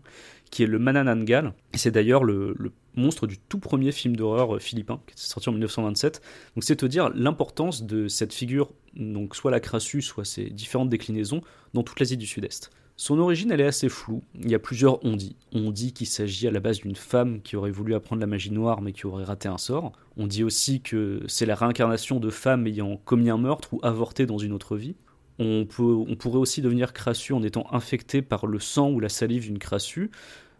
qui 0.50 0.62
est 0.62 0.66
le 0.66 0.78
Mananangal. 0.78 1.52
C'est 1.74 1.90
d'ailleurs 1.90 2.24
le, 2.24 2.54
le, 2.58 2.72
monstre 2.96 3.28
du 3.28 3.38
tout 3.38 3.58
premier 3.58 3.92
film 3.92 4.16
d'horreur 4.16 4.56
euh, 4.56 4.58
philippin, 4.58 5.00
qui 5.06 5.14
est 5.14 5.18
sorti 5.18 5.48
en 5.48 5.52
1927. 5.52 6.20
Donc 6.56 6.64
c'est 6.64 6.76
te 6.76 6.86
dire 6.86 7.10
l'importance 7.14 7.84
de 7.84 8.08
cette 8.08 8.32
figure, 8.32 8.72
donc 8.96 9.36
soit 9.36 9.50
la 9.50 9.60
crassue, 9.60 10.02
soit 10.02 10.24
ses 10.24 10.50
différentes 10.50 10.88
déclinaisons, 10.88 11.42
dans 11.72 11.82
toute 11.82 12.00
l'Asie 12.00 12.16
du 12.16 12.26
Sud-Est. 12.26 12.70
Son 13.00 13.18
origine, 13.18 13.50
elle 13.50 13.62
est 13.62 13.66
assez 13.66 13.88
floue. 13.88 14.22
Il 14.34 14.50
y 14.50 14.54
a 14.54 14.58
plusieurs 14.58 15.02
on 15.06 15.16
dit. 15.16 15.34
On 15.52 15.70
dit 15.70 15.94
qu'il 15.94 16.06
s'agit 16.06 16.46
à 16.46 16.50
la 16.50 16.60
base 16.60 16.80
d'une 16.80 16.96
femme 16.96 17.40
qui 17.40 17.56
aurait 17.56 17.70
voulu 17.70 17.94
apprendre 17.94 18.20
la 18.20 18.26
magie 18.26 18.50
noire 18.50 18.82
mais 18.82 18.92
qui 18.92 19.06
aurait 19.06 19.24
raté 19.24 19.48
un 19.48 19.56
sort. 19.56 19.92
On 20.18 20.26
dit 20.26 20.44
aussi 20.44 20.82
que 20.82 21.22
c'est 21.26 21.46
la 21.46 21.54
réincarnation 21.54 22.20
de 22.20 22.28
femmes 22.28 22.66
ayant 22.66 22.98
commis 22.98 23.30
un 23.30 23.38
meurtre 23.38 23.72
ou 23.72 23.80
avorté 23.82 24.26
dans 24.26 24.36
une 24.36 24.52
autre 24.52 24.76
vie. 24.76 24.96
On, 25.38 25.66
on 25.78 26.14
pourrait 26.14 26.38
aussi 26.38 26.60
devenir 26.60 26.92
crassu 26.92 27.32
en 27.32 27.42
étant 27.42 27.64
infecté 27.72 28.20
par 28.20 28.46
le 28.46 28.58
sang 28.58 28.90
ou 28.90 29.00
la 29.00 29.08
salive 29.08 29.44
d'une 29.44 29.58
crassue. 29.58 30.10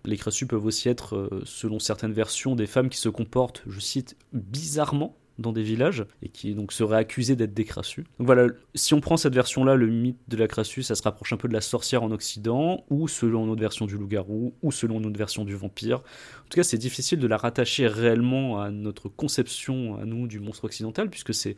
Les 0.06 0.16
crassus 0.16 0.46
peuvent 0.46 0.64
aussi 0.64 0.88
être, 0.88 1.42
selon 1.44 1.78
certaines 1.78 2.14
versions, 2.14 2.56
des 2.56 2.66
femmes 2.66 2.88
qui 2.88 2.96
se 2.96 3.10
comportent, 3.10 3.62
je 3.66 3.80
cite, 3.80 4.16
bizarrement 4.32 5.14
dans 5.40 5.52
des 5.52 5.62
villages 5.62 6.04
et 6.22 6.28
qui 6.28 6.54
donc 6.54 6.72
seraient 6.72 6.98
accusés 6.98 7.36
d'être 7.36 7.54
des 7.54 7.64
crassus. 7.64 8.04
Donc 8.18 8.26
voilà, 8.26 8.48
si 8.74 8.94
on 8.94 9.00
prend 9.00 9.16
cette 9.16 9.34
version-là, 9.34 9.74
le 9.74 9.88
mythe 9.88 10.18
de 10.28 10.36
la 10.36 10.46
crassue, 10.46 10.82
ça 10.82 10.94
se 10.94 11.02
rapproche 11.02 11.32
un 11.32 11.36
peu 11.36 11.48
de 11.48 11.52
la 11.52 11.60
sorcière 11.60 12.02
en 12.02 12.10
Occident, 12.10 12.84
ou 12.90 13.08
selon 13.08 13.46
notre 13.46 13.60
version 13.60 13.86
du 13.86 13.96
loup-garou, 13.96 14.54
ou 14.62 14.72
selon 14.72 15.00
notre 15.00 15.18
version 15.18 15.44
du 15.44 15.54
vampire. 15.54 15.98
En 15.98 16.48
tout 16.48 16.56
cas, 16.56 16.62
c'est 16.62 16.78
difficile 16.78 17.18
de 17.18 17.26
la 17.26 17.36
rattacher 17.36 17.86
réellement 17.86 18.60
à 18.60 18.70
notre 18.70 19.08
conception, 19.08 19.96
à 19.98 20.04
nous, 20.04 20.26
du 20.26 20.40
monstre 20.40 20.64
occidental, 20.64 21.10
puisque 21.10 21.34
c'est 21.34 21.56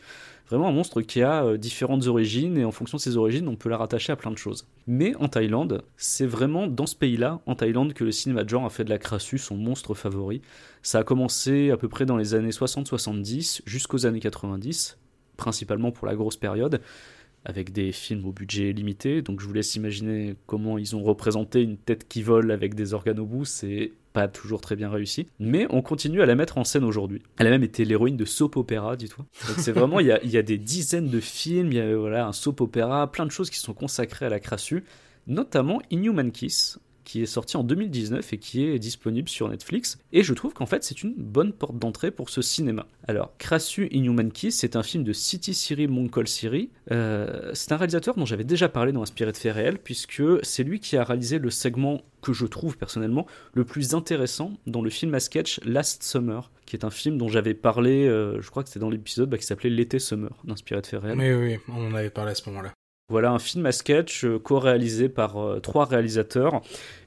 vraiment 0.53 0.69
un 0.69 0.73
monstre 0.73 1.03
qui 1.03 1.23
a 1.23 1.45
euh, 1.45 1.57
différentes 1.57 2.07
origines, 2.07 2.57
et 2.59 2.65
en 2.65 2.71
fonction 2.71 2.97
de 2.97 3.03
ses 3.03 3.17
origines, 3.17 3.49
on 3.49 3.57
peut 3.57 3.69
la 3.69 3.77
rattacher 3.77 4.13
à 4.13 4.17
plein 4.17 4.31
de 4.31 4.39
choses. 4.39 4.67
Mais 4.87 5.15
en 5.17 5.29
Thaïlande, 5.29 5.83
c'est 5.97 6.27
vraiment 6.27 6.67
dans 6.67 6.87
ce 6.87 6.97
pays-là, 6.97 7.41
en 7.47 7.55
Thaïlande, 7.55 7.95
que 7.95 8.05
le 8.05 8.13
cinéma 8.13 8.45
de 8.45 8.49
genre 8.49 8.65
a 8.65 8.71
fait 8.71 8.85
de 8.85 8.91
la 8.91 8.99
crassue 8.99 9.39
son 9.39 9.57
monstre 9.57 9.95
favori. 9.95 10.43
Ça 10.83 10.99
a 10.99 11.05
commencé 11.05 11.71
à 11.71 11.77
peu 11.77 11.89
près 11.89 12.07
dans 12.07 12.17
les 12.17 12.35
années 12.35 12.51
60-70 12.51 13.63
jusqu'aux 13.67 14.07
années 14.07 14.21
90, 14.21 14.99
principalement 15.37 15.91
pour 15.91 16.07
la 16.07 16.15
grosse 16.15 16.37
période, 16.37 16.81
avec 17.45 17.73
des 17.73 17.93
films 17.93 18.27
au 18.27 18.33
budget 18.33 18.73
limité. 18.73 19.23
Donc 19.23 19.41
je 19.41 19.47
vous 19.47 19.53
laisse 19.53 19.75
imaginer 19.75 20.37
comment 20.47 20.79
ils 20.79 20.95
ont 20.95 21.03
représenté 21.03 21.63
une 21.63 21.77
tête 21.77 22.07
qui 22.09 22.23
vole 22.23 22.51
avec 22.51 22.75
des 22.75 22.95
organes 22.95 23.21
au 23.21 23.27
bout. 23.27 23.45
C'est 23.45 23.93
pas 24.13 24.29
toujours 24.29 24.61
très 24.61 24.77
bien 24.77 24.91
réussi. 24.91 25.29
Mais 25.39 25.67
on 25.71 25.83
continue 25.83 26.23
à 26.23 26.27
la 26.27 26.35
mettre 26.35 26.59
en 26.59 26.65
scène 26.65 26.85
aujourd'hui. 26.85 27.23
Elle 27.39 27.47
a 27.47 27.51
même 27.51 27.63
été 27.63 27.85
l'héroïne 27.85 28.17
de 28.17 28.25
soap 28.25 28.57
opéra, 28.57 28.97
dis-toi. 28.97 29.25
Donc 29.49 29.57
c'est 29.59 29.73
vraiment, 29.73 30.01
il 30.01 30.07
y 30.07 30.37
a, 30.39 30.43
des 30.43 30.59
dizaines 30.59 31.09
de 31.09 31.21
films, 31.21 31.69
il 31.69 31.79
y 31.79 31.81
a 31.81 31.97
voilà, 31.97 32.27
un 32.27 32.33
soap 32.33 32.61
opéra, 32.61 33.11
plein 33.11 33.27
de 33.27 33.31
choses 33.31 33.51
qui 33.51 33.59
sont 33.59 33.75
consacrées 33.75 34.27
à 34.27 34.29
la 34.29 34.41
crassue, 34.41 34.85
notamment 35.27 35.81
Inhuman 35.91 36.31
Kiss, 36.31 36.79
qui 37.05 37.23
est 37.23 37.27
sorti 37.27 37.57
en 37.57 37.65
2019 37.65 38.33
et 38.33 38.39
qui 38.39 38.65
est 38.65 38.79
disponible 38.79 39.29
sur 39.29 39.49
Netflix. 39.49 39.99
Et 40.13 40.23
je 40.23 40.35
trouve 40.35 40.53
qu'en 40.53 40.67
fait, 40.67 40.85
c'est 40.85 41.03
une 41.03 41.15
bonne 41.17 41.53
porte 41.53 41.79
d'entrée 41.79 42.11
pour 42.11 42.31
ce 42.31 42.43
cinéma. 42.43 42.87
Alors, 43.09 43.37
Crassus 43.39 43.89
Inhuman 43.93 44.31
Kiss, 44.31 44.59
c'est 44.59 44.77
un 44.77 44.83
film 44.83 45.05
de 45.05 45.13
City 45.13 45.55
Siri 45.55 45.87
Moncol 45.89 46.29
Siri. 46.29 46.71
Euh, 46.91 47.51
c'est 47.55 47.73
un 47.73 47.77
réalisateur 47.77 48.15
dont 48.15 48.27
j'avais 48.27 48.45
déjà 48.45 48.69
parlé 48.69 48.93
dans 48.93 49.03
Inspiré 49.03 49.33
de 49.33 49.37
faits 49.37 49.55
réels, 49.55 49.79
puisque 49.79 50.23
c'est 50.43 50.65
lui 50.65 50.81
qui 50.81 50.97
a 50.97 51.05
réalisé 51.05 51.39
le 51.39 51.51
segment 51.51 52.03
que 52.23 52.33
je 52.33 52.47
trouve 52.47 52.79
personnellement 52.79 53.27
le 53.53 53.65
plus 53.65 53.95
intéressant 53.95 54.53
dans 54.67 54.81
le 54.81 54.91
film 54.91 55.15
à 55.15 55.21
sketch 55.21 55.61
Last 55.65 56.03
Summer, 56.03 56.51
qui 56.65 56.77
est 56.77 56.85
un 56.85 56.91
film 56.91 57.19
dont 57.19 57.29
j'avais 57.29 57.55
parlé, 57.55 58.07
euh, 58.07 58.41
je 58.41 58.51
crois 58.51 58.63
que 58.63 58.69
c'était 58.69 58.81
dans 58.81 58.91
l'épisode 58.91 59.29
bah, 59.29 59.39
qui 59.39 59.45
s'appelait 59.45 59.71
L'été 59.71 59.99
Summer, 59.99 60.31
d'inspiré 60.45 60.81
de 60.81 60.87
faits 60.87 61.03
réels. 61.03 61.19
Oui, 61.19 61.33
oui, 61.33 61.59
on 61.69 61.89
en 61.89 61.95
avait 61.95 62.11
parlé 62.11 62.31
à 62.31 62.35
ce 62.35 62.49
moment-là. 62.49 62.73
Voilà 63.13 63.31
un 63.33 63.39
film 63.39 63.67
à 63.67 63.73
sketch 63.73 64.25
euh, 64.25 64.39
co-réalisé 64.39 65.11
par 65.11 65.37
euh, 65.37 65.61
trois 65.61 65.85
réalisateurs. 65.85 66.63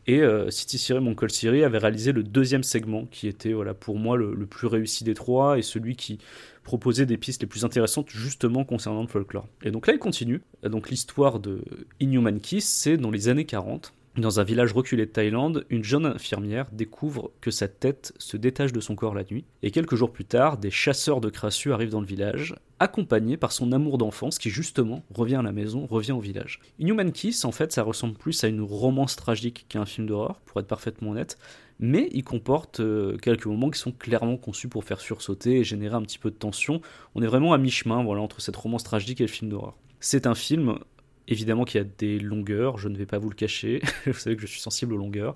Et 0.06 0.22
euh, 0.22 0.52
City 0.52 0.78
Siri 0.78 1.00
Moncol 1.00 1.32
Siri 1.32 1.64
avait 1.64 1.80
réalisé 1.80 2.12
le 2.12 2.22
deuxième 2.22 2.62
segment, 2.62 3.06
qui 3.06 3.28
était 3.28 3.54
voilà, 3.54 3.74
pour 3.74 3.98
moi 3.98 4.16
le, 4.16 4.36
le, 4.36 4.46
plus 4.46 4.68
réussi 4.68 5.04
des 5.04 5.16
trois 5.16 5.58
et 5.58 5.64
celui 5.64 5.96
qui 5.96 6.20
proposait 6.64 7.08
des 7.08 7.18
pistes 7.18 7.42
les 7.42 7.48
plus 7.48 7.66
intéressantes 7.66 8.10
justement 8.12 8.66
concernant 8.66 9.02
le 9.02 9.08
folklore. 9.08 9.48
Et 9.64 9.72
donc 9.72 9.88
là, 9.88 9.94
il 9.94 10.00
continue. 10.00 10.42
Donc 10.62 10.92
l'histoire 10.92 11.40
de 11.40 11.64
Inhuman 12.00 12.40
Kiss, 12.40 12.68
c'est 12.68 12.98
dans 12.98 13.10
les 13.10 13.28
années 13.28 13.46
40. 13.46 13.92
Dans 14.18 14.40
un 14.40 14.46
village 14.46 14.72
reculé 14.72 15.06
de 15.06 15.12
Thaïlande, 15.12 15.66
une 15.70 15.84
jeune 15.84 16.06
infirmière 16.06 16.68
découvre 16.72 17.32
que 17.42 17.52
sa 17.52 17.68
tête 17.68 18.14
se 18.18 18.38
détache 18.38 18.72
de 18.72 18.80
son 18.80 18.96
corps 18.96 19.14
la 19.14 19.26
nuit, 19.26 19.44
et 19.62 19.72
quelques 19.72 19.96
jours 19.96 20.14
plus 20.14 20.24
tard, 20.24 20.58
des 20.58 20.72
chasseurs 20.72 21.20
de 21.20 21.30
crassus 21.30 21.74
arrivent 21.74 21.90
dans 21.90 22.00
le 22.00 22.08
village, 22.08 22.56
accompagnés 22.80 23.36
par 23.36 23.52
son 23.52 23.74
amour 23.74 23.98
d'enfance 23.98 24.40
qui 24.40 24.50
justement 24.50 25.04
revient 25.14 25.36
à 25.36 25.42
la 25.42 25.52
maison, 25.52 25.86
revient 25.86 26.14
au 26.14 26.22
village. 26.22 26.62
Inhuman 26.80 27.12
Kiss, 27.12 27.44
en 27.44 27.52
fait, 27.52 27.74
ça 27.74 27.84
ressemble 27.84 28.14
plus 28.14 28.42
à 28.46 28.48
une 28.48 28.62
romance 28.62 29.18
tragique 29.18 29.66
qu'à 29.68 29.82
un 29.82 29.86
film 29.86 30.08
d'horreur, 30.08 30.40
pour 30.46 30.62
être 30.62 30.68
parfaitement 30.68 31.12
honnête, 31.12 31.38
mais 31.80 32.08
il 32.14 32.24
comporte 32.24 32.80
euh, 32.80 33.18
quelques 33.18 33.48
moments 33.48 33.70
qui 33.70 33.80
sont 33.80 33.92
clairement 33.92 34.38
conçus 34.38 34.70
pour 34.70 34.86
faire 34.86 35.02
sursauter 35.02 35.58
et 35.58 35.66
générer 35.66 35.96
un 35.96 36.04
petit 36.04 36.20
peu 36.20 36.32
de 36.32 36.38
tension. 36.38 36.80
On 37.16 37.22
est 37.22 37.28
vraiment 37.28 37.52
à 37.52 37.58
mi-chemin 37.58 38.02
voilà, 38.02 38.22
entre 38.22 38.40
cette 38.40 38.56
romance 38.56 38.86
tragique 38.86 39.20
et 39.20 39.26
le 39.26 39.30
film 39.30 39.52
d'horreur. 39.52 39.76
C'est 40.00 40.26
un 40.26 40.36
film 40.36 40.78
Évidemment 41.28 41.66
qu'il 41.66 41.80
y 41.80 41.84
a 41.84 41.88
des 41.98 42.20
longueurs, 42.20 42.78
je 42.78 42.88
ne 42.88 42.98
vais 42.98 43.06
pas 43.06 43.18
vous 43.18 43.30
le 43.30 43.36
cacher. 43.36 43.82
vous 44.06 44.14
savez 44.14 44.36
que 44.36 44.42
je 44.42 44.48
suis 44.48 44.60
sensible 44.60 44.94
aux 44.94 44.98
longueurs. 44.98 45.36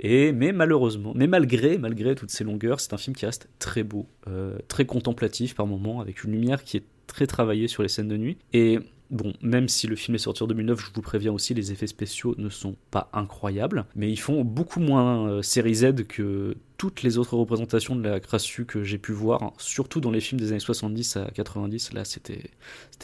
Et 0.00 0.32
mais 0.32 0.52
malheureusement, 0.52 1.12
mais 1.14 1.26
malgré 1.26 1.78
malgré 1.78 2.14
toutes 2.14 2.30
ces 2.30 2.44
longueurs, 2.44 2.80
c'est 2.80 2.92
un 2.92 2.98
film 2.98 3.16
qui 3.16 3.26
reste 3.26 3.48
très 3.58 3.82
beau, 3.82 4.06
euh, 4.28 4.58
très 4.68 4.86
contemplatif 4.86 5.54
par 5.54 5.66
moments, 5.66 6.00
avec 6.00 6.24
une 6.24 6.32
lumière 6.32 6.62
qui 6.62 6.76
est 6.76 6.84
très 7.06 7.26
travaillée 7.26 7.68
sur 7.68 7.82
les 7.82 7.88
scènes 7.88 8.08
de 8.08 8.16
nuit. 8.16 8.38
Et 8.52 8.78
Bon, 9.10 9.32
même 9.42 9.68
si 9.68 9.86
le 9.86 9.96
film 9.96 10.14
est 10.14 10.18
sorti 10.18 10.42
en 10.42 10.46
2009, 10.46 10.80
je 10.80 10.86
vous 10.92 11.02
préviens 11.02 11.32
aussi, 11.32 11.52
les 11.52 11.70
effets 11.70 11.86
spéciaux 11.86 12.34
ne 12.38 12.48
sont 12.48 12.74
pas 12.90 13.10
incroyables, 13.12 13.84
mais 13.94 14.10
ils 14.10 14.18
font 14.18 14.42
beaucoup 14.44 14.80
moins 14.80 15.28
euh, 15.28 15.42
série 15.42 15.74
Z 15.74 16.06
que 16.08 16.56
toutes 16.76 17.02
les 17.02 17.18
autres 17.18 17.36
représentations 17.36 17.96
de 17.96 18.02
la 18.02 18.20
Crassu 18.20 18.64
que 18.64 18.82
j'ai 18.82 18.98
pu 18.98 19.12
voir, 19.12 19.52
surtout 19.58 20.00
dans 20.00 20.10
les 20.10 20.20
films 20.20 20.40
des 20.40 20.50
années 20.50 20.60
70 20.60 21.16
à 21.16 21.30
90, 21.32 21.92
là 21.92 22.04
c'était 22.04 22.50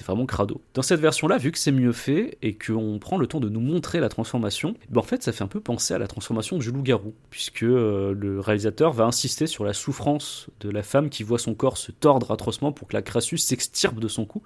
vraiment 0.04 0.26
crado. 0.26 0.60
Dans 0.74 0.82
cette 0.82 1.00
version-là, 1.00 1.38
vu 1.38 1.52
que 1.52 1.58
c'est 1.58 1.72
mieux 1.72 1.92
fait 1.92 2.38
et 2.42 2.54
qu'on 2.54 2.98
prend 2.98 3.16
le 3.16 3.26
temps 3.26 3.40
de 3.40 3.48
nous 3.48 3.60
montrer 3.60 4.00
la 4.00 4.08
transformation, 4.08 4.74
ben 4.88 5.00
en 5.00 5.04
fait 5.04 5.22
ça 5.22 5.32
fait 5.32 5.44
un 5.44 5.48
peu 5.48 5.60
penser 5.60 5.94
à 5.94 5.98
la 5.98 6.08
transformation 6.08 6.58
du 6.58 6.70
loup-garou, 6.70 7.14
puisque 7.30 7.62
euh, 7.62 8.14
le 8.16 8.40
réalisateur 8.40 8.92
va 8.92 9.04
insister 9.04 9.46
sur 9.46 9.64
la 9.64 9.72
souffrance 9.72 10.48
de 10.60 10.70
la 10.70 10.82
femme 10.82 11.10
qui 11.10 11.22
voit 11.22 11.38
son 11.38 11.54
corps 11.54 11.76
se 11.76 11.92
tordre 11.92 12.30
atrocement 12.30 12.72
pour 12.72 12.88
que 12.88 12.94
la 12.94 13.02
Crassus 13.02 13.38
s'extirpe 13.38 14.00
de 14.00 14.08
son 14.08 14.24
cou. 14.24 14.42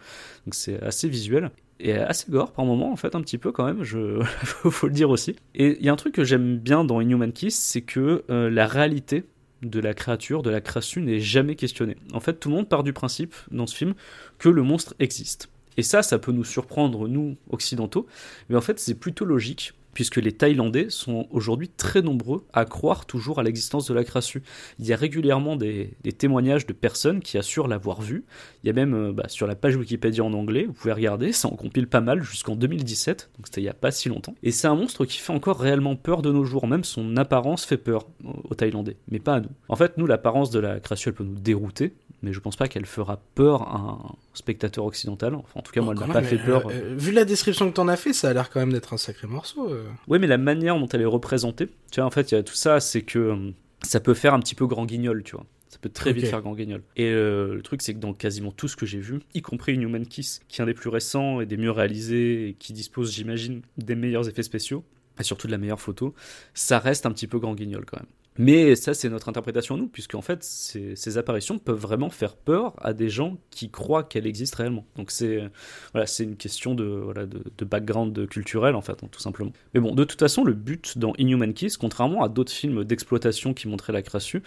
Donc 0.47 0.55
c'est 0.55 0.83
assez 0.83 1.09
visuel 1.09 1.51
et 1.81 1.93
assez 1.93 2.31
gore 2.31 2.53
par 2.53 2.65
moment 2.65 2.93
en 2.93 2.97
fait 2.97 3.15
un 3.15 3.21
petit 3.21 3.39
peu 3.39 3.53
quand 3.53 3.65
même 3.65 3.83
je 3.83 4.23
faut 4.45 4.87
le 4.87 4.93
dire 4.93 5.11
aussi 5.11 5.37
et 5.55 5.77
il 5.79 5.85
y 5.85 5.89
a 5.89 5.93
un 5.93 5.97
truc 5.97 6.15
que 6.15 6.25
j'aime 6.25 6.59
bien 6.59 6.85
dans 6.85 7.01
Inhuman 7.01 7.33
Kiss 7.33 7.59
c'est 7.59 7.83
que 7.83 8.25
euh, 8.31 8.49
la 8.51 8.67
réalité 8.67 9.25
de 9.65 9.81
la 9.81 9.95
créature, 9.95 10.43
de 10.43 10.51
la 10.51 10.61
création 10.61 11.01
n'est 11.01 11.21
jamais 11.21 11.57
questionnée. 11.57 11.97
En 12.13 12.21
fait, 12.21 12.35
tout 12.35 12.49
le 12.49 12.55
monde 12.55 12.69
part 12.69 12.83
du 12.83 12.93
principe 12.93 13.35
dans 13.51 13.67
ce 13.67 13.75
film 13.75 13.95
que 14.39 14.49
le 14.49 14.63
monstre 14.63 14.95
existe. 14.99 15.49
Et 15.77 15.83
ça, 15.83 16.03
ça 16.03 16.19
peut 16.19 16.33
nous 16.33 16.45
surprendre, 16.45 17.09
nous, 17.09 17.37
occidentaux, 17.51 18.07
mais 18.49 18.57
en 18.57 18.61
fait, 18.61 18.79
c'est 18.79 18.95
plutôt 18.95 19.25
logique 19.25 19.73
puisque 19.95 20.17
les 20.17 20.33
Thaïlandais 20.33 20.87
sont 20.91 21.27
aujourd'hui 21.31 21.69
très 21.69 22.03
nombreux 22.03 22.45
à 22.53 22.65
croire 22.65 23.07
toujours 23.07 23.39
à 23.39 23.43
l'existence 23.43 23.89
de 23.89 23.95
la 23.95 24.05
Crassu. 24.05 24.43
Il 24.79 24.87
y 24.87 24.93
a 24.93 24.97
régulièrement 24.97 25.57
des, 25.57 25.95
des, 26.03 26.13
témoignages 26.13 26.67
de 26.67 26.73
personnes 26.73 27.21
qui 27.21 27.39
assurent 27.39 27.69
l'avoir 27.69 28.03
vu. 28.03 28.25
Il 28.63 28.67
y 28.67 28.71
a 28.71 28.73
même 28.73 28.95
euh, 28.95 29.13
bah, 29.13 29.29
sur 29.29 29.47
la 29.47 29.55
page 29.55 29.77
Wikipédia 29.77 30.23
en 30.25 30.33
anglais, 30.33 30.65
vous 30.67 30.73
pouvez 30.73 30.93
regarder, 30.93 31.33
ça 31.33 31.49
en 31.49 31.57
compile 31.57 31.87
pas 31.87 32.01
mal 32.01 32.23
jusqu'en 32.23 32.57
2017, 32.57 33.31
donc 33.39 33.47
c'était 33.47 33.61
il 33.61 33.65
y 33.65 33.69
a 33.69 33.75
pas 33.75 33.91
si 33.91 34.09
longtemps. 34.09 34.35
Et 34.43 34.51
c'est 34.51 34.67
un 34.67 34.75
monstre 34.75 35.05
qui 35.05 35.19
fait 35.19 35.33
encore 35.33 35.59
réellement 35.61 35.97
peur 35.97 36.21
de 36.23 36.31
nos 36.33 36.45
jours, 36.45 36.67
même 36.67 36.85
son 36.85 37.17
apparence 37.17 37.65
fait 37.65 37.77
peur 37.77 38.07
aux 38.49 38.55
Thaïlandais, 38.55 38.97
mais 39.11 39.21
pas 39.21 39.35
à 39.37 39.41
nous. 39.41 39.51
En 39.69 39.77
fait, 39.77 39.97
nous, 39.99 40.07
l'apparence 40.07 40.51
de 40.51 40.59
la 40.59 40.81
Crassu, 40.81 41.09
elle 41.11 41.15
peut 41.15 41.25
nous 41.25 41.39
dérouter, 41.39 41.95
mais 42.23 42.33
je 42.33 42.41
pense 42.41 42.57
pas 42.57 42.69
qu'elle 42.69 42.87
fera 42.87 43.21
peur 43.35 43.63
à 43.63 43.77
un 43.77 43.99
spectateur 44.33 44.85
occidental. 44.87 45.35
Enfin, 45.35 45.45
en 45.61 45.63
tout 45.63 45.73
cas, 45.73 45.81
moi, 45.83 45.95
Oh, 45.97 46.01
elle 46.03 46.09
m'a 46.09 46.15
pas 46.15 46.23
fait 46.23 46.39
peur. 46.39 46.67
euh, 46.69 46.73
euh, 46.73 46.95
vu 46.97 47.13
la 47.13 47.25
description 47.25 47.69
que 47.69 47.75
t'en 47.75 47.87
as 47.87 47.97
fait, 47.97 48.13
ça 48.15 48.31
a 48.31 48.33
l'air 48.33 48.49
quand 48.51 48.61
même 48.61 48.73
d'être 48.73 48.93
un 48.95 48.97
sacré 48.97 49.27
morceau. 49.27 49.69
euh. 49.71 49.84
Oui, 50.09 50.19
mais 50.19 50.27
la 50.27 50.39
manière 50.39 50.79
dont 50.79 50.89
elle 50.89 51.03
est 51.03 51.07
représentée, 51.07 51.69
tu 51.91 52.01
vois, 52.01 52.07
en 52.07 52.11
fait, 52.11 52.33
il 52.33 52.35
y 52.35 52.39
a 52.39 52.43
tout 52.43 52.55
ça, 52.55 52.81
c'est 52.81 53.03
que 53.03 53.19
euh, 53.19 53.51
ça 53.83 54.01
peut 54.01 54.15
faire 54.15 54.35
un 54.35 54.41
petit 54.41 54.55
peu 54.55 54.67
grand 54.67 54.87
guignol, 54.87 55.23
tu 55.23 55.37
vois. 55.37 55.47
Ça 55.69 55.79
peut 55.81 55.89
très 55.89 56.13
vite 56.13 56.27
faire 56.27 56.41
grand 56.41 56.55
guignol. 56.55 56.83
Et 56.97 57.11
euh, 57.11 57.55
le 57.55 57.63
truc, 57.63 57.83
c'est 57.83 57.95
que 57.95 57.99
dans 57.99 58.13
quasiment 58.13 58.53
tout 58.53 58.69
ce 58.69 58.77
que 58.77 58.87
j'ai 58.87 59.01
vu, 59.01 59.21
y 59.35 59.43
compris 59.43 59.75
Human 59.75 60.07
Kiss, 60.07 60.41
qui 60.49 60.61
est 60.61 60.63
un 60.63 60.67
des 60.67 60.75
plus 60.75 60.89
récents 60.89 61.41
et 61.41 61.47
des 61.47 61.57
mieux 61.57 61.73
réalisés, 61.73 62.49
et 62.49 62.55
qui 62.55 62.73
dispose, 62.73 63.13
j'imagine, 63.13 63.63
des 63.77 63.97
meilleurs 63.97 64.29
effets 64.29 64.45
spéciaux, 64.45 64.85
et 65.19 65.25
surtout 65.25 65.49
de 65.49 65.53
la 65.53 65.59
meilleure 65.59 65.81
photo, 65.81 66.15
ça 66.55 66.79
reste 66.79 67.07
un 67.07 67.11
petit 67.11 67.27
peu 67.27 67.39
grand 67.39 67.55
guignol 67.55 67.85
quand 67.87 67.99
même. 67.99 68.07
Mais 68.37 68.75
ça, 68.75 68.95
c'est 68.95 69.09
notre 69.09 69.29
interprétation, 69.29 69.77
nous, 69.77 69.87
puisque 69.87 70.15
en 70.17 70.23
fait, 70.23 70.43
ces, 70.43 71.19
apparitions 71.19 71.59
peuvent 71.59 71.79
vraiment 71.79 72.11
faire 72.11 72.37
peur 72.37 72.75
à 72.83 72.93
des 72.93 73.09
gens 73.09 73.37
qui 73.51 73.71
croient 73.71 74.03
qu'elles 74.03 74.27
existent 74.27 74.59
réellement. 74.59 74.85
Donc 74.97 75.13
c'est 75.13 75.49
voilà, 75.93 76.07
une 76.19 76.37
question 76.37 76.75
de, 76.75 76.85
voilà, 76.85 77.27
de, 77.27 77.65
background 77.65 78.27
culturel, 78.29 78.75
en 78.75 78.81
fait, 78.81 79.05
hein, 79.05 79.09
tout 79.11 79.21
simplement. 79.21 79.53
Mais 79.73 79.81
bon, 79.81 79.95
de 79.95 80.03
toute 80.03 80.19
façon, 80.19 80.43
le 80.43 80.53
but 80.53 80.99
dans 80.99 81.13
Inhuman 81.17 81.55
Kiss, 81.55 81.77
contrairement 81.77 82.25
à 82.25 82.29
d'autres 82.29 82.53
films 82.53 82.83
d'exploitation 82.83 83.55
qui 83.55 83.69
montraient 83.69 83.93
la 83.93 84.03
crassu, 84.03 84.43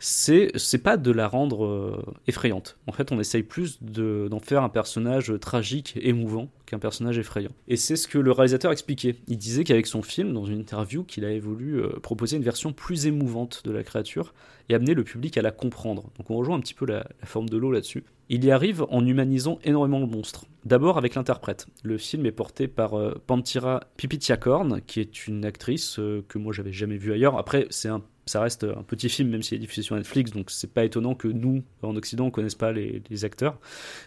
c'est 0.00 0.82
pas 0.82 0.96
de 0.96 1.10
la 1.10 1.28
rendre 1.28 1.64
euh, 1.64 2.02
effrayante. 2.26 2.78
En 2.86 2.92
fait, 2.92 3.12
on 3.12 3.20
essaye 3.20 3.42
plus 3.42 3.82
de- 3.82 4.28
d'en 4.30 4.40
faire 4.40 4.62
un 4.62 4.68
personnage 4.70 5.32
tragique, 5.40 5.98
émouvant, 6.00 6.48
qu'un 6.66 6.78
personnage 6.78 7.18
effrayant. 7.18 7.50
Et 7.68 7.76
c'est 7.76 7.96
ce 7.96 8.08
que 8.08 8.18
le 8.18 8.32
réalisateur 8.32 8.72
expliquait. 8.72 9.16
Il 9.28 9.36
disait 9.36 9.62
qu'avec 9.64 9.86
son 9.86 10.02
film, 10.02 10.32
dans 10.32 10.46
une 10.46 10.60
interview, 10.60 11.04
qu'il 11.04 11.24
avait 11.24 11.38
voulu 11.38 11.80
euh, 11.82 11.88
proposer 12.02 12.36
une 12.38 12.42
version 12.42 12.72
plus 12.72 13.06
émouvante 13.06 13.62
de 13.64 13.70
la 13.70 13.82
créature 13.82 14.32
et 14.68 14.74
amener 14.74 14.94
le 14.94 15.04
public 15.04 15.36
à 15.36 15.42
la 15.42 15.50
comprendre. 15.50 16.04
Donc 16.16 16.30
on 16.30 16.36
rejoint 16.36 16.56
un 16.56 16.60
petit 16.60 16.74
peu 16.74 16.86
la, 16.86 16.98
la 17.20 17.26
forme 17.26 17.48
de 17.48 17.56
l'eau 17.56 17.70
là-dessus. 17.70 18.04
Il 18.28 18.44
y 18.44 18.50
arrive 18.52 18.86
en 18.90 19.04
humanisant 19.04 19.58
énormément 19.64 19.98
le 19.98 20.06
monstre. 20.06 20.44
D'abord 20.64 20.96
avec 20.96 21.16
l'interprète. 21.16 21.66
Le 21.82 21.98
film 21.98 22.24
est 22.26 22.32
porté 22.32 22.68
par 22.68 22.94
euh, 22.94 23.14
Pantira 23.26 23.80
Pipitiakorn, 23.96 24.80
qui 24.86 25.00
est 25.00 25.26
une 25.26 25.44
actrice 25.44 25.98
euh, 25.98 26.24
que 26.28 26.38
moi 26.38 26.52
j'avais 26.52 26.72
jamais 26.72 26.96
vue 26.96 27.12
ailleurs. 27.12 27.36
Après, 27.36 27.66
c'est 27.70 27.88
un 27.88 28.02
ça 28.30 28.40
reste 28.40 28.64
un 28.64 28.82
petit 28.82 29.08
film, 29.08 29.30
même 29.30 29.42
s'il 29.42 29.56
est 29.56 29.60
diffusé 29.60 29.82
sur 29.82 29.96
Netflix, 29.96 30.30
donc 30.30 30.50
c'est 30.50 30.72
pas 30.72 30.84
étonnant 30.84 31.14
que 31.14 31.28
nous, 31.28 31.62
en 31.82 31.96
Occident, 31.96 32.26
on 32.26 32.30
connaisse 32.30 32.54
pas 32.54 32.72
les, 32.72 33.24
acteurs, 33.24 33.58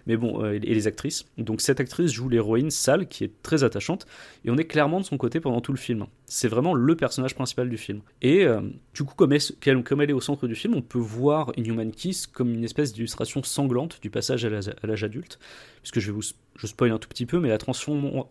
mais 0.08 0.18
bon, 0.18 0.44
euh, 0.44 0.54
et 0.54 0.60
les 0.60 0.88
actrices. 0.88 1.26
Donc 1.38 1.62
cette 1.62 1.80
actrice 1.80 2.12
joue 2.12 2.30
l'héroïne 2.30 2.72
Sal, 2.72 3.08
qui 3.08 3.26
est 3.26 3.32
très 3.44 3.64
attachante, 3.64 4.08
et 4.46 4.50
on 4.50 4.58
est 4.58 4.66
clairement 4.66 5.00
de 5.00 5.06
son 5.06 5.18
côté 5.18 5.40
pendant 5.40 5.62
tout 5.62 5.74
le 5.74 5.78
film. 5.78 6.06
C'est 6.26 6.48
vraiment 6.48 6.74
le 6.74 6.96
personnage 6.96 7.36
principal 7.36 7.70
du 7.70 7.78
film. 7.78 8.00
Et 8.22 8.46
euh, 8.46 8.62
du 8.94 9.04
coup, 9.04 9.14
comme 9.14 9.34
elle, 9.34 9.84
comme 9.84 10.02
elle 10.02 10.10
est 10.10 10.14
au 10.14 10.22
centre 10.22 10.48
du 10.48 10.56
film, 10.56 10.74
on 10.76 10.82
peut 10.82 11.00
voir 11.00 11.52
Inhuman 11.58 11.92
Kiss 11.92 12.26
comme 12.26 12.54
une 12.54 12.64
espèce 12.64 12.94
d'illustration 12.94 13.44
sanglante 13.44 14.00
du 14.02 14.10
passage 14.10 14.46
à 14.46 14.50
l'âge 14.88 15.04
adulte, 15.04 15.38
puisque 15.84 16.00
je 16.00 16.12
vous 16.12 16.24
je 16.56 16.68
spoil 16.68 16.92
un 16.92 16.98
tout 16.98 17.10
petit 17.10 17.26
peu, 17.26 17.40
mais 17.40 17.50
la, 17.50 17.58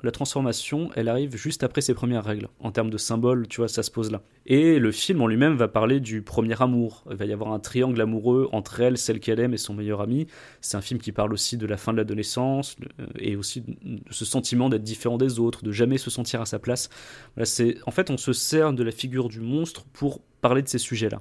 la 0.02 0.10
transformation, 0.10 0.90
elle 0.94 1.08
arrive 1.08 1.36
juste 1.36 1.64
après 1.64 1.80
ses 1.80 1.94
premières 1.94 2.24
règles. 2.24 2.48
En 2.60 2.70
termes 2.70 2.90
de 2.90 2.98
symbole, 2.98 3.48
tu 3.48 3.60
vois, 3.60 3.68
ça 3.68 3.82
se 3.82 3.90
pose 3.90 4.10
là. 4.10 4.22
Et 4.46 4.78
le 4.78 4.92
film 4.92 5.20
en 5.22 5.26
lui-même 5.26 5.56
va 5.56 5.68
parler 5.68 6.00
du 6.00 6.22
premier 6.22 6.60
amour. 6.62 7.04
Il 7.10 7.16
va 7.16 7.24
y 7.24 7.32
avoir 7.32 7.52
un 7.52 7.58
triangle 7.58 8.00
amoureux 8.00 8.48
entre 8.52 8.80
elle, 8.80 8.96
celle 8.96 9.20
qu'elle 9.20 9.40
aime 9.40 9.54
et 9.54 9.58
son 9.58 9.74
meilleur 9.74 10.00
ami. 10.00 10.26
C'est 10.60 10.76
un 10.76 10.80
film 10.80 11.00
qui 11.00 11.12
parle 11.12 11.32
aussi 11.32 11.56
de 11.56 11.66
la 11.66 11.76
fin 11.76 11.92
de 11.92 11.98
l'adolescence 11.98 12.76
euh, 13.00 13.06
et 13.18 13.36
aussi 13.36 13.62
de 13.62 14.00
ce 14.10 14.24
sentiment 14.24 14.68
d'être 14.68 14.84
différent 14.84 15.18
des 15.18 15.38
autres, 15.38 15.64
de 15.64 15.72
jamais 15.72 15.98
se 15.98 16.10
sentir 16.10 16.40
à 16.40 16.46
sa 16.46 16.58
place. 16.58 16.90
En 17.36 17.90
fait, 17.90 18.10
on 18.10 18.16
se 18.16 18.32
sert 18.32 18.72
de 18.72 18.82
la 18.82 18.92
figure 18.92 19.28
du 19.28 19.40
monstre 19.40 19.84
pour 19.92 20.20
parler 20.40 20.62
de 20.62 20.68
ces 20.68 20.78
sujets-là. 20.78 21.20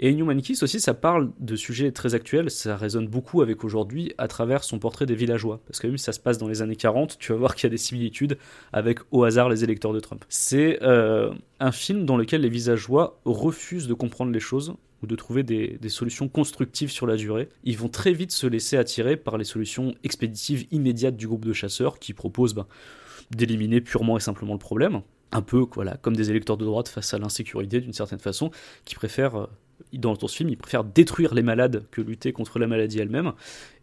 Et 0.00 0.10
Inhuman 0.10 0.40
Kiss 0.40 0.62
aussi, 0.62 0.80
ça 0.80 0.94
parle 0.94 1.32
de 1.40 1.56
sujets 1.56 1.90
très 1.90 2.14
actuels, 2.14 2.50
ça 2.50 2.76
résonne 2.76 3.08
beaucoup 3.08 3.42
avec 3.42 3.64
aujourd'hui 3.64 4.12
à 4.16 4.28
travers 4.28 4.62
son 4.62 4.78
portrait 4.78 5.06
des 5.06 5.16
villageois. 5.16 5.60
Parce 5.66 5.80
que 5.80 5.88
même 5.88 5.98
si 5.98 6.04
ça 6.04 6.12
se 6.12 6.20
passe 6.20 6.38
dans 6.38 6.46
les 6.46 6.62
années 6.62 6.76
40, 6.76 7.18
tu 7.18 7.32
vas 7.32 7.38
voir 7.38 7.54
qu'il 7.56 7.64
y 7.64 7.66
a 7.66 7.70
des 7.70 7.78
similitudes 7.78 8.38
avec 8.72 9.00
au 9.10 9.24
hasard 9.24 9.48
les 9.48 9.64
électeurs 9.64 9.92
de 9.92 10.00
Trump. 10.00 10.24
C'est 10.28 10.78
euh, 10.82 11.32
un 11.58 11.72
film 11.72 12.04
dans 12.04 12.16
lequel 12.16 12.42
les 12.42 12.48
villageois 12.48 13.20
refusent 13.24 13.88
de 13.88 13.94
comprendre 13.94 14.30
les 14.30 14.40
choses 14.40 14.74
ou 15.02 15.06
de 15.06 15.16
trouver 15.16 15.42
des, 15.42 15.78
solutions 15.88 16.28
constructives 16.28 16.90
sur 16.90 17.06
la 17.06 17.16
durée. 17.16 17.48
Ils 17.64 17.78
vont 17.78 17.88
très 17.88 18.12
vite 18.12 18.32
se 18.32 18.46
laisser 18.46 18.76
attirer 18.76 19.16
par 19.16 19.38
les 19.38 19.44
solutions 19.44 19.94
expéditives 20.04 20.66
immédiates 20.70 21.16
du 21.16 21.26
groupe 21.26 21.44
de 21.44 21.52
chasseurs 21.52 21.98
qui 21.98 22.12
proposent 22.12 22.54
bah, 22.54 22.66
d'éliminer 23.30 23.80
purement 23.80 24.16
et 24.16 24.20
simplement 24.20 24.54
le 24.54 24.58
problème. 24.58 25.02
un 25.30 25.42
peu 25.42 25.64
voilà, 25.72 25.96
comme 25.96 26.16
des 26.16 26.30
électeurs 26.30 26.56
de 26.56 26.64
droite 26.64 26.88
face 26.88 27.14
à 27.14 27.18
l'insécurité 27.18 27.80
d'une 27.80 27.92
certaine 27.92 28.18
façon, 28.18 28.50
qui 28.84 28.94
préfèrent, 28.94 29.36
euh, 29.36 29.46
dans, 29.92 30.14
dans 30.14 30.28
ce 30.28 30.36
film, 30.36 30.48
ils 30.48 30.56
préfèrent 30.56 30.84
détruire 30.84 31.34
les 31.34 31.42
malades 31.42 31.86
que 31.90 32.00
lutter 32.00 32.32
contre 32.32 32.58
la 32.58 32.66
maladie 32.66 32.98
elle-même. 32.98 33.32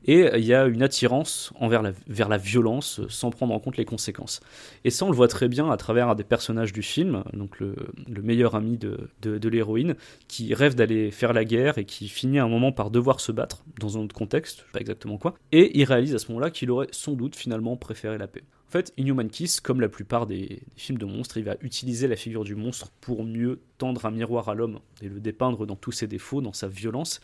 Et 0.07 0.23
euh, 0.23 0.37
il 0.37 0.45
y 0.45 0.53
a 0.53 0.65
une 0.65 0.83
attirance 0.83 1.51
envers 1.59 1.81
la, 1.81 1.91
vers 2.07 2.29
la 2.29 2.37
violence 2.37 2.99
euh, 2.99 3.07
sans 3.09 3.31
prendre 3.31 3.53
en 3.53 3.59
compte 3.59 3.77
les 3.77 3.85
conséquences. 3.85 4.39
Et 4.83 4.89
ça, 4.89 5.05
on 5.05 5.09
le 5.09 5.15
voit 5.15 5.27
très 5.27 5.47
bien 5.47 5.69
à 5.71 5.77
travers 5.77 6.09
un 6.09 6.15
des 6.15 6.23
personnages 6.23 6.73
du 6.73 6.83
film, 6.83 7.23
donc 7.33 7.59
le, 7.59 7.75
le 8.07 8.21
meilleur 8.21 8.55
ami 8.55 8.77
de 8.77 9.49
l'héroïne, 9.49 9.95
qui 10.27 10.53
rêve 10.53 10.75
d'aller 10.75 11.11
faire 11.11 11.33
la 11.33 11.45
guerre 11.45 11.77
et 11.77 11.85
qui 11.85 12.07
finit 12.07 12.39
à 12.39 12.43
un 12.43 12.49
moment 12.49 12.71
par 12.71 12.91
devoir 12.91 13.19
se 13.19 13.31
battre 13.31 13.63
dans 13.79 13.97
un 13.97 14.01
autre 14.01 14.15
contexte, 14.15 14.59
je 14.59 14.61
sais 14.63 14.71
pas 14.73 14.79
exactement 14.79 15.17
quoi, 15.17 15.33
et 15.51 15.77
il 15.77 15.83
réalise 15.85 16.13
à 16.15 16.19
ce 16.19 16.27
moment-là 16.29 16.51
qu'il 16.51 16.69
aurait 16.71 16.87
sans 16.91 17.13
doute 17.13 17.35
finalement 17.35 17.75
préféré 17.77 18.17
la 18.17 18.27
paix. 18.27 18.43
En 18.68 18.72
fait, 18.72 18.93
Inhuman 18.97 19.30
Kiss, 19.30 19.61
comme 19.61 19.80
la 19.80 19.89
plupart 19.89 20.26
des, 20.26 20.63
films 20.76 20.97
de 20.97 21.05
monstres, 21.05 21.38
il 21.38 21.43
va 21.43 21.55
utiliser 21.61 22.07
la 22.07 22.16
figure 22.16 22.43
du 22.43 22.55
monstre 22.55 22.91
pour 22.99 23.24
mieux 23.24 23.61
tendre 23.78 24.05
un 24.05 24.11
miroir 24.11 24.49
à 24.49 24.55
l'homme 24.55 24.80
et 25.01 25.07
le 25.07 25.20
dépeindre 25.20 25.66
dans 25.66 25.76
tous 25.76 25.91
ses 25.91 26.07
défauts, 26.07 26.41
dans 26.41 26.53
sa 26.53 26.68
violence. 26.68 27.22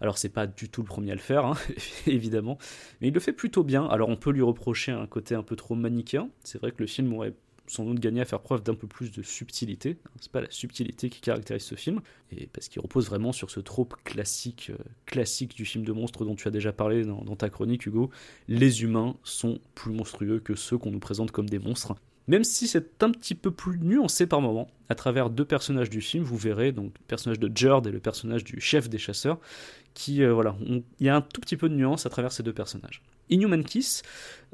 Alors 0.00 0.18
c'est 0.18 0.28
pas 0.28 0.46
du 0.46 0.68
tout 0.68 0.82
le 0.82 0.86
premier 0.86 1.12
à 1.12 1.14
le 1.14 1.20
faire, 1.20 1.46
hein, 1.46 1.54
évidemment, 2.06 2.58
mais 3.00 3.08
il 3.08 3.14
le 3.14 3.20
fait 3.20 3.32
plutôt 3.32 3.64
bien. 3.64 3.86
Alors 3.86 4.08
on 4.08 4.16
peut 4.16 4.30
lui 4.30 4.42
reprocher 4.42 4.92
un 4.92 5.06
côté 5.06 5.34
un 5.34 5.42
peu 5.42 5.56
trop 5.56 5.74
manichéen. 5.74 6.28
C'est 6.44 6.60
vrai 6.60 6.72
que 6.72 6.78
le 6.80 6.86
film 6.86 7.12
aurait 7.14 7.34
sans 7.72 7.84
doute 7.84 8.00
gagné 8.00 8.20
à 8.20 8.24
faire 8.24 8.40
preuve 8.40 8.62
d'un 8.62 8.74
peu 8.74 8.86
plus 8.86 9.10
de 9.12 9.22
subtilité. 9.22 9.96
C'est 10.20 10.30
pas 10.30 10.42
la 10.42 10.50
subtilité 10.50 11.08
qui 11.08 11.20
caractérise 11.20 11.62
ce 11.62 11.74
film, 11.74 12.00
et 12.30 12.46
parce 12.48 12.68
qu'il 12.68 12.82
repose 12.82 13.06
vraiment 13.06 13.32
sur 13.32 13.50
ce 13.50 13.60
trope 13.60 13.94
classique, 14.04 14.70
euh, 14.70 14.82
classique 15.06 15.54
du 15.56 15.64
film 15.64 15.84
de 15.84 15.92
monstre 15.92 16.24
dont 16.24 16.34
tu 16.34 16.46
as 16.48 16.50
déjà 16.50 16.72
parlé 16.72 17.04
dans, 17.04 17.22
dans 17.22 17.36
ta 17.36 17.48
chronique, 17.48 17.86
Hugo. 17.86 18.10
Les 18.48 18.82
humains 18.82 19.16
sont 19.24 19.58
plus 19.74 19.92
monstrueux 19.92 20.38
que 20.38 20.54
ceux 20.54 20.76
qu'on 20.76 20.90
nous 20.90 21.00
présente 21.00 21.30
comme 21.30 21.48
des 21.48 21.58
monstres. 21.58 21.94
Même 22.28 22.44
si 22.44 22.68
c'est 22.68 23.02
un 23.02 23.10
petit 23.10 23.34
peu 23.34 23.50
plus 23.50 23.78
nuancé 23.78 24.26
par 24.26 24.40
moment, 24.40 24.68
à 24.88 24.94
travers 24.94 25.30
deux 25.30 25.44
personnages 25.44 25.90
du 25.90 26.00
film, 26.00 26.22
vous 26.22 26.36
verrez 26.36 26.70
donc 26.72 26.92
le 26.98 27.04
personnage 27.06 27.40
de 27.40 27.50
Jerd 27.54 27.86
et 27.86 27.90
le 27.90 27.98
personnage 27.98 28.44
du 28.44 28.60
chef 28.60 28.88
des 28.88 28.98
chasseurs, 28.98 29.40
qui 29.94 30.22
euh, 30.22 30.32
voilà, 30.32 30.56
il 30.66 30.84
y 31.00 31.08
a 31.08 31.16
un 31.16 31.20
tout 31.20 31.40
petit 31.40 31.56
peu 31.56 31.68
de 31.68 31.74
nuance 31.74 32.06
à 32.06 32.10
travers 32.10 32.32
ces 32.32 32.42
deux 32.42 32.52
personnages. 32.52 33.02
Inhuman 33.30 33.64
Kiss 33.64 34.02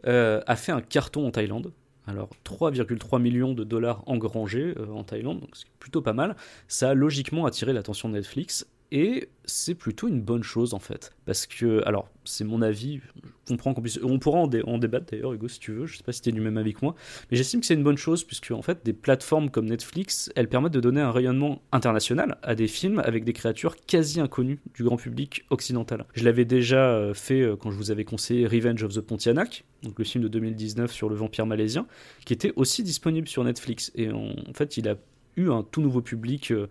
euh, 0.06 0.40
a 0.46 0.56
fait 0.56 0.72
un 0.72 0.80
carton 0.80 1.26
en 1.26 1.30
Thaïlande, 1.30 1.72
alors 2.08 2.30
3,3 2.44 3.20
millions 3.20 3.52
de 3.52 3.64
dollars 3.64 4.02
engrangés 4.06 4.74
euh, 4.78 4.86
en 4.92 5.04
Thaïlande, 5.04 5.40
donc 5.40 5.50
c'est 5.52 5.68
plutôt 5.78 6.00
pas 6.00 6.14
mal. 6.14 6.36
Ça 6.66 6.90
a 6.90 6.94
logiquement 6.94 7.44
attiré 7.44 7.72
l'attention 7.72 8.08
de 8.08 8.14
Netflix 8.14 8.66
et 8.90 9.28
c'est 9.44 9.74
plutôt 9.74 10.08
une 10.08 10.20
bonne 10.20 10.42
chose 10.42 10.72
en 10.72 10.78
fait. 10.78 11.12
Parce 11.26 11.46
que, 11.46 11.82
alors, 11.86 12.08
c'est 12.24 12.44
mon 12.44 12.62
avis, 12.62 13.00
je 13.22 13.30
comprends 13.46 13.74
qu'on 13.74 13.82
puisse. 13.82 13.98
On 14.02 14.18
pourra 14.18 14.38
en, 14.38 14.46
dé 14.46 14.62
en 14.62 14.78
débattre 14.78 15.06
d'ailleurs, 15.10 15.32
Hugo, 15.32 15.48
si 15.48 15.58
tu 15.58 15.72
veux, 15.72 15.86
je 15.86 15.96
sais 15.98 16.02
pas 16.02 16.12
si 16.12 16.22
tu 16.22 16.30
es 16.30 16.32
du 16.32 16.40
même 16.40 16.56
avis 16.56 16.72
que 16.72 16.80
moi, 16.82 16.94
mais 17.30 17.36
j'estime 17.36 17.60
que 17.60 17.66
c'est 17.66 17.74
une 17.74 17.82
bonne 17.82 17.98
chose, 17.98 18.24
puisque 18.24 18.50
en 18.50 18.62
fait, 18.62 18.84
des 18.84 18.94
plateformes 18.94 19.50
comme 19.50 19.66
Netflix, 19.66 20.30
elles 20.36 20.48
permettent 20.48 20.72
de 20.72 20.80
donner 20.80 21.02
un 21.02 21.12
rayonnement 21.12 21.60
international 21.72 22.38
à 22.42 22.54
des 22.54 22.66
films 22.66 23.00
avec 23.00 23.24
des 23.24 23.34
créatures 23.34 23.76
quasi 23.76 24.20
inconnues 24.20 24.60
du 24.74 24.84
grand 24.84 24.96
public 24.96 25.44
occidental. 25.50 26.06
Je 26.14 26.24
l'avais 26.24 26.46
déjà 26.46 26.90
euh, 26.90 27.12
fait 27.12 27.42
euh, 27.42 27.56
quand 27.56 27.70
je 27.70 27.76
vous 27.76 27.90
avais 27.90 28.04
conseillé 28.04 28.46
Revenge 28.46 28.82
of 28.84 28.94
the 28.94 29.00
Pontianak, 29.00 29.64
donc 29.82 29.98
le 29.98 30.04
film 30.04 30.24
de 30.24 30.28
2019 30.28 30.90
sur 30.90 31.10
le 31.10 31.14
vampire 31.14 31.44
malaisien, 31.44 31.86
qui 32.24 32.32
était 32.32 32.52
aussi 32.56 32.82
disponible 32.82 33.28
sur 33.28 33.44
Netflix. 33.44 33.92
Et 33.94 34.10
en, 34.10 34.30
en 34.48 34.52
fait, 34.54 34.78
il 34.78 34.88
a 34.88 34.96
eu 35.36 35.50
un 35.50 35.62
tout 35.62 35.82
nouveau 35.82 36.00
public. 36.00 36.52
Euh, 36.52 36.68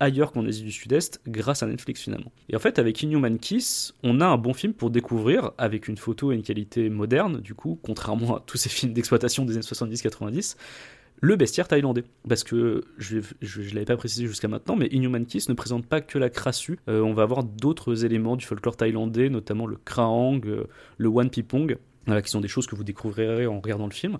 ailleurs 0.00 0.32
qu'en 0.32 0.46
Asie 0.46 0.62
du 0.62 0.72
Sud-Est 0.72 1.20
grâce 1.28 1.62
à 1.62 1.66
Netflix 1.66 2.02
finalement. 2.02 2.32
Et 2.48 2.56
en 2.56 2.58
fait 2.58 2.78
avec 2.78 3.02
Inhuman 3.02 3.38
Kiss, 3.38 3.94
on 4.02 4.20
a 4.20 4.26
un 4.26 4.38
bon 4.38 4.54
film 4.54 4.72
pour 4.72 4.90
découvrir 4.90 5.52
avec 5.58 5.86
une 5.86 5.96
photo 5.96 6.32
et 6.32 6.34
une 6.34 6.42
qualité 6.42 6.88
moderne 6.90 7.40
du 7.40 7.54
coup, 7.54 7.78
contrairement 7.82 8.36
à 8.36 8.40
tous 8.44 8.56
ces 8.56 8.68
films 8.68 8.92
d'exploitation 8.92 9.44
des 9.44 9.54
années 9.54 9.62
70-90 9.62 10.56
le 11.20 11.36
bestiaire 11.36 11.68
thaïlandais. 11.68 12.04
Parce 12.28 12.44
que, 12.44 12.82
je 12.98 13.18
ne 13.18 13.74
l'avais 13.74 13.84
pas 13.84 13.96
précisé 13.96 14.26
jusqu'à 14.26 14.48
maintenant, 14.48 14.76
mais 14.76 14.86
Inhuman 14.86 15.24
Kiss 15.26 15.48
ne 15.48 15.54
présente 15.54 15.86
pas 15.86 16.00
que 16.00 16.18
la 16.18 16.30
crassue. 16.30 16.78
Euh, 16.88 17.02
on 17.02 17.12
va 17.12 17.22
avoir 17.22 17.44
d'autres 17.44 18.04
éléments 18.04 18.36
du 18.36 18.46
folklore 18.46 18.76
thaïlandais, 18.76 19.28
notamment 19.28 19.66
le 19.66 19.76
kraang, 19.76 20.40
euh, 20.46 20.64
le 20.98 21.08
wan 21.08 21.30
pipong, 21.30 21.76
qui 22.06 22.30
sont 22.30 22.40
des 22.40 22.48
choses 22.48 22.66
que 22.66 22.74
vous 22.74 22.84
découvrirez 22.84 23.46
en 23.46 23.60
regardant 23.60 23.86
le 23.86 23.92
film. 23.92 24.18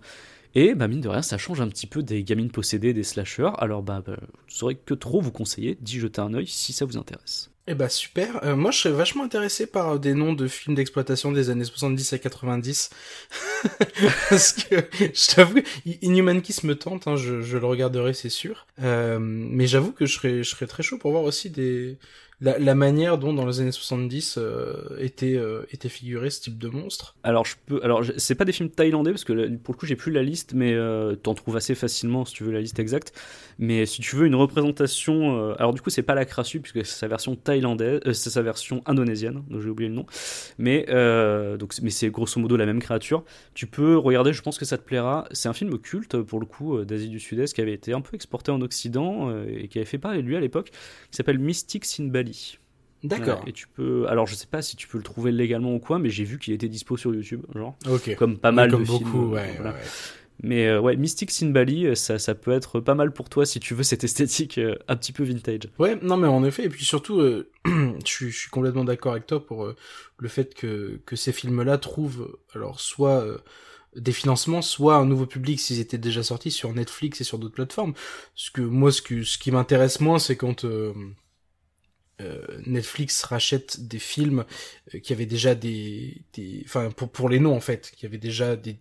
Et 0.54 0.74
bah 0.74 0.88
mine 0.88 1.00
de 1.00 1.08
rien, 1.08 1.22
ça 1.22 1.38
change 1.38 1.60
un 1.60 1.68
petit 1.68 1.86
peu 1.86 2.02
des 2.02 2.24
gamines 2.24 2.50
possédées, 2.50 2.92
des 2.92 3.04
slashers. 3.04 3.50
Alors 3.58 3.82
bah, 3.82 4.02
bah 4.04 4.16
je 4.46 4.54
saurais 4.54 4.74
que 4.74 4.94
trop 4.94 5.20
vous 5.20 5.32
conseiller 5.32 5.78
d'y 5.80 5.98
jeter 5.98 6.20
un 6.20 6.34
œil 6.34 6.46
si 6.46 6.72
ça 6.72 6.84
vous 6.84 6.96
intéresse. 6.96 7.50
Eh 7.66 7.74
bah 7.74 7.88
super. 7.88 8.42
Euh, 8.42 8.56
moi, 8.56 8.72
je 8.72 8.78
serais 8.78 8.94
vachement 8.94 9.22
intéressé 9.22 9.64
par 9.64 9.90
euh, 9.90 9.98
des 9.98 10.14
noms 10.14 10.32
de 10.32 10.48
films 10.48 10.74
d'exploitation 10.74 11.30
des 11.30 11.50
années 11.50 11.64
70 11.64 12.14
à 12.14 12.18
90. 12.18 12.90
Parce 14.28 14.52
que, 14.54 14.74
je 14.98 15.34
t'avoue, 15.34 15.60
Inhuman 16.02 16.40
Kiss 16.40 16.64
me 16.64 16.74
tente, 16.74 17.06
hein, 17.06 17.14
je, 17.14 17.56
le 17.56 17.66
regarderai, 17.66 18.12
c'est 18.12 18.28
sûr. 18.28 18.66
Euh, 18.82 19.18
mais 19.20 19.68
j'avoue 19.68 19.92
que 19.92 20.04
je 20.04 20.14
serais, 20.14 20.42
je 20.42 20.50
serais 20.50 20.66
très 20.66 20.82
chaud 20.82 20.98
pour 20.98 21.12
voir 21.12 21.22
aussi 21.22 21.48
des, 21.48 21.96
la, 22.40 22.74
manière 22.74 23.18
dont 23.18 23.34
dans 23.34 23.44
les 23.44 23.60
années 23.60 23.72
70 23.72 24.38
euh, 24.38 24.96
était 24.98 25.36
euh, 25.36 25.66
était 25.72 25.90
figuré 25.90 26.30
ce 26.30 26.40
type 26.40 26.58
de 26.58 26.68
monstre. 26.68 27.16
Alors 27.22 27.44
je 27.44 27.56
peux 27.66 27.80
alors 27.84 28.02
c'est 28.16 28.34
pas 28.34 28.46
des 28.46 28.52
films 28.52 28.70
thaïlandais 28.70 29.10
parce 29.10 29.24
que 29.24 29.56
pour 29.56 29.74
le 29.74 29.78
coup 29.78 29.84
j'ai 29.84 29.96
plus 29.96 30.10
la 30.10 30.22
liste 30.22 30.54
mais 30.54 30.72
euh, 30.72 31.14
t'en 31.16 31.34
trouves 31.34 31.56
assez 31.56 31.74
facilement 31.74 32.24
si 32.24 32.34
tu 32.34 32.44
veux 32.44 32.52
la 32.52 32.60
liste 32.60 32.78
exacte. 32.78 33.12
Mais 33.58 33.84
si 33.84 34.00
tu 34.00 34.16
veux 34.16 34.26
une 34.26 34.34
représentation 34.34 35.54
alors 35.58 35.74
du 35.74 35.82
coup 35.82 35.90
c'est 35.90 36.02
pas 36.02 36.14
la 36.14 36.24
Krassu 36.24 36.60
puisque 36.60 36.86
c'est 36.86 36.98
sa 36.98 37.08
version 37.08 37.36
thaïlandaise 37.36 38.00
c'est 38.12 38.30
sa 38.30 38.40
version 38.40 38.82
indonésienne 38.86 39.42
donc 39.50 39.60
j'ai 39.60 39.68
oublié 39.68 39.90
le 39.90 39.96
nom. 39.96 40.06
Mais 40.56 40.86
donc 41.58 41.74
mais 41.82 41.90
c'est 41.90 42.08
grosso 42.08 42.40
modo 42.40 42.56
la 42.56 42.66
même 42.66 42.80
créature. 42.80 43.22
Tu 43.52 43.66
peux 43.66 43.98
regarder 43.98 44.32
je 44.32 44.40
pense 44.40 44.58
que 44.58 44.64
ça 44.64 44.78
te 44.78 44.82
plaira. 44.82 45.26
C'est 45.32 45.50
un 45.50 45.52
film 45.52 45.78
culte 45.78 46.16
pour 46.22 46.40
le 46.40 46.46
coup 46.46 46.82
d'Asie 46.84 47.08
du 47.08 47.20
Sud-Est 47.20 47.52
qui 47.52 47.60
avait 47.60 47.74
été 47.74 47.92
un 47.92 48.00
peu 48.00 48.14
exporté 48.14 48.50
en 48.50 48.62
Occident 48.62 49.30
et 49.46 49.68
qui 49.68 49.76
avait 49.76 49.84
fait 49.84 49.98
parler 49.98 50.22
lui 50.22 50.36
à 50.36 50.40
l'époque 50.40 50.70
qui 50.70 51.16
s'appelle 51.16 51.38
Mystic 51.38 51.84
Sin 51.84 52.08
D'accord. 53.02 53.42
et 53.46 53.52
tu 53.52 53.66
peux. 53.66 54.06
Alors, 54.08 54.26
je 54.26 54.34
sais 54.34 54.46
pas 54.46 54.60
si 54.60 54.76
tu 54.76 54.86
peux 54.86 54.98
le 54.98 55.04
trouver 55.04 55.32
légalement 55.32 55.74
ou 55.74 55.78
quoi, 55.78 55.98
mais 55.98 56.10
j'ai 56.10 56.24
vu 56.24 56.38
qu'il 56.38 56.52
était 56.52 56.68
dispo 56.68 56.96
sur 56.96 57.14
YouTube, 57.14 57.42
genre. 57.54 57.76
Ok. 57.88 58.14
Comme 58.16 58.38
pas 58.38 58.52
mal 58.52 58.70
comme 58.70 58.82
de 58.82 58.86
beaucoup, 58.86 59.04
films. 59.04 59.32
ouais, 59.32 59.54
voilà. 59.56 59.72
ouais. 59.72 59.78
Mais 60.42 60.66
euh, 60.68 60.80
ouais, 60.80 60.96
Mystic 60.96 61.30
Sin 61.30 61.50
Bali, 61.50 61.94
ça, 61.96 62.18
ça 62.18 62.34
peut 62.34 62.52
être 62.52 62.80
pas 62.80 62.94
mal 62.94 63.12
pour 63.12 63.28
toi 63.28 63.44
si 63.44 63.60
tu 63.60 63.74
veux 63.74 63.82
cette 63.82 64.04
esthétique 64.04 64.56
euh, 64.56 64.74
un 64.88 64.96
petit 64.96 65.12
peu 65.12 65.22
vintage. 65.22 65.68
Ouais, 65.78 65.98
non, 66.00 66.16
mais 66.16 66.28
en 66.28 66.44
effet, 66.44 66.64
et 66.64 66.68
puis 66.70 66.84
surtout, 66.84 67.20
euh, 67.20 67.50
je, 67.66 67.90
suis, 68.06 68.30
je 68.30 68.38
suis 68.38 68.50
complètement 68.50 68.84
d'accord 68.84 69.12
avec 69.12 69.26
toi 69.26 69.44
pour 69.44 69.64
euh, 69.64 69.76
le 70.18 70.28
fait 70.28 70.54
que, 70.54 70.98
que 71.04 71.14
ces 71.14 71.32
films-là 71.32 71.76
trouvent, 71.76 72.38
alors, 72.54 72.80
soit 72.80 73.22
euh, 73.22 73.38
des 73.96 74.12
financements, 74.12 74.62
soit 74.62 74.96
un 74.96 75.04
nouveau 75.04 75.26
public 75.26 75.60
s'ils 75.60 75.80
étaient 75.80 75.98
déjà 75.98 76.22
sortis 76.22 76.50
sur 76.50 76.72
Netflix 76.72 77.20
et 77.20 77.24
sur 77.24 77.38
d'autres 77.38 77.54
plateformes. 77.56 77.92
Parce 78.34 78.48
que 78.48 78.62
moi, 78.62 78.92
ce, 78.92 79.02
que, 79.02 79.22
ce 79.22 79.36
qui 79.36 79.50
m'intéresse 79.50 80.00
moins, 80.00 80.18
c'est 80.18 80.36
quand 80.36 80.64
euh, 82.20 82.42
euh, 82.50 82.62
Netflix 82.66 83.24
rachète 83.24 83.80
des 83.88 83.98
films 83.98 84.44
euh, 84.94 84.98
qui 85.00 85.12
avaient 85.12 85.26
déjà 85.26 85.54
des, 85.54 86.22
des, 86.34 86.62
enfin 86.66 86.90
pour 86.90 87.10
pour 87.10 87.28
les 87.28 87.40
noms 87.40 87.56
en 87.56 87.60
fait, 87.60 87.92
qui 87.96 88.06
avaient 88.06 88.18
déjà 88.18 88.56
des 88.56 88.78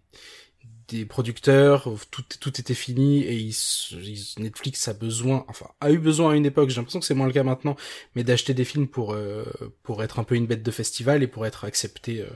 des 0.87 1.05
producteurs, 1.05 1.87
tout 2.09 2.23
tout 2.39 2.59
était 2.59 2.73
fini 2.73 3.21
et 3.23 3.35
ils, 3.35 3.55
ils- 3.93 4.33
Netflix 4.39 4.87
a 4.87 4.93
besoin, 4.93 5.45
enfin 5.47 5.67
a 5.81 5.91
eu 5.91 5.99
besoin 5.99 6.33
à 6.33 6.35
une 6.35 6.47
époque. 6.47 6.69
J'ai 6.69 6.77
l'impression 6.77 6.99
que 6.99 7.05
c'est 7.05 7.13
moins 7.13 7.27
le 7.27 7.33
cas 7.33 7.43
maintenant, 7.43 7.75
mais 8.15 8.23
d'acheter 8.23 8.55
des 8.55 8.65
films 8.65 8.87
pour 8.87 9.13
euh, 9.13 9.43
pour 9.83 10.03
être 10.03 10.17
un 10.19 10.23
peu 10.23 10.33
une 10.35 10.47
bête 10.47 10.63
de 10.63 10.71
festival 10.71 11.21
et 11.21 11.27
pour 11.27 11.45
être 11.45 11.63
accepté 11.65 12.21
euh, 12.21 12.27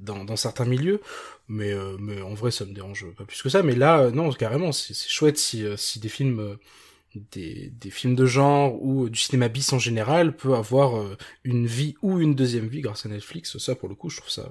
dans 0.00 0.24
dans 0.24 0.36
certains 0.36 0.64
milieux. 0.66 1.00
Mais 1.48 1.72
euh, 1.72 1.96
mais 2.00 2.20
en 2.22 2.34
vrai 2.34 2.50
ça 2.52 2.64
me 2.66 2.72
dérange 2.72 3.06
pas 3.16 3.24
plus 3.24 3.42
que 3.42 3.48
ça. 3.48 3.62
Mais 3.64 3.74
là 3.74 4.00
euh, 4.02 4.10
non 4.12 4.32
carrément 4.32 4.72
c'est 4.72 4.94
chouette 4.96 5.38
si 5.38 5.64
euh, 5.64 5.76
si 5.76 6.00
des 6.00 6.08
films 6.08 6.40
euh, 6.40 6.56
des, 7.14 7.70
des 7.70 7.90
films 7.90 8.14
de 8.14 8.26
genre 8.26 8.82
ou 8.82 9.08
du 9.08 9.18
cinéma 9.18 9.48
bis 9.48 9.72
en 9.72 9.78
général 9.78 10.36
peut 10.36 10.54
avoir 10.54 10.98
euh, 10.98 11.16
une 11.44 11.66
vie 11.66 11.94
ou 12.02 12.20
une 12.20 12.34
deuxième 12.34 12.68
vie 12.68 12.80
grâce 12.80 13.06
à 13.06 13.08
Netflix. 13.08 13.58
Ça, 13.58 13.74
pour 13.74 13.88
le 13.88 13.94
coup, 13.94 14.10
je 14.10 14.18
trouve 14.18 14.30
ça, 14.30 14.50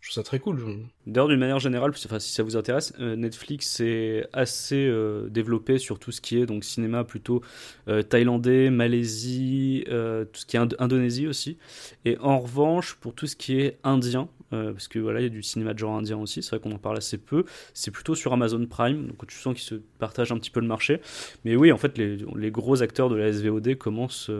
je 0.00 0.10
trouve 0.10 0.14
ça 0.14 0.22
très 0.22 0.38
cool. 0.38 0.88
D'ailleurs, 1.06 1.26
d'une 1.28 1.40
manière 1.40 1.58
générale, 1.58 1.90
enfin, 1.90 2.20
si 2.20 2.32
ça 2.32 2.44
vous 2.44 2.56
intéresse, 2.56 2.92
euh, 3.00 3.16
Netflix 3.16 3.80
est 3.80 4.24
assez 4.32 4.86
euh, 4.86 5.28
développé 5.28 5.78
sur 5.78 5.98
tout 5.98 6.12
ce 6.12 6.20
qui 6.20 6.38
est 6.38 6.46
donc 6.46 6.62
cinéma 6.62 7.02
plutôt 7.02 7.42
euh, 7.88 8.02
thaïlandais, 8.02 8.70
Malaisie, 8.70 9.84
tout 9.86 10.40
ce 10.40 10.46
qui 10.46 10.56
est 10.56 10.60
Ind- 10.60 10.76
Indonésie 10.78 11.26
aussi. 11.26 11.58
Et 12.04 12.16
en 12.18 12.38
revanche, 12.38 12.94
pour 13.00 13.14
tout 13.14 13.26
ce 13.26 13.34
qui 13.34 13.60
est 13.60 13.78
indien, 13.82 14.28
parce 14.50 14.86
que 14.86 14.98
voilà, 14.98 15.20
il 15.20 15.22
y 15.22 15.26
a 15.26 15.30
du 15.30 15.42
cinéma 15.42 15.72
de 15.72 15.78
genre 15.78 15.96
indien 15.96 16.18
aussi, 16.18 16.42
c'est 16.42 16.50
vrai 16.50 16.60
qu'on 16.60 16.74
en 16.74 16.78
parle 16.78 16.98
assez 16.98 17.16
peu. 17.16 17.46
C'est 17.72 17.90
plutôt 17.90 18.14
sur 18.14 18.34
Amazon 18.34 18.66
Prime, 18.66 19.06
donc 19.06 19.26
tu 19.26 19.38
sens 19.38 19.54
qu'ils 19.54 19.64
se 19.64 19.76
partagent 19.98 20.30
un 20.30 20.36
petit 20.36 20.50
peu 20.50 20.60
le 20.60 20.66
marché. 20.66 21.00
Mais 21.46 21.56
oui, 21.56 21.72
en 21.72 21.78
fait, 21.78 21.96
les, 21.96 22.18
les 22.36 22.50
gros 22.50 22.82
acteurs 22.82 23.08
de 23.08 23.16
la 23.16 23.32
SVOD 23.32 23.76
commencent 23.76 24.30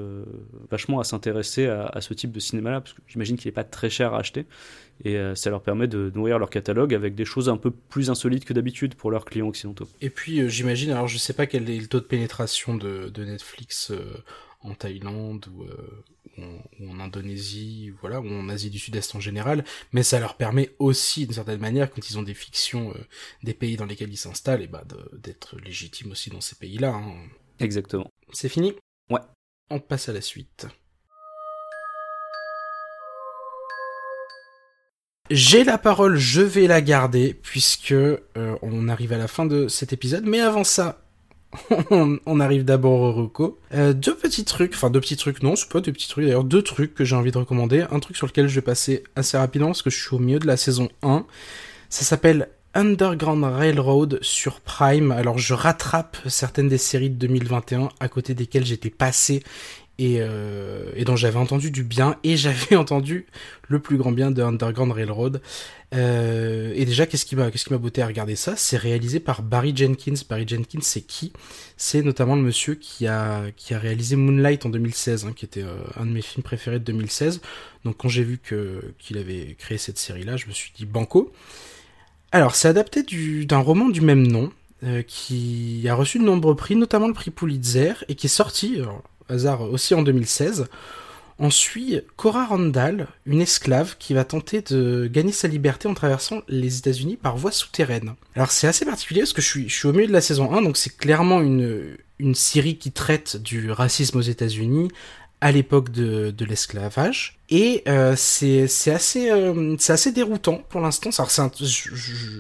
vachement 0.71 1.01
à 1.01 1.05
s'intéresser 1.05 1.67
à, 1.67 1.87
à 1.87 2.03
ce 2.03 2.13
type 2.13 2.31
de 2.31 2.41
cinéma-là, 2.41 2.83
parce 2.83 2.93
que 2.93 3.01
j'imagine 3.09 3.39
qu'il 3.39 3.49
n'est 3.49 3.55
pas 3.55 3.65
très 3.65 3.89
cher 3.89 4.13
à 4.13 4.19
acheter. 4.19 4.45
Et 5.05 5.19
ça 5.35 5.49
leur 5.49 5.63
permet 5.63 5.89
de 5.89 6.13
nourrir 6.15 6.39
leur 6.39 6.51
catalogue 6.53 6.95
avec 6.95 7.17
des 7.17 7.25
choses 7.25 7.49
un 7.49 7.57
peu 7.57 7.71
plus 7.71 8.11
insolites 8.11 8.45
que 8.45 8.53
d'habitude 8.53 8.95
pour 8.95 9.11
leurs 9.11 9.25
clients 9.25 9.49
occidentaux. 9.49 9.89
Et 10.01 10.11
puis, 10.11 10.41
euh, 10.41 10.49
j'imagine, 10.49 10.91
alors 10.91 11.09
je 11.09 11.19
sais 11.19 11.33
pas 11.33 11.47
quel 11.47 11.69
est 11.69 11.81
le 11.81 11.89
taux 11.89 12.01
de 12.01 12.05
pénétration 12.07 12.77
de, 12.77 13.09
de 13.09 13.25
Netflix 13.25 13.91
euh, 13.91 14.23
en 14.61 14.75
Thaïlande 14.75 15.49
ou, 15.53 15.65
euh, 15.65 16.59
ou 16.79 16.91
en 16.91 17.01
Indonésie, 17.01 17.91
voilà, 18.01 18.21
ou 18.21 18.29
en 18.29 18.49
Asie 18.49 18.71
du 18.71 18.79
Sud-Est 18.79 19.15
en 19.17 19.21
général, 19.21 19.65
mais 19.93 20.05
ça 20.05 20.21
leur 20.21 20.37
permet 20.37 20.71
aussi, 20.79 21.27
d'une 21.27 21.35
certaine 21.35 21.61
manière, 21.61 21.91
quand 21.91 22.09
ils 22.09 22.19
ont 22.19 22.23
des 22.23 22.35
fictions 22.35 22.95
des 23.43 23.55
pays 23.55 23.77
dans 23.77 23.87
lesquels 23.87 24.13
ils 24.13 24.17
s'installent, 24.17 24.63
et 24.63 24.69
bah 24.69 24.85
d'être 25.13 25.59
légitimes 25.59 26.13
aussi 26.13 26.31
dans 26.31 26.41
ces 26.41 26.55
pays-là. 26.57 26.95
Hein. 26.95 27.15
Exactement. 27.59 28.09
C'est 28.33 28.49
fini? 28.49 28.75
Ouais. 29.11 29.21
On 29.69 29.81
passe 29.81 30.09
à 30.09 30.13
la 30.13 30.21
suite. 30.21 30.67
J'ai 35.35 35.65
la 35.65 35.79
parole, 35.79 36.17
je 36.17 36.43
vais 36.43 36.67
la 36.67 36.83
garder, 36.83 37.35
puisque 37.43 37.93
euh, 37.93 38.19
on 38.61 38.87
arrive 38.91 39.15
à 39.15 39.17
la 39.17 39.29
fin 39.29 39.47
de 39.47 39.67
cet 39.67 39.95
épisode, 39.95 40.25
mais 40.27 40.41
avant 40.41 40.63
ça, 40.63 41.01
on, 41.91 42.39
arrive 42.39 42.67
d'abord 42.67 43.01
au 43.01 43.13
Rocco. 43.13 43.59
Euh, 43.73 43.95
deux 43.95 44.15
petits 44.15 44.45
trucs, 44.45 44.75
enfin 44.75 44.91
deux 44.91 45.01
petits 45.01 45.17
trucs, 45.17 45.43
non, 45.43 45.57
c'est 45.57 45.71
pas 45.71 45.81
deux 45.81 45.93
petits 45.93 46.09
trucs 46.09 46.27
d'ailleurs, 46.27 46.45
deux 46.45 46.61
trucs 46.61 46.95
que 46.95 47.07
j'ai 47.07 47.17
envie 47.17 47.31
de 47.31 47.39
recommander. 47.39 47.87
Un 47.91 47.99
truc 47.99 48.19
sur 48.19 48.27
lequel 48.27 48.47
je 48.47 48.57
vais 48.57 48.61
passer 48.61 49.05
assez 49.17 49.39
rapidement 49.39 49.69
parce 49.69 49.81
que 49.81 49.89
je 49.89 49.99
suis 49.99 50.15
au 50.15 50.19
milieu 50.19 50.39
de 50.39 50.47
la 50.47 50.59
saison 50.59 50.91
1. 51.03 51.25
Ça 51.89 52.05
s'appelle 52.05 52.51
Underground 52.75 53.45
Railroad 53.45 54.19
sur 54.23 54.61
Prime. 54.61 55.13
Alors 55.13 55.39
je 55.39 55.55
rattrape 55.55 56.17
certaines 56.27 56.69
des 56.69 56.79
séries 56.79 57.11
de 57.11 57.17
2021 57.17 57.91
à 58.01 58.09
côté 58.09 58.35
desquelles 58.35 58.65
j'étais 58.65 58.91
passé 58.91 59.43
euh, 60.01 60.91
et, 60.97 61.05
dont 61.05 61.17
j'avais 61.17 61.39
entendu 61.39 61.71
du 61.71 61.85
bien 61.85 62.17
et 62.25 62.37
j'avais 62.37 62.77
entendu 62.77 63.27
le 63.69 63.79
plus 63.79 63.97
grand 63.97 64.13
bien 64.13 64.31
de 64.31 64.43
Underground 64.43 64.93
Railroad. 64.93 65.41
Euh, 65.95 66.73
et 66.75 66.85
déjà, 66.85 67.07
qu'est-ce 67.07 67.27
qui 67.27 67.37
m'a 67.37 67.51
qu'est-ce 67.51 67.67
qui 67.67 67.73
m'a 67.73 67.79
botté 67.79 68.03
à 68.03 68.07
regarder 68.07 68.35
ça? 68.35 68.55
C'est 68.57 68.79
réalisé 68.79 69.21
par 69.21 69.43
Barry 69.43 69.77
Jenkins. 69.77 70.15
Barry 70.29 70.49
Jenkins, 70.49 70.81
c'est 70.81 71.03
qui? 71.03 71.33
C'est 71.77 72.03
notamment 72.03 72.35
le 72.35 72.43
monsieur 72.43 72.75
qui 72.75 73.07
a 73.07 73.45
qui 73.57 73.75
a 73.75 73.79
réalisé 73.79 74.17
Moonlight 74.17 74.65
en 74.67 74.71
2016, 74.71 75.27
hein, 75.27 75.33
qui 75.37 75.45
était 75.45 75.63
euh, 75.63 75.77
un 75.97 76.07
de 76.07 76.11
mes 76.11 76.23
films 76.23 76.43
préférés 76.43 76.79
de 76.79 76.85
2016. 76.85 77.41
Donc 77.85 77.99
quand 77.99 78.09
j'ai 78.09 78.25
vu 78.25 78.39
que 78.39 78.95
qu'il 78.99 79.19
avait 79.19 79.55
créé 79.59 79.79
cette 79.79 79.99
série-là, 79.99 80.37
je 80.37 80.47
me 80.47 80.53
suis 80.53 80.73
dit 80.75 80.87
banco. 80.87 81.33
Alors, 82.33 82.57
c'est 82.57 82.69
adapté 82.69 83.05
d'un 83.45 83.59
roman 83.59 83.89
du 83.89 84.01
même 84.01 84.27
nom. 84.27 84.51
qui 85.07 85.87
a 85.89 85.95
reçu 85.95 86.19
de 86.19 86.25
nombreux 86.25 86.57
prix, 86.57 86.75
notamment 86.75 87.07
le 87.07 87.15
prix 87.15 87.31
Pulitzer, 87.31 88.05
et 88.09 88.17
qui 88.17 88.27
est 88.27 88.31
sorti, 88.31 88.81
hasard 89.29 89.63
aussi 89.63 89.95
en 89.95 90.03
2016. 90.03 90.67
On 91.39 91.51
suit 91.51 92.01
Cora 92.17 92.47
Randall, 92.47 93.09
une 93.27 93.41
esclave 93.41 93.97
qui 93.99 94.15
va 94.15 94.25
tenter 94.25 94.63
de 94.63 95.09
gagner 95.13 95.33
sa 95.33 95.49
liberté 95.49 95.89
en 95.89 95.95
traversant 95.95 96.43
les 96.47 96.79
États-Unis 96.79 97.17
par 97.17 97.37
voie 97.37 97.51
souterraine. 97.51 98.15
Alors 98.37 98.51
c'est 98.51 98.69
assez 98.69 98.85
particulier 98.85 99.21
parce 99.21 99.33
que 99.33 99.43
je 99.43 99.49
suis, 99.49 99.69
je 99.69 99.75
suis 99.75 99.89
au 99.89 99.93
milieu 99.93 100.07
de 100.07 100.13
la 100.13 100.21
saison 100.21 100.53
1, 100.53 100.63
donc 100.63 100.77
c'est 100.77 100.97
clairement 100.97 101.41
une, 101.41 101.97
une 102.19 102.35
série 102.35 102.77
qui 102.77 102.93
traite 102.93 103.37
du 103.37 103.71
racisme 103.71 104.19
aux 104.19 104.23
États-Unis 104.23 104.89
à 105.43 105.53
l'époque 105.53 105.91
de, 105.91 106.45
l'esclavage. 106.45 107.39
Et 107.51 107.83
euh, 107.89 108.15
c'est 108.17 108.65
assez, 108.91 109.31
euh, 109.31 109.77
assez 109.89 110.13
déroutant 110.13 110.63
pour 110.69 110.81
l'instant. 110.81 111.11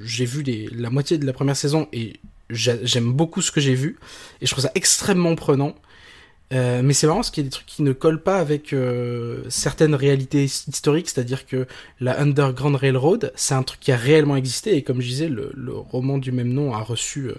J'ai 0.04 0.24
vu 0.24 0.42
la 0.72 0.88
moitié 0.88 1.18
de 1.18 1.26
la 1.26 1.32
première 1.34 1.56
saison 1.56 1.88
et 1.92 2.20
j'aime 2.48 3.12
beaucoup 3.12 3.42
ce 3.42 3.50
que 3.50 3.60
j'ai 3.60 3.74
vu. 3.74 3.98
Et 4.40 4.46
je 4.46 4.50
trouve 4.52 4.62
ça 4.64 4.72
extrêmement 4.74 5.34
prenant. 5.34 5.74
Euh, 6.52 6.82
mais 6.84 6.92
c'est 6.92 7.06
marrant 7.06 7.20
parce 7.20 7.30
qu'il 7.30 7.44
y 7.44 7.46
a 7.46 7.48
des 7.48 7.52
trucs 7.52 7.66
qui 7.66 7.82
ne 7.82 7.92
collent 7.92 8.22
pas 8.22 8.38
avec 8.38 8.72
euh, 8.72 9.42
certaines 9.48 9.94
réalités 9.94 10.44
historiques, 10.44 11.08
c'est-à-dire 11.08 11.46
que 11.46 11.66
la 11.98 12.20
Underground 12.20 12.76
Railroad, 12.76 13.32
c'est 13.36 13.54
un 13.54 13.62
truc 13.62 13.80
qui 13.80 13.90
a 13.90 13.96
réellement 13.96 14.36
existé, 14.36 14.76
et 14.76 14.82
comme 14.82 15.00
je 15.00 15.08
disais, 15.08 15.28
le, 15.28 15.50
roman 15.72 16.18
du 16.18 16.30
même 16.30 16.52
nom 16.52 16.74
a 16.74 16.82
reçu 16.82 17.28
euh, 17.28 17.36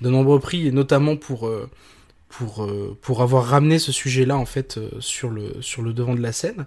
de 0.00 0.08
nombreux 0.08 0.40
prix, 0.40 0.72
notamment 0.72 1.16
pour, 1.16 1.50
pour, 2.38 2.68
pour 3.00 3.22
avoir 3.22 3.44
ramené 3.46 3.78
ce 3.78 3.92
sujet-là, 3.92 4.36
en 4.36 4.46
fait, 4.46 4.80
sur, 5.00 5.30
le, 5.30 5.56
sur 5.60 5.82
le 5.82 5.92
devant 5.92 6.14
de 6.14 6.22
la 6.22 6.32
scène. 6.32 6.66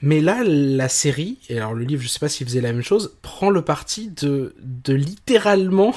Mais 0.00 0.20
là, 0.20 0.42
la 0.44 0.88
série, 0.88 1.38
et 1.48 1.56
alors 1.58 1.74
le 1.74 1.84
livre, 1.84 2.02
je 2.02 2.08
sais 2.08 2.20
pas 2.20 2.28
s'il 2.28 2.46
faisait 2.46 2.60
la 2.60 2.72
même 2.72 2.82
chose, 2.82 3.16
prend 3.22 3.50
le 3.50 3.62
parti 3.62 4.08
de, 4.08 4.54
de 4.60 4.94
littéralement 4.94 5.94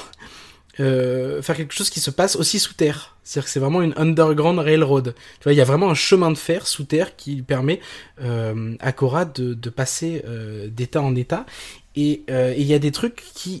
euh, 0.80 1.42
faire 1.42 1.56
quelque 1.56 1.74
chose 1.74 1.90
qui 1.90 2.00
se 2.00 2.10
passe 2.10 2.36
aussi 2.36 2.58
sous 2.58 2.74
terre. 2.74 3.16
C'est-à-dire 3.22 3.44
que 3.44 3.50
c'est 3.50 3.60
vraiment 3.60 3.82
une 3.82 3.94
underground 3.96 4.58
railroad. 4.58 5.14
Tu 5.14 5.44
vois, 5.44 5.52
il 5.52 5.56
y 5.56 5.60
a 5.60 5.64
vraiment 5.64 5.90
un 5.90 5.94
chemin 5.94 6.30
de 6.30 6.38
fer 6.38 6.66
sous 6.66 6.84
terre 6.84 7.14
qui 7.14 7.42
permet 7.42 7.80
euh, 8.22 8.74
à 8.80 8.92
Cora 8.92 9.24
de, 9.24 9.54
de 9.54 9.70
passer 9.70 10.22
euh, 10.26 10.68
d'état 10.68 11.02
en 11.02 11.14
état. 11.14 11.46
Et 11.94 12.24
euh, 12.30 12.54
il 12.56 12.64
y 12.64 12.74
a 12.74 12.78
des 12.78 12.90
trucs 12.90 13.22
qui 13.34 13.56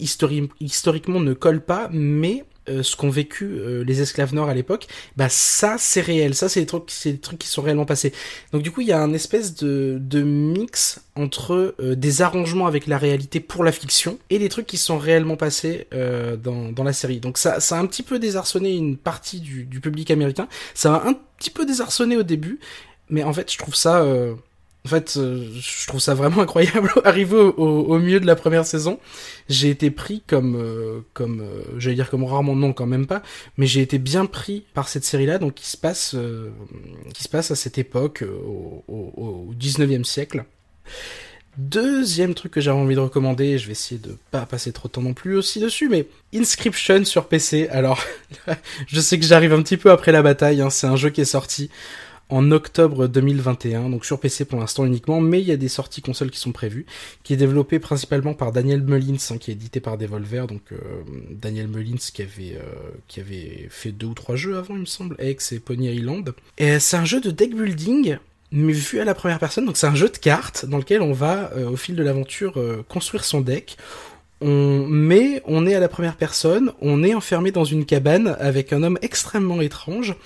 historiquement 0.60 1.20
ne 1.20 1.34
collent 1.34 1.64
pas, 1.64 1.88
mais 1.92 2.44
euh, 2.68 2.82
ce 2.82 2.96
qu'ont 2.96 3.10
vécu 3.10 3.44
euh, 3.44 3.82
les 3.82 4.02
esclaves 4.02 4.34
noirs 4.34 4.48
à 4.48 4.54
l'époque, 4.54 4.86
bah 5.16 5.28
ça 5.28 5.76
c'est 5.78 6.00
réel, 6.00 6.34
ça 6.34 6.48
c'est 6.48 6.60
des 6.60 6.66
trucs, 6.66 6.84
c'est 6.90 7.12
des 7.12 7.18
trucs 7.18 7.38
qui 7.38 7.48
sont 7.48 7.62
réellement 7.62 7.84
passés. 7.84 8.12
Donc 8.52 8.62
du 8.62 8.70
coup 8.70 8.82
il 8.82 8.86
y 8.86 8.92
a 8.92 9.00
un 9.00 9.12
espèce 9.12 9.54
de, 9.56 9.98
de 10.00 10.22
mix 10.22 11.00
entre 11.16 11.74
euh, 11.80 11.96
des 11.96 12.22
arrangements 12.22 12.66
avec 12.66 12.86
la 12.86 12.98
réalité 12.98 13.40
pour 13.40 13.64
la 13.64 13.72
fiction 13.72 14.18
et 14.30 14.38
des 14.38 14.48
trucs 14.48 14.66
qui 14.66 14.78
sont 14.78 14.98
réellement 14.98 15.36
passés 15.36 15.88
dans, 15.92 16.72
dans 16.72 16.84
la 16.84 16.92
série. 16.92 17.20
Donc 17.20 17.38
ça, 17.38 17.60
ça 17.60 17.76
a 17.76 17.80
un 17.80 17.86
petit 17.86 18.02
peu 18.02 18.18
désarçonné 18.18 18.74
une 18.76 18.96
partie 18.96 19.40
du, 19.40 19.64
du 19.64 19.80
public 19.80 20.10
américain, 20.10 20.48
ça 20.74 20.94
a 20.94 21.08
un 21.08 21.14
petit 21.38 21.50
peu 21.50 21.66
désarçonné 21.66 22.16
au 22.16 22.22
début, 22.22 22.60
mais 23.08 23.24
en 23.24 23.32
fait 23.32 23.50
je 23.52 23.58
trouve 23.58 23.74
ça 23.74 24.04
en 24.84 24.88
fait, 24.88 25.14
euh, 25.16 25.46
je 25.60 25.86
trouve 25.86 26.00
ça 26.00 26.14
vraiment 26.14 26.42
incroyable. 26.42 26.90
Arrivé 27.04 27.36
au, 27.36 27.52
au, 27.56 27.98
milieu 27.98 28.18
de 28.18 28.26
la 28.26 28.34
première 28.34 28.66
saison, 28.66 28.98
j'ai 29.48 29.70
été 29.70 29.90
pris 29.90 30.22
comme, 30.26 30.56
euh, 30.56 31.00
comme, 31.14 31.40
euh, 31.40 31.62
j'allais 31.78 31.94
dire 31.94 32.10
comme 32.10 32.24
rarement 32.24 32.56
non, 32.56 32.72
quand 32.72 32.86
même 32.86 33.06
pas, 33.06 33.22
mais 33.56 33.66
j'ai 33.66 33.80
été 33.80 33.98
bien 33.98 34.26
pris 34.26 34.64
par 34.74 34.88
cette 34.88 35.04
série-là, 35.04 35.38
donc 35.38 35.54
qui 35.54 35.66
se 35.66 35.76
passe, 35.76 36.16
qui 37.14 37.22
se 37.22 37.28
passe 37.28 37.50
à 37.50 37.56
cette 37.56 37.78
époque, 37.78 38.24
au, 38.26 38.84
au, 38.88 39.54
19e 39.58 40.04
siècle. 40.04 40.44
Deuxième 41.58 42.34
truc 42.34 42.52
que 42.52 42.62
j'avais 42.62 42.78
envie 42.78 42.94
de 42.94 43.00
recommander, 43.00 43.58
je 43.58 43.66
vais 43.66 43.72
essayer 43.72 44.00
de 44.00 44.16
pas 44.30 44.46
passer 44.46 44.72
trop 44.72 44.88
de 44.88 44.92
temps 44.94 45.02
non 45.02 45.12
plus 45.12 45.36
aussi 45.36 45.60
dessus, 45.60 45.88
mais 45.90 46.06
Inscription 46.34 47.04
sur 47.04 47.28
PC. 47.28 47.68
Alors, 47.68 48.02
je 48.86 49.00
sais 49.00 49.18
que 49.18 49.26
j'arrive 49.26 49.52
un 49.52 49.62
petit 49.62 49.76
peu 49.76 49.90
après 49.90 50.12
la 50.12 50.22
bataille, 50.22 50.62
hein, 50.62 50.70
c'est 50.70 50.86
un 50.86 50.96
jeu 50.96 51.10
qui 51.10 51.20
est 51.20 51.26
sorti 51.26 51.70
en 52.32 52.50
octobre 52.50 53.08
2021, 53.08 53.90
donc 53.90 54.06
sur 54.06 54.18
PC 54.18 54.46
pour 54.46 54.58
l'instant 54.58 54.86
uniquement, 54.86 55.20
mais 55.20 55.42
il 55.42 55.46
y 55.46 55.52
a 55.52 55.58
des 55.58 55.68
sorties 55.68 56.00
consoles 56.00 56.30
qui 56.30 56.40
sont 56.40 56.50
prévues, 56.50 56.86
qui 57.22 57.34
est 57.34 57.36
développé 57.36 57.78
principalement 57.78 58.32
par 58.32 58.52
Daniel 58.52 58.82
Mullins, 58.82 59.18
hein, 59.30 59.36
qui 59.36 59.50
est 59.50 59.54
édité 59.54 59.80
par 59.80 59.98
Devolver, 59.98 60.46
donc 60.46 60.62
euh, 60.72 60.76
Daniel 61.30 61.68
Mullins 61.68 61.98
qui 61.98 62.22
avait, 62.22 62.56
euh, 62.56 62.90
qui 63.06 63.20
avait 63.20 63.66
fait 63.68 63.92
deux 63.92 64.06
ou 64.06 64.14
trois 64.14 64.34
jeux 64.34 64.56
avant, 64.56 64.74
il 64.74 64.80
me 64.80 64.86
semble, 64.86 65.14
X 65.22 65.52
et 65.52 65.60
Pony 65.60 65.92
Island. 65.92 66.32
Et 66.56 66.78
c'est 66.78 66.96
un 66.96 67.04
jeu 67.04 67.20
de 67.20 67.30
deck 67.30 67.54
building, 67.54 68.16
mais 68.50 68.72
vu 68.72 68.98
à 68.98 69.04
la 69.04 69.14
première 69.14 69.38
personne, 69.38 69.66
donc 69.66 69.76
c'est 69.76 69.86
un 69.86 69.94
jeu 69.94 70.08
de 70.08 70.16
cartes 70.16 70.64
dans 70.64 70.78
lequel 70.78 71.02
on 71.02 71.12
va, 71.12 71.50
euh, 71.54 71.68
au 71.68 71.76
fil 71.76 71.96
de 71.96 72.02
l'aventure, 72.02 72.58
construire 72.88 73.24
son 73.24 73.42
deck. 73.42 73.76
On, 74.40 74.86
mais 74.88 75.42
on 75.44 75.66
est 75.66 75.74
à 75.74 75.80
la 75.80 75.88
première 75.88 76.16
personne, 76.16 76.72
on 76.80 77.04
est 77.04 77.12
enfermé 77.12 77.52
dans 77.52 77.64
une 77.64 77.84
cabane 77.84 78.36
avec 78.40 78.72
un 78.72 78.82
homme 78.82 78.98
extrêmement 79.02 79.60
étrange, 79.60 80.16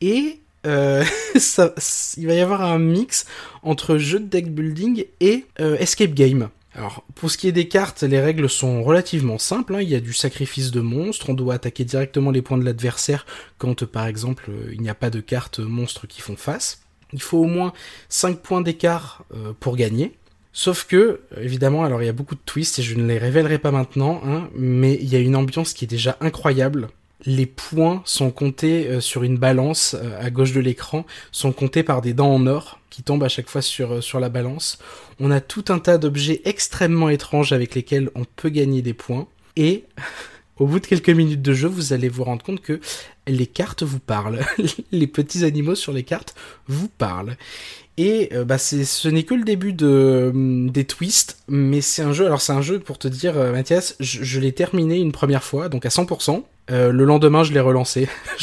et 0.00 0.38
euh, 0.68 1.04
il 2.16 2.26
va 2.26 2.34
y 2.34 2.40
avoir 2.40 2.62
un 2.62 2.78
mix 2.78 3.26
entre 3.62 3.98
jeu 3.98 4.20
de 4.20 4.26
deck 4.26 4.52
building 4.52 5.04
et 5.20 5.46
euh, 5.60 5.76
escape 5.78 6.14
game. 6.14 6.48
Alors, 6.74 7.02
pour 7.14 7.30
ce 7.30 7.38
qui 7.38 7.48
est 7.48 7.52
des 7.52 7.66
cartes, 7.66 8.02
les 8.02 8.20
règles 8.20 8.48
sont 8.48 8.84
relativement 8.84 9.38
simples. 9.38 9.74
Hein. 9.74 9.80
Il 9.80 9.88
y 9.88 9.96
a 9.96 10.00
du 10.00 10.12
sacrifice 10.12 10.70
de 10.70 10.80
monstres, 10.80 11.30
on 11.30 11.34
doit 11.34 11.54
attaquer 11.54 11.84
directement 11.84 12.30
les 12.30 12.42
points 12.42 12.58
de 12.58 12.64
l'adversaire 12.64 13.26
quand, 13.56 13.84
par 13.84 14.06
exemple, 14.06 14.50
euh, 14.50 14.70
il 14.72 14.80
n'y 14.80 14.90
a 14.90 14.94
pas 14.94 15.10
de 15.10 15.20
cartes 15.20 15.58
monstres 15.58 16.06
qui 16.06 16.20
font 16.20 16.36
face. 16.36 16.82
Il 17.12 17.22
faut 17.22 17.38
au 17.38 17.46
moins 17.46 17.72
5 18.10 18.38
points 18.40 18.60
d'écart 18.60 19.24
pour 19.60 19.76
gagner. 19.76 20.12
Sauf 20.52 20.84
que, 20.84 21.20
évidemment, 21.40 21.84
alors 21.84 22.02
il 22.02 22.06
y 22.06 22.10
a 22.10 22.12
beaucoup 22.12 22.34
de 22.34 22.40
twists 22.44 22.78
et 22.80 22.82
je 22.82 22.96
ne 22.96 23.06
les 23.06 23.16
révélerai 23.16 23.58
pas 23.58 23.70
maintenant, 23.70 24.20
hein, 24.26 24.50
mais 24.54 24.98
il 25.00 25.08
y 25.08 25.16
a 25.16 25.20
une 25.20 25.36
ambiance 25.36 25.72
qui 25.72 25.86
est 25.86 25.88
déjà 25.88 26.18
incroyable 26.20 26.88
les 27.24 27.46
points 27.46 28.02
sont 28.04 28.30
comptés 28.30 28.86
euh, 28.86 29.00
sur 29.00 29.22
une 29.22 29.38
balance 29.38 29.96
euh, 29.98 30.24
à 30.24 30.30
gauche 30.30 30.52
de 30.52 30.60
l'écran, 30.60 31.04
sont 31.32 31.52
comptés 31.52 31.82
par 31.82 32.00
des 32.00 32.14
dents 32.14 32.32
en 32.32 32.46
or 32.46 32.78
qui 32.90 33.02
tombent 33.02 33.24
à 33.24 33.28
chaque 33.28 33.48
fois 33.48 33.62
sur, 33.62 33.94
euh, 33.94 34.00
sur 34.00 34.20
la 34.20 34.28
balance. 34.28 34.78
On 35.18 35.30
a 35.30 35.40
tout 35.40 35.64
un 35.68 35.78
tas 35.78 35.98
d'objets 35.98 36.40
extrêmement 36.44 37.08
étranges 37.08 37.52
avec 37.52 37.74
lesquels 37.74 38.10
on 38.14 38.24
peut 38.24 38.50
gagner 38.50 38.82
des 38.82 38.94
points. 38.94 39.26
Et 39.56 39.84
au 40.58 40.66
bout 40.66 40.78
de 40.78 40.86
quelques 40.86 41.10
minutes 41.10 41.42
de 41.42 41.52
jeu, 41.52 41.68
vous 41.68 41.92
allez 41.92 42.08
vous 42.08 42.24
rendre 42.24 42.44
compte 42.44 42.60
que 42.60 42.80
les 43.26 43.46
cartes 43.46 43.82
vous 43.82 44.00
parlent. 44.00 44.40
les 44.92 45.06
petits 45.08 45.44
animaux 45.44 45.74
sur 45.74 45.92
les 45.92 46.04
cartes 46.04 46.36
vous 46.68 46.88
parlent. 46.88 47.36
Et 48.00 48.30
bah 48.46 48.58
ce 48.58 49.08
n'est 49.08 49.24
que 49.24 49.34
le 49.34 49.42
début 49.42 49.72
de, 49.72 50.30
des 50.70 50.84
twists, 50.84 51.42
mais 51.48 51.80
c'est 51.80 52.02
un 52.02 52.12
jeu. 52.12 52.26
Alors 52.26 52.40
c'est 52.40 52.52
un 52.52 52.62
jeu 52.62 52.78
pour 52.78 52.96
te 52.96 53.08
dire, 53.08 53.34
Mathias, 53.34 53.96
je, 53.98 54.22
je 54.22 54.38
l'ai 54.38 54.52
terminé 54.52 54.98
une 54.98 55.10
première 55.10 55.42
fois, 55.42 55.68
donc 55.68 55.84
à 55.84 55.88
100%. 55.88 56.44
Euh, 56.70 56.92
le 56.92 57.04
lendemain, 57.04 57.42
je 57.44 57.52
l'ai 57.52 57.60
relancé. 57.60 58.08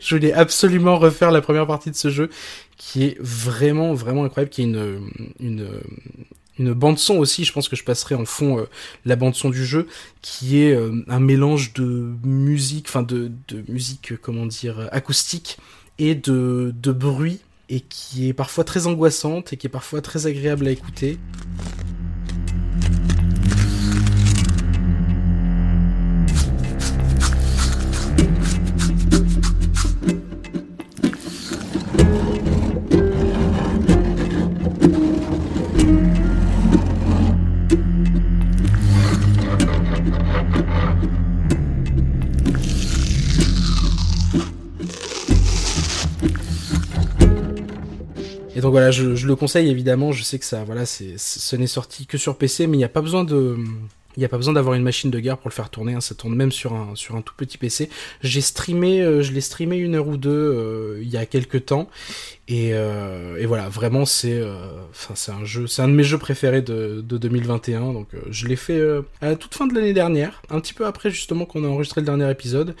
je, 0.00 0.14
voulais, 0.14 0.32
absolument 0.32 0.98
refaire 0.98 1.30
la 1.30 1.40
première 1.40 1.66
partie 1.66 1.90
de 1.90 1.96
ce 1.96 2.10
jeu, 2.10 2.30
qui 2.76 3.04
est 3.04 3.16
vraiment, 3.20 3.94
vraiment 3.94 4.24
incroyable, 4.24 4.50
qui 4.50 4.62
est 4.62 4.64
une, 4.64 5.10
une, 6.58 6.74
bande 6.74 6.98
son 6.98 7.16
aussi. 7.16 7.44
Je 7.44 7.52
pense 7.52 7.68
que 7.68 7.76
je 7.76 7.84
passerai 7.84 8.14
en 8.14 8.24
fond 8.24 8.58
euh, 8.58 8.64
la 9.04 9.16
bande 9.16 9.34
son 9.34 9.50
du 9.50 9.64
jeu, 9.64 9.86
qui 10.22 10.62
est 10.62 10.74
euh, 10.74 11.04
un 11.08 11.20
mélange 11.20 11.72
de 11.72 12.12
musique, 12.24 12.86
enfin 12.88 13.02
de, 13.02 13.30
de 13.48 13.64
musique, 13.68 14.16
comment 14.20 14.46
dire, 14.46 14.88
acoustique 14.92 15.58
et 15.98 16.14
de, 16.14 16.74
de 16.74 16.92
bruit 16.92 17.40
et 17.70 17.80
qui 17.80 18.28
est 18.28 18.32
parfois 18.32 18.64
très 18.64 18.86
angoissante 18.86 19.52
et 19.52 19.56
qui 19.56 19.68
est 19.68 19.70
parfois 19.70 20.02
très 20.02 20.26
agréable 20.26 20.66
à 20.66 20.72
écouter. 20.72 21.18
Et 48.60 48.62
donc 48.62 48.72
voilà, 48.72 48.90
je, 48.90 49.14
je 49.14 49.26
le 49.26 49.36
conseille 49.36 49.70
évidemment. 49.70 50.12
Je 50.12 50.22
sais 50.22 50.38
que 50.38 50.44
ça, 50.44 50.64
voilà, 50.64 50.84
c'est, 50.84 51.14
ce 51.16 51.56
n'est 51.56 51.66
sorti 51.66 52.04
que 52.04 52.18
sur 52.18 52.36
PC, 52.36 52.66
mais 52.66 52.76
il 52.76 52.76
n'y 52.76 52.84
a 52.84 52.90
pas 52.90 53.00
besoin 53.00 53.24
de, 53.24 53.56
il 54.20 54.24
n'y 54.24 54.26
a 54.26 54.28
pas 54.28 54.36
besoin 54.36 54.52
d'avoir 54.52 54.74
une 54.74 54.82
machine 54.82 55.10
de 55.10 55.18
guerre 55.18 55.38
pour 55.38 55.48
le 55.48 55.54
faire 55.54 55.70
tourner. 55.70 55.94
Hein, 55.94 56.02
ça 56.02 56.14
tourne 56.14 56.34
même 56.34 56.52
sur 56.52 56.74
un 56.74 57.22
tout 57.24 57.32
petit 57.34 57.56
PC. 57.56 57.88
J'ai 58.22 58.42
streamé, 58.42 59.00
euh, 59.00 59.22
je 59.22 59.32
l'ai 59.32 59.40
streamé 59.40 59.78
une 59.78 59.94
heure 59.94 60.08
ou 60.08 60.18
deux 60.18 60.30
euh, 60.30 60.98
il 61.00 61.08
y 61.08 61.16
a 61.16 61.24
quelques 61.24 61.64
temps, 61.64 61.88
et, 62.46 62.74
euh, 62.74 63.42
voilà, 63.48 63.70
vraiment 63.70 64.04
c'est, 64.04 64.42
un 64.42 65.44
jeu, 65.46 65.66
c'est 65.66 65.80
un 65.80 65.88
de 65.88 65.94
mes 65.94 66.02
jeux 66.02 66.18
préférés 66.18 66.60
de, 66.60 67.00
de 67.00 67.16
2021. 67.16 67.94
Donc 67.94 68.08
je 68.28 68.46
l'ai 68.46 68.56
fait 68.56 68.78
à 69.22 69.30
la 69.30 69.36
toute 69.36 69.54
fin 69.54 69.66
de 69.66 69.74
l'année 69.74 69.94
dernière, 69.94 70.42
un 70.50 70.60
petit 70.60 70.74
peu 70.74 70.84
après 70.84 71.10
justement 71.10 71.46
qu'on 71.46 71.64
a 71.64 71.68
enregistré 71.68 72.02
le 72.02 72.06
dernier 72.06 72.30
épisode, 72.30 72.76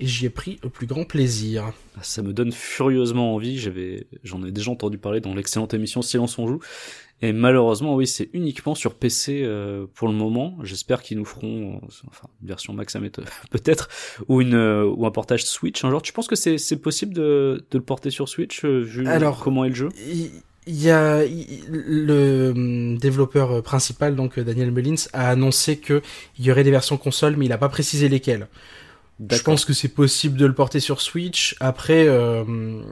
et 0.00 0.06
j'y 0.08 0.26
ai 0.26 0.30
pris 0.30 0.58
le 0.64 0.70
plus 0.70 0.88
grand 0.88 1.04
plaisir. 1.04 1.72
Ça 2.02 2.22
me 2.22 2.32
donne 2.32 2.50
furieusement 2.50 3.34
envie. 3.34 3.58
J'en 4.24 4.44
ai 4.44 4.50
déjà 4.50 4.72
entendu 4.72 4.98
parler 4.98 5.20
dans 5.20 5.34
l'excellente 5.34 5.72
émission 5.72 6.02
Silence 6.02 6.36
on 6.38 6.48
joue. 6.48 6.60
Et 7.22 7.32
malheureusement, 7.32 7.94
oui, 7.96 8.06
c'est 8.06 8.30
uniquement 8.32 8.74
sur 8.74 8.94
PC 8.94 9.42
euh, 9.44 9.86
pour 9.94 10.08
le 10.08 10.14
moment. 10.14 10.56
J'espère 10.62 11.02
qu'ils 11.02 11.18
nous 11.18 11.24
feront, 11.24 11.74
euh, 11.82 11.86
enfin, 12.08 12.28
une 12.40 12.48
version 12.48 12.72
max 12.72 12.96
à 12.96 13.00
mettre 13.00 13.20
peut-être, 13.50 13.88
ou 14.28 14.40
une 14.40 14.54
euh, 14.54 14.84
ou 14.84 15.06
un 15.06 15.10
portage 15.10 15.44
Switch 15.44 15.84
un 15.84 15.90
jour. 15.90 16.00
Tu 16.02 16.12
penses 16.12 16.28
que 16.28 16.36
c'est 16.36 16.56
c'est 16.58 16.78
possible 16.78 17.12
de 17.12 17.64
de 17.70 17.78
le 17.78 17.84
porter 17.84 18.10
sur 18.10 18.28
Switch 18.28 18.64
euh, 18.64 18.80
vu 18.80 19.06
Alors, 19.06 19.40
comment 19.40 19.64
est 19.64 19.70
le 19.70 19.74
jeu? 19.74 19.88
Il 20.66 20.80
y 20.80 20.90
a 20.90 21.24
le 21.24 22.52
hum, 22.54 22.98
développeur 22.98 23.62
principal, 23.62 24.14
donc 24.14 24.38
euh, 24.38 24.44
Daniel 24.44 24.70
Mullins, 24.70 25.08
a 25.12 25.30
annoncé 25.30 25.78
que 25.78 26.02
il 26.38 26.44
y 26.44 26.50
aurait 26.50 26.64
des 26.64 26.70
versions 26.70 26.96
console, 26.96 27.36
mais 27.36 27.46
il 27.46 27.52
a 27.52 27.58
pas 27.58 27.68
précisé 27.68 28.08
lesquelles. 28.08 28.46
Je 29.28 29.42
pense 29.42 29.64
que 29.64 29.72
c'est 29.72 29.88
possible 29.88 30.38
de 30.38 30.46
le 30.46 30.54
porter 30.54 30.80
sur 30.80 31.00
Switch. 31.00 31.54
Après, 31.60 32.06
euh, 32.08 32.82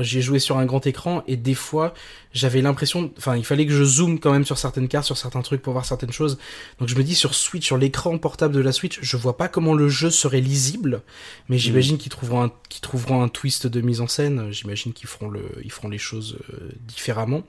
j'ai 0.00 0.22
joué 0.22 0.38
sur 0.38 0.58
un 0.58 0.66
grand 0.66 0.86
écran 0.86 1.22
et 1.26 1.36
des 1.36 1.54
fois, 1.54 1.94
j'avais 2.32 2.62
l'impression, 2.62 3.10
enfin, 3.18 3.36
il 3.36 3.44
fallait 3.44 3.66
que 3.66 3.72
je 3.72 3.82
zoome 3.82 4.20
quand 4.20 4.30
même 4.32 4.44
sur 4.44 4.58
certaines 4.58 4.86
cartes, 4.86 5.06
sur 5.06 5.16
certains 5.16 5.42
trucs 5.42 5.62
pour 5.62 5.72
voir 5.72 5.84
certaines 5.84 6.12
choses. 6.12 6.38
Donc 6.78 6.88
je 6.88 6.94
me 6.94 7.02
dis 7.02 7.14
sur 7.16 7.34
Switch, 7.34 7.66
sur 7.66 7.76
l'écran 7.76 8.16
portable 8.18 8.54
de 8.54 8.60
la 8.60 8.72
Switch, 8.72 8.98
je 9.02 9.16
vois 9.16 9.36
pas 9.36 9.48
comment 9.48 9.74
le 9.74 9.88
jeu 9.88 10.10
serait 10.10 10.40
lisible, 10.40 11.02
mais 11.48 11.58
j'imagine 11.58 11.98
qu'ils 11.98 12.12
trouveront 12.12 12.44
un, 12.44 12.52
qu'ils 12.68 12.80
trouveront 12.82 13.22
un 13.22 13.28
twist 13.28 13.66
de 13.66 13.80
mise 13.80 14.00
en 14.00 14.06
scène. 14.06 14.52
J'imagine 14.52 14.92
qu'ils 14.92 15.08
feront 15.08 15.28
le, 15.28 15.42
ils 15.64 15.72
feront 15.72 15.88
les 15.88 15.98
choses 15.98 16.38
euh, 16.52 16.70
différemment. 16.86 17.42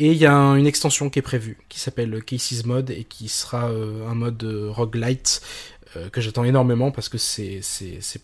Et 0.00 0.10
il 0.10 0.18
y 0.18 0.26
a 0.26 0.34
un- 0.34 0.56
une 0.56 0.66
extension 0.66 1.08
qui 1.08 1.20
est 1.20 1.22
prévue, 1.22 1.58
qui 1.68 1.78
s'appelle 1.78 2.20
Cases 2.24 2.64
Mode 2.64 2.90
et 2.90 3.04
qui 3.04 3.28
sera 3.28 3.68
euh, 3.70 4.08
un 4.08 4.14
mode 4.14 4.42
euh, 4.42 4.68
roguelite 4.70 5.40
euh, 5.96 6.08
que 6.10 6.20
j'attends 6.20 6.44
énormément 6.44 6.90
parce 6.90 7.08
que 7.08 7.18
c'est 7.18 7.60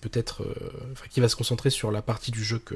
peut-être 0.01 0.43
euh, 0.43 0.55
enfin 0.93 1.07
qui 1.11 1.21
va 1.21 1.29
se 1.29 1.37
concentrer 1.37 1.71
sur 1.71 1.91
la 1.91 2.03
partie 2.03 2.31
du 2.31 2.43
jeu 2.45 2.59
que 2.59 2.75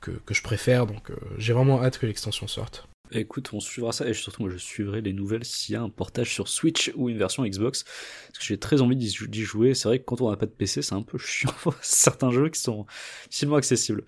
que, 0.00 0.10
que 0.10 0.34
je 0.34 0.42
préfère 0.42 0.86
donc 0.86 1.10
euh, 1.10 1.16
j'ai 1.38 1.52
vraiment 1.52 1.82
hâte 1.82 1.98
que 1.98 2.06
l'extension 2.06 2.48
sorte. 2.48 2.88
Écoute, 3.14 3.50
on 3.52 3.60
suivra 3.60 3.92
ça 3.92 4.08
et 4.08 4.14
surtout 4.14 4.40
moi 4.42 4.50
je 4.50 4.56
suivrai 4.56 5.02
les 5.02 5.12
nouvelles 5.12 5.44
s'il 5.44 5.74
y 5.74 5.76
a 5.76 5.82
un 5.82 5.90
portage 5.90 6.32
sur 6.32 6.48
Switch 6.48 6.90
ou 6.96 7.10
une 7.10 7.18
version 7.18 7.44
Xbox 7.44 7.84
parce 7.84 8.38
que 8.38 8.44
j'ai 8.44 8.58
très 8.58 8.80
envie 8.80 8.96
d'y 8.96 9.10
jou- 9.10 9.26
d'y 9.26 9.42
jouer. 9.42 9.74
C'est 9.74 9.86
vrai 9.88 9.98
que 9.98 10.04
quand 10.04 10.22
on 10.22 10.30
n'a 10.30 10.36
pas 10.38 10.46
de 10.46 10.50
PC, 10.50 10.80
c'est 10.80 10.94
un 10.94 11.02
peu 11.02 11.18
chiant 11.18 11.52
certains 11.82 12.30
jeux 12.30 12.48
qui 12.48 12.58
sont 12.58 12.86
difficilement 13.26 13.56
accessibles. 13.56 14.02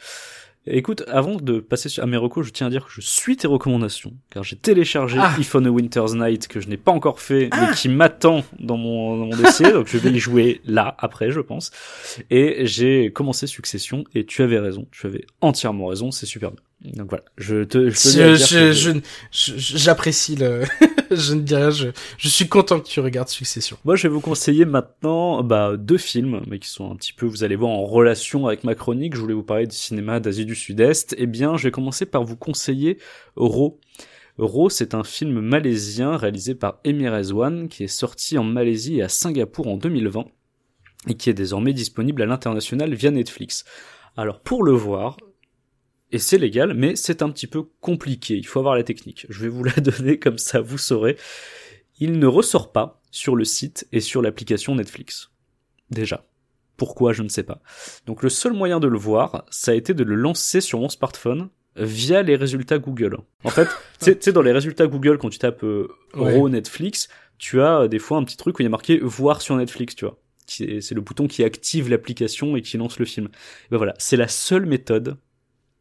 Écoute, 0.67 1.05
avant 1.09 1.37
de 1.37 1.61
passer 1.61 2.01
à 2.01 2.07
mes 2.07 2.17
recos, 2.17 2.47
je 2.47 2.51
tiens 2.51 2.69
à 2.69 2.71
dire 2.71 2.87
que 2.87 2.91
je 2.91 3.03
suis 3.03 3.37
tes 3.37 3.47
recommandations, 3.47 4.15
car 4.31 4.43
j'ai 4.43 4.57
téléchargé 4.57 5.19
Ah. 5.21 5.35
If 5.39 5.55
on 5.55 5.65
a 5.67 5.69
Winter's 5.69 6.15
Night 6.15 6.49
que 6.49 6.59
je 6.61 6.69
n'ai 6.69 6.79
pas 6.79 6.93
encore 6.93 7.21
fait, 7.21 7.51
mais 7.53 7.75
qui 7.75 7.91
m'attend 7.91 8.45
dans 8.59 8.79
mon, 8.79 9.19
dans 9.19 9.27
mon 9.27 9.37
dossier, 9.37 9.71
donc 9.73 9.89
je 9.89 9.99
vais 9.99 10.11
y 10.11 10.19
jouer 10.19 10.63
là, 10.65 10.97
après, 10.99 11.31
je 11.31 11.41
pense. 11.41 11.71
Et 12.31 12.67
j'ai 12.67 13.13
commencé 13.13 13.47
Succession, 13.47 14.05
et 14.15 14.25
tu 14.25 14.43
avais 14.43 14.59
raison, 14.59 14.87
tu 14.91 15.07
avais 15.07 15.27
entièrement 15.43 15.89
raison, 15.89 16.11
c'est 16.11 16.27
super 16.27 16.51
bien. 16.51 16.61
Donc 16.85 17.09
voilà, 17.09 17.25
je 17.39 17.65
te, 17.65 17.89
je 17.89 19.01
J'apprécie 19.31 20.37
le, 20.37 20.65
je 21.11 21.35
ne 21.35 21.41
dis 21.41 21.55
rien, 21.55 21.71
je, 21.71 21.89
je 22.19 22.29
suis 22.29 22.47
content 22.47 22.79
que 22.79 22.87
tu 22.87 23.01
regardes 23.01 23.29
Succession. 23.29 23.79
Moi, 23.85 23.97
je 23.97 24.07
vais 24.07 24.13
vous 24.13 24.21
conseiller 24.21 24.67
maintenant 24.67 25.43
bah, 25.43 25.77
deux 25.79 25.97
films, 25.97 26.43
mais 26.47 26.59
qui 26.59 26.69
sont 26.69 26.91
un 26.91 26.97
petit 26.97 27.15
peu, 27.15 27.25
vous 27.25 27.43
allez 27.43 27.57
voir, 27.57 27.71
en 27.71 27.85
relation 27.85 28.47
avec 28.47 28.65
ma 28.65 28.75
chronique. 28.75 29.15
Je 29.15 29.21
voulais 29.21 29.35
vous 29.35 29.43
parler 29.43 29.67
du 29.67 29.75
cinéma 29.75 30.21
d'Asie 30.21 30.45
du 30.45 30.55
Sud-Est. 30.55 31.15
Eh 31.17 31.27
bien, 31.27 31.57
je 31.57 31.65
vais 31.65 31.71
commencer 31.71 32.05
par 32.05 32.23
vous 32.25 32.37
conseiller 32.37 32.99
Raw. 33.37 33.79
Raw, 34.37 34.69
c'est 34.69 34.95
un 34.95 35.05
film 35.05 35.41
malaisien 35.41 36.17
réalisé 36.17 36.55
par 36.55 36.81
Emir 36.85 37.15
Ezwan, 37.15 37.69
qui 37.69 37.85
est 37.85 37.89
sorti 37.89 38.37
en 38.37 38.45
Malaisie 38.45 38.99
et 38.99 39.03
à 39.03 39.09
Singapour 39.09 39.69
en 39.69 39.77
2020, 39.77 40.27
et 41.09 41.15
qui 41.15 41.31
est 41.31 41.35
désormais 41.35 41.73
disponible 41.73 42.21
à 42.21 42.27
l'international 42.27 42.93
via 42.95 43.11
Netflix. 43.11 43.65
Alors, 44.17 44.41
pour 44.41 44.65
le 44.65 44.73
voir, 44.73 45.17
et 46.13 46.19
c'est 46.19 46.39
légal, 46.39 46.75
mais 46.75 46.97
c'est 46.97 47.23
un 47.23 47.31
petit 47.31 47.47
peu 47.47 47.63
compliqué, 47.81 48.37
il 48.37 48.47
faut 48.47 48.59
avoir 48.61 48.75
la 48.77 48.85
technique. 48.85 49.27
Je 49.29 49.41
vais 49.41 49.49
vous 49.49 49.65
la 49.65 49.73
donner 49.77 50.19
comme 50.19 50.39
ça, 50.39 50.61
vous 50.61 50.79
saurez. 50.79 51.17
Il 51.99 52.19
ne 52.19 52.27
ressort 52.27 52.73
pas 52.73 53.01
sur 53.11 53.37
le 53.37 53.45
site 53.45 53.87
et 53.93 54.01
sur 54.01 54.23
l'application 54.23 54.75
Netflix. 54.75 55.31
Déjà. 55.91 56.27
Pourquoi, 56.77 57.13
je 57.13 57.23
ne 57.23 57.29
sais 57.29 57.45
pas. 57.45 57.61
Donc 58.07 58.23
le 58.25 58.29
seul 58.29 58.53
moyen 58.53 58.81
de 58.81 58.89
le 58.89 58.99
voir, 58.99 59.45
ça 59.51 59.71
a 59.71 59.75
été 59.75 59.95
de 59.95 60.03
le 60.03 60.17
lancer 60.17 60.61
sur 60.61 60.81
mon 60.81 60.89
smartphone 60.89 61.51
via 61.77 62.23
les 62.23 62.35
résultats 62.37 62.79
Google. 62.79 63.19
En 63.45 63.51
fait, 63.51 63.69
tu 64.01 64.17
sais- 64.21 64.33
dans 64.33 64.43
les 64.43 64.51
résultats 64.53 64.87
Google, 64.89 65.19
quand 65.19 65.31
tu 65.31 65.39
tapes 65.39 65.63
euh, 65.65 65.89
Ouais. 66.15 66.37
Raw 66.37 66.49
Netflix, 66.49 67.09
tu 67.39 67.61
as 67.61 67.83
euh, 67.83 67.89
des 67.89 67.99
fois 68.01 68.19
un 68.19 68.25
petit 68.25 68.37
truc 68.37 68.59
où 68.59 68.63
il 68.63 68.65
y 68.65 68.67
a 68.67 68.71
marqué 68.71 68.99
voir 68.99 69.41
sur 69.41 69.57
Netflix, 69.57 69.95
tu 69.95 70.05
vois. 70.05 70.19
C'est 70.47 70.91
le 70.93 71.01
bouton 71.01 71.27
qui 71.27 71.43
active 71.43 71.89
l'application 71.89 72.55
et 72.57 72.63
qui 72.63 72.77
lance 72.77 72.99
le 72.99 73.07
film. 73.07 73.27
Et 73.27 73.69
ben 73.71 73.77
voilà, 73.79 73.95
c'est 73.99 74.17
la 74.17 74.29
seule 74.29 74.67
méthode 74.67 75.17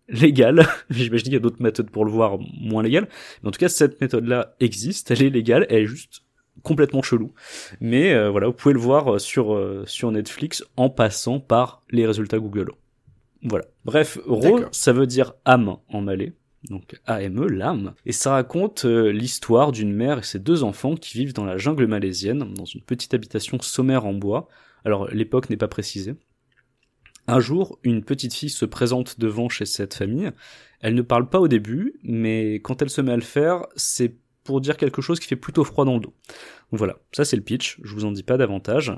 légale. 0.07 0.67
J'imagine 0.89 1.25
qu'il 1.25 1.33
y 1.33 1.37
a 1.37 1.39
d'autres 1.39 1.61
méthodes 1.61 1.89
pour 1.89 2.05
le 2.05 2.11
voir 2.11 2.37
moins 2.39 2.83
légales. 2.83 3.07
Mais 3.41 3.49
en 3.49 3.51
tout 3.51 3.59
cas, 3.59 3.69
cette 3.69 3.99
méthode-là 4.01 4.55
existe, 4.59 5.11
elle 5.11 5.23
est 5.23 5.29
légale, 5.29 5.65
elle 5.69 5.83
est 5.83 5.87
juste 5.87 6.23
complètement 6.61 7.01
chelou. 7.01 7.33
Mais 7.81 8.13
euh, 8.13 8.29
voilà, 8.29 8.47
vous 8.47 8.53
pouvez 8.53 8.73
le 8.73 8.79
voir 8.79 9.15
euh, 9.15 9.19
sur, 9.19 9.53
euh, 9.53 9.83
sur 9.85 10.11
Netflix 10.11 10.63
en 10.77 10.89
passant 10.89 11.39
par 11.39 11.83
les 11.89 12.05
résultats 12.05 12.39
Google. 12.39 12.71
Voilà. 13.43 13.65
Bref, 13.83 14.17
Ro, 14.25 14.61
ça 14.71 14.93
veut 14.93 15.07
dire 15.07 15.33
âme 15.45 15.77
en 15.89 16.01
malais. 16.01 16.33
Donc 16.69 16.99
AME, 17.05 17.47
l'âme. 17.47 17.93
Et 18.05 18.13
ça 18.13 18.31
raconte 18.31 18.85
euh, 18.85 19.11
l'histoire 19.11 19.71
d'une 19.71 19.93
mère 19.93 20.19
et 20.19 20.23
ses 20.23 20.39
deux 20.39 20.63
enfants 20.63 20.95
qui 20.95 21.17
vivent 21.17 21.33
dans 21.33 21.43
la 21.43 21.57
jungle 21.57 21.87
malaisienne, 21.87 22.53
dans 22.53 22.65
une 22.65 22.81
petite 22.81 23.13
habitation 23.13 23.59
sommaire 23.61 24.05
en 24.05 24.13
bois. 24.13 24.47
Alors 24.85 25.09
l'époque 25.09 25.49
n'est 25.49 25.57
pas 25.57 25.67
précisée. 25.67 26.15
Un 27.27 27.39
jour, 27.39 27.79
une 27.83 28.03
petite 28.03 28.33
fille 28.33 28.49
se 28.49 28.65
présente 28.65 29.19
devant 29.19 29.49
chez 29.49 29.65
cette 29.65 29.93
famille. 29.93 30.31
Elle 30.81 30.95
ne 30.95 31.01
parle 31.01 31.29
pas 31.29 31.39
au 31.39 31.47
début, 31.47 31.95
mais 32.03 32.55
quand 32.55 32.81
elle 32.81 32.89
se 32.89 33.01
met 33.01 33.13
à 33.13 33.15
le 33.15 33.21
faire, 33.21 33.65
c'est 33.75 34.15
pour 34.43 34.59
dire 34.59 34.75
quelque 34.75 35.01
chose 35.01 35.19
qui 35.19 35.27
fait 35.27 35.37
plutôt 35.37 35.63
froid 35.63 35.85
dans 35.85 35.93
le 35.93 36.01
dos. 36.01 36.13
Donc 36.71 36.79
voilà, 36.79 36.97
ça 37.13 37.23
c'est 37.23 37.37
le 37.37 37.43
pitch, 37.43 37.79
je 37.83 37.93
vous 37.93 38.03
en 38.03 38.11
dis 38.11 38.23
pas 38.23 38.37
davantage. 38.37 38.91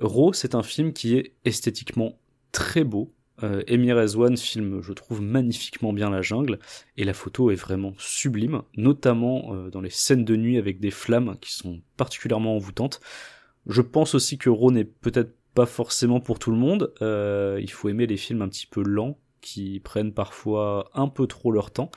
Raw, 0.00 0.32
c'est 0.32 0.54
un 0.54 0.62
film 0.62 0.94
qui 0.94 1.14
est 1.16 1.34
esthétiquement 1.44 2.18
très 2.52 2.84
beau. 2.84 3.12
Euh, 3.42 3.62
Emir 3.66 3.98
filme, 4.38 4.80
je 4.82 4.92
trouve, 4.92 5.20
magnifiquement 5.20 5.92
bien 5.92 6.10
la 6.10 6.22
jungle, 6.22 6.58
et 6.96 7.04
la 7.04 7.12
photo 7.12 7.50
est 7.50 7.56
vraiment 7.56 7.92
sublime, 7.98 8.62
notamment 8.76 9.54
euh, 9.54 9.70
dans 9.70 9.80
les 9.80 9.90
scènes 9.90 10.24
de 10.24 10.36
nuit 10.36 10.58
avec 10.58 10.80
des 10.80 10.90
flammes 10.90 11.36
qui 11.40 11.52
sont 11.52 11.82
particulièrement 11.96 12.56
envoûtantes. 12.56 13.00
Je 13.66 13.82
pense 13.82 14.14
aussi 14.14 14.38
que 14.38 14.48
Raw 14.48 14.70
n'est 14.70 14.84
peut-être 14.84 15.34
pas 15.54 15.66
forcément 15.66 16.20
pour 16.20 16.38
tout 16.38 16.50
le 16.50 16.56
monde. 16.56 16.92
Euh, 17.02 17.58
il 17.60 17.70
faut 17.70 17.88
aimer 17.88 18.06
les 18.06 18.16
films 18.16 18.42
un 18.42 18.48
petit 18.48 18.66
peu 18.66 18.82
lents, 18.82 19.18
qui 19.40 19.80
prennent 19.80 20.12
parfois 20.12 20.88
un 20.94 21.08
peu 21.08 21.26
trop 21.26 21.50
leur 21.50 21.72
temps. 21.72 21.90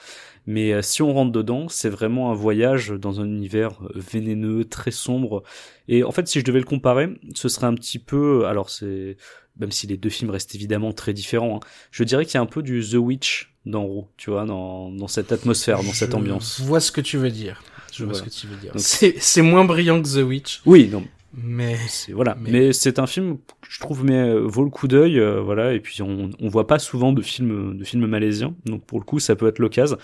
Mais 0.47 0.73
euh, 0.73 0.81
si 0.81 1.03
on 1.03 1.13
rentre 1.13 1.31
dedans, 1.31 1.67
c'est 1.69 1.89
vraiment 1.89 2.31
un 2.31 2.33
voyage 2.33 2.89
dans 2.89 3.21
un 3.21 3.25
univers 3.25 3.79
euh, 3.83 3.89
vénéneux, 3.95 4.65
très 4.65 4.89
sombre. 4.91 5.43
Et 5.87 6.03
en 6.03 6.11
fait, 6.11 6.27
si 6.27 6.39
je 6.39 6.43
devais 6.45 6.57
le 6.59 6.65
comparer, 6.65 7.09
ce 7.35 7.47
serait 7.47 7.67
un 7.67 7.75
petit 7.75 7.99
peu... 7.99 8.45
Alors 8.45 8.69
c'est... 8.69 9.17
Même 9.57 9.71
si 9.71 9.87
les 9.87 9.95
deux 9.95 10.09
films 10.09 10.31
restent 10.31 10.53
évidemment 10.53 10.91
très 10.91 11.13
différents, 11.13 11.57
hein, 11.63 11.67
je 11.89 12.03
dirais 12.03 12.25
qu'il 12.25 12.33
y 12.33 12.37
a 12.39 12.41
un 12.41 12.45
peu 12.45 12.61
du 12.61 12.83
The 12.83 12.95
Witch 12.95 13.53
dans 13.65 13.85
Raw, 13.85 14.09
tu 14.17 14.31
vois, 14.31 14.43
dans, 14.43 14.89
dans 14.91 15.07
cette 15.07 15.31
atmosphère, 15.31 15.81
dans 15.81 15.93
cette 15.93 16.13
ambiance. 16.13 16.57
Je 16.59 16.63
vois 16.65 16.81
ce 16.81 16.91
que 16.91 16.99
tu 16.99 17.15
veux 17.17 17.29
dire. 17.31 17.63
Je 17.93 18.03
vois 18.03 18.11
Voilà. 18.13 18.29
ce 18.29 18.35
que 18.35 18.41
tu 18.41 18.47
veux 18.47 18.57
dire. 18.57 18.73
C'est 18.75 19.41
moins 19.41 19.63
brillant 19.63 20.01
que 20.01 20.09
The 20.09 20.27
Witch. 20.27 20.61
Oui, 20.65 20.89
non, 20.91 21.05
Mais 21.38 21.75
C'est 21.88 22.13
voilà. 22.13 22.36
Mais- 22.39 22.51
Mais, 22.51 22.73
c'est 22.73 22.97
un 22.99 23.07
film 23.07 23.38
que 23.61 23.67
je 23.69 23.79
trouve 23.79 24.05
mais 24.05 24.13
euh, 24.17 24.39
vaut 24.45 24.63
le 24.63 24.69
coup 24.69 24.88
d'œil, 24.88 25.19
euh, 25.19 25.41
voilà. 25.41 25.73
Et 25.73 25.79
puis 25.79 26.01
on 26.01 26.29
on 26.39 26.47
voit 26.47 26.67
pas 26.67 26.79
souvent 26.79 27.11
de 27.13 27.21
films 27.21 27.77
de 27.77 27.83
films 27.83 28.05
malaisiens, 28.07 28.55
donc 28.65 28.86
pour 28.86 28.99
le 28.99 29.05
coup 29.05 29.19
ça 29.19 29.36
peut 29.36 29.47
être 29.47 29.59
l'occasion. 29.59 29.97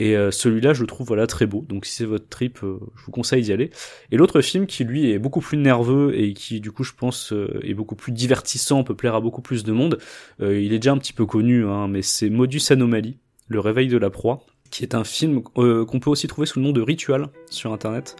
Et 0.00 0.16
euh, 0.16 0.30
celui-là, 0.30 0.74
je 0.74 0.82
le 0.82 0.86
trouve 0.86 1.08
voilà 1.08 1.26
très 1.26 1.46
beau. 1.46 1.64
Donc 1.68 1.84
si 1.84 1.92
c'est 1.96 2.04
votre 2.04 2.28
trip, 2.28 2.60
euh, 2.62 2.78
je 2.96 3.04
vous 3.04 3.10
conseille 3.10 3.42
d'y 3.42 3.52
aller. 3.52 3.70
Et 4.12 4.16
l'autre 4.16 4.40
film 4.40 4.66
qui 4.66 4.84
lui 4.84 5.10
est 5.10 5.18
beaucoup 5.18 5.40
plus 5.40 5.58
nerveux 5.58 6.16
et 6.16 6.34
qui 6.34 6.60
du 6.60 6.70
coup 6.70 6.84
je 6.84 6.92
pense 6.96 7.34
est 7.64 7.74
beaucoup 7.74 7.96
plus 7.96 8.12
divertissant, 8.12 8.84
peut 8.84 8.94
plaire 8.94 9.16
à 9.16 9.20
beaucoup 9.20 9.42
plus 9.42 9.64
de 9.64 9.72
monde. 9.72 9.98
euh, 10.40 10.60
il 10.60 10.72
est 10.72 10.78
déjà 10.78 10.92
un 10.92 10.98
petit 10.98 11.12
peu 11.12 11.26
connu, 11.26 11.66
hein, 11.66 11.88
mais 11.88 12.02
c'est 12.02 12.30
Modus 12.30 12.62
Anomaly, 12.70 13.18
le 13.48 13.58
réveil 13.58 13.88
de 13.88 13.98
la 13.98 14.10
proie, 14.10 14.46
qui 14.70 14.84
est 14.84 14.94
un 14.94 15.02
film 15.02 15.42
euh, 15.56 15.84
qu'on 15.84 15.98
peut 15.98 16.10
aussi 16.10 16.28
trouver 16.28 16.46
sous 16.46 16.60
le 16.60 16.64
nom 16.66 16.72
de 16.72 16.80
Ritual 16.82 17.26
sur 17.50 17.72
internet. 17.72 18.14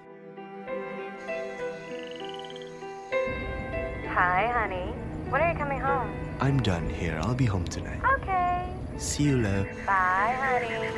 I'm 6.49 6.63
done 6.63 6.89
here. 6.89 7.21
I'll 7.21 7.35
be 7.35 7.45
home 7.45 7.65
tonight. 7.65 8.01
Okay. 8.23 8.65
See 8.97 9.25
you, 9.25 9.37
love. 9.37 9.67
Bye, 9.85 10.35
honey. 10.41 10.89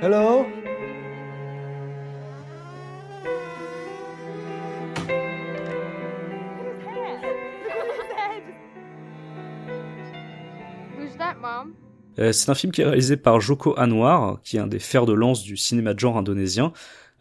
Hello? 0.00 0.46
Who's 10.96 11.16
that, 11.16 11.34
Mom? 11.40 11.74
Euh, 12.20 12.30
c'est 12.30 12.48
un 12.48 12.54
film 12.54 12.70
qui 12.70 12.82
est 12.82 12.84
réalisé 12.84 13.16
par 13.16 13.40
Joko 13.40 13.74
Anwar, 13.76 14.40
qui 14.44 14.56
est 14.56 14.60
un 14.60 14.68
des 14.68 14.78
fers 14.78 15.06
de 15.06 15.14
lance 15.14 15.42
du 15.42 15.56
cinéma 15.56 15.94
de 15.94 15.98
genre 15.98 16.16
indonésien. 16.16 16.72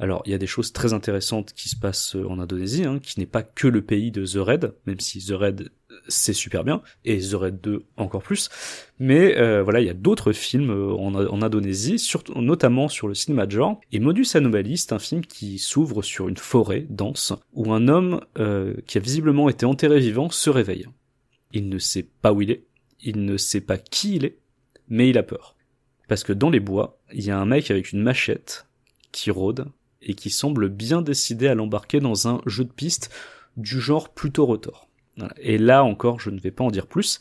Alors, 0.02 0.24
il 0.26 0.32
y 0.32 0.34
a 0.34 0.40
des 0.40 0.48
choses 0.48 0.74
très 0.74 0.94
intéressantes 0.94 1.54
qui 1.54 1.70
se 1.70 1.76
passent 1.76 2.16
euh, 2.16 2.28
en 2.28 2.40
Indonésie, 2.40 2.86
hein, 2.86 2.98
qui 2.98 3.20
n'est 3.20 3.28
pas 3.28 3.44
que 3.44 3.68
le 3.68 3.84
pays 3.84 4.10
de 4.10 4.26
The 4.26 4.44
Raid, 4.44 4.74
même 4.88 5.00
si 5.00 5.24
The 5.24 5.34
Raid 5.34 5.72
euh, 5.92 5.96
c'est 6.08 6.34
super 6.34 6.64
bien, 6.64 6.82
et 7.06 7.20
The 7.20 7.36
Raid 7.36 7.62
2 7.62 7.84
encore 7.98 8.24
plus. 8.24 8.50
Mais 8.98 9.38
euh, 9.38 9.62
voilà, 9.62 9.80
il 9.80 9.86
y 9.86 9.92
a 9.92 9.94
d'autres 9.94 10.32
films 10.34 10.72
en, 10.72 11.14
Indonésie, 11.44 12.04
notamment 12.36 12.90
sur 12.90 13.08
le 13.08 13.14
cinéma 13.14 13.46
de 13.46 13.52
genre. 13.52 13.80
Et 13.92 14.00
Modus 14.00 14.26
Anomaly, 14.34 14.78
c'est 14.78 14.94
un 14.94 14.98
film 14.98 15.22
qui 15.22 15.60
s'ouvre 15.60 16.02
sur 16.02 16.28
une 16.28 16.38
forêt 16.38 16.88
dense, 16.90 17.34
où 17.54 17.72
un 17.72 17.88
homme 17.88 18.22
qui 18.88 18.98
a 18.98 19.02
visiblement 19.02 19.50
été 19.50 19.68
enterré 19.68 20.00
vivant 20.00 20.32
se 20.32 20.50
réveille. 20.50 20.88
Il 21.54 21.70
ne 21.70 21.78
sait 21.78 22.08
pas 22.24 22.34
où 22.34 22.42
il 22.42 22.50
est, 22.50 22.66
il 23.02 23.24
ne 23.24 23.38
sait 23.38 23.62
pas 23.62 23.78
qui 23.78 24.16
il 24.16 24.26
est, 24.26 24.40
mais 24.90 25.10
il 25.10 25.18
a 25.20 25.24
peur. 25.24 25.56
Parce 26.08 26.24
que 26.24 26.34
dans 26.34 26.50
les 26.50 26.60
bois, 26.60 27.00
il 27.14 27.24
y 27.24 27.30
a 27.30 27.38
un 27.38 27.46
mec 27.46 27.70
avec 27.70 27.92
une 27.92 28.02
machette 28.02 28.66
qui 29.12 29.30
rôde 29.30 29.68
et 30.02 30.14
qui 30.14 30.30
semble 30.30 30.70
bien 30.70 31.02
décidé 31.02 31.48
à 31.48 31.56
l'embarquer 31.56 32.00
dans 32.00 32.28
un 32.28 32.42
jeu 32.46 32.64
de 32.64 32.72
piste 32.72 33.12
du 33.58 33.80
genre 33.80 34.10
plutôt 34.10 34.46
rotor. 34.46 34.88
Et 35.38 35.58
là 35.58 35.84
encore, 35.84 36.20
je 36.20 36.30
ne 36.30 36.40
vais 36.40 36.52
pas 36.52 36.64
en 36.64 36.72
dire 36.72 36.88
plus. 36.88 37.20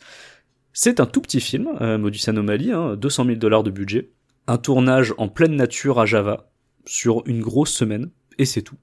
C'est 0.73 0.99
un 0.99 1.05
tout 1.05 1.21
petit 1.21 1.41
film, 1.41 1.69
euh, 1.81 1.97
Modus 1.97 2.21
Anomaly, 2.27 2.71
hein, 2.71 2.95
200 2.95 3.25
000 3.25 3.35
dollars 3.37 3.63
de 3.63 3.71
budget, 3.71 4.11
un 4.47 4.57
tournage 4.57 5.13
en 5.17 5.27
pleine 5.27 5.55
nature 5.55 5.99
à 5.99 6.05
Java 6.05 6.51
sur 6.85 7.23
une 7.25 7.41
grosse 7.41 7.73
semaine, 7.73 8.09
et 8.37 8.45
c'est 8.45 8.61
tout. 8.61 8.77